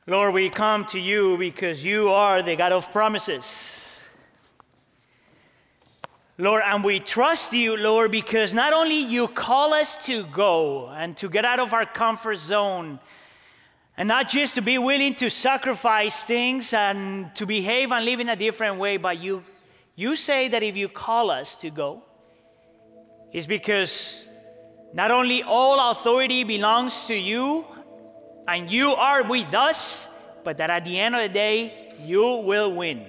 Lord, 0.10 0.34
we 0.34 0.50
come 0.50 0.86
to 0.86 1.00
you 1.00 1.38
because 1.38 1.86
you 1.86 2.10
are 2.10 2.42
the 2.42 2.56
God 2.56 2.72
of 2.72 2.92
promises. 2.92 4.02
Lord, 6.40 6.64
and 6.66 6.84
we 6.84 7.00
trust 7.00 7.54
you, 7.54 7.78
Lord, 7.78 8.10
because 8.10 8.52
not 8.52 8.74
only 8.74 8.98
you 8.98 9.28
call 9.28 9.72
us 9.72 10.04
to 10.08 10.24
go 10.24 10.90
and 10.90 11.16
to 11.18 11.30
get 11.30 11.46
out 11.46 11.60
of 11.60 11.74
our 11.76 11.86
comfort 11.86 12.38
zone, 12.38 13.00
and 13.98 14.08
not 14.08 14.30
just 14.30 14.56
to 14.56 14.64
be 14.64 14.80
willing 14.80 15.14
to 15.14 15.30
sacrifice 15.30 16.24
things 16.24 16.74
and 16.74 17.36
to 17.36 17.46
behave 17.46 17.92
and 17.92 18.04
live 18.04 18.20
in 18.20 18.30
a 18.30 18.36
different 18.36 18.80
way, 18.80 18.98
but 18.98 19.20
you, 19.20 19.44
you 19.96 20.16
say 20.16 20.48
that 20.48 20.64
if 20.64 20.76
you 20.76 20.90
call 20.90 21.30
us 21.30 21.56
to 21.58 21.70
go, 21.70 22.02
it's 23.32 23.46
because 23.46 24.26
not 24.92 25.12
only 25.12 25.44
all 25.44 25.92
authority 25.92 26.44
belongs 26.44 27.06
to 27.06 27.14
you 27.14 27.64
and 28.50 28.72
you 28.72 28.96
are 28.96 29.22
with 29.24 29.54
us, 29.54 30.08
but 30.44 30.58
that 30.58 30.72
at 30.72 30.84
the 30.84 30.98
end 31.00 31.16
of 31.16 31.22
the 31.22 31.30
day, 31.30 31.92
you 32.04 32.24
will 32.38 32.74
win. 32.74 33.06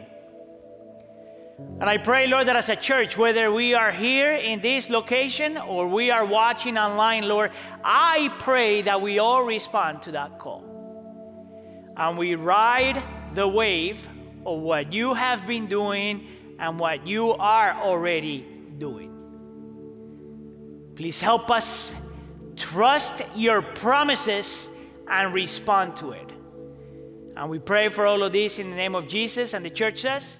And 1.80 1.88
I 1.88 1.96
pray, 1.96 2.26
Lord, 2.26 2.46
that 2.48 2.56
as 2.56 2.68
a 2.68 2.76
church, 2.76 3.16
whether 3.16 3.50
we 3.50 3.72
are 3.72 3.90
here 3.90 4.32
in 4.32 4.60
this 4.60 4.90
location 4.90 5.56
or 5.56 5.88
we 5.88 6.10
are 6.10 6.26
watching 6.26 6.76
online, 6.76 7.26
Lord, 7.26 7.52
I 7.82 8.30
pray 8.38 8.82
that 8.82 9.00
we 9.00 9.18
all 9.18 9.42
respond 9.42 10.02
to 10.02 10.12
that 10.12 10.38
call. 10.38 10.62
And 11.96 12.18
we 12.18 12.34
ride 12.34 13.02
the 13.34 13.48
wave 13.48 14.06
of 14.44 14.60
what 14.60 14.92
you 14.92 15.14
have 15.14 15.46
been 15.46 15.68
doing 15.68 16.26
and 16.58 16.78
what 16.78 17.06
you 17.06 17.32
are 17.32 17.72
already 17.72 18.46
doing. 18.76 19.08
Please 20.96 21.18
help 21.18 21.50
us 21.50 21.94
trust 22.56 23.22
your 23.34 23.62
promises 23.62 24.68
and 25.10 25.34
respond 25.34 25.96
to 25.96 26.12
it. 26.12 26.32
And 27.36 27.50
we 27.50 27.58
pray 27.58 27.88
for 27.88 28.06
all 28.06 28.22
of 28.22 28.32
this 28.32 28.58
in 28.58 28.70
the 28.70 28.76
name 28.76 28.94
of 28.94 29.08
Jesus, 29.08 29.54
and 29.54 29.64
the 29.64 29.70
church 29.70 30.00
says, 30.00 30.38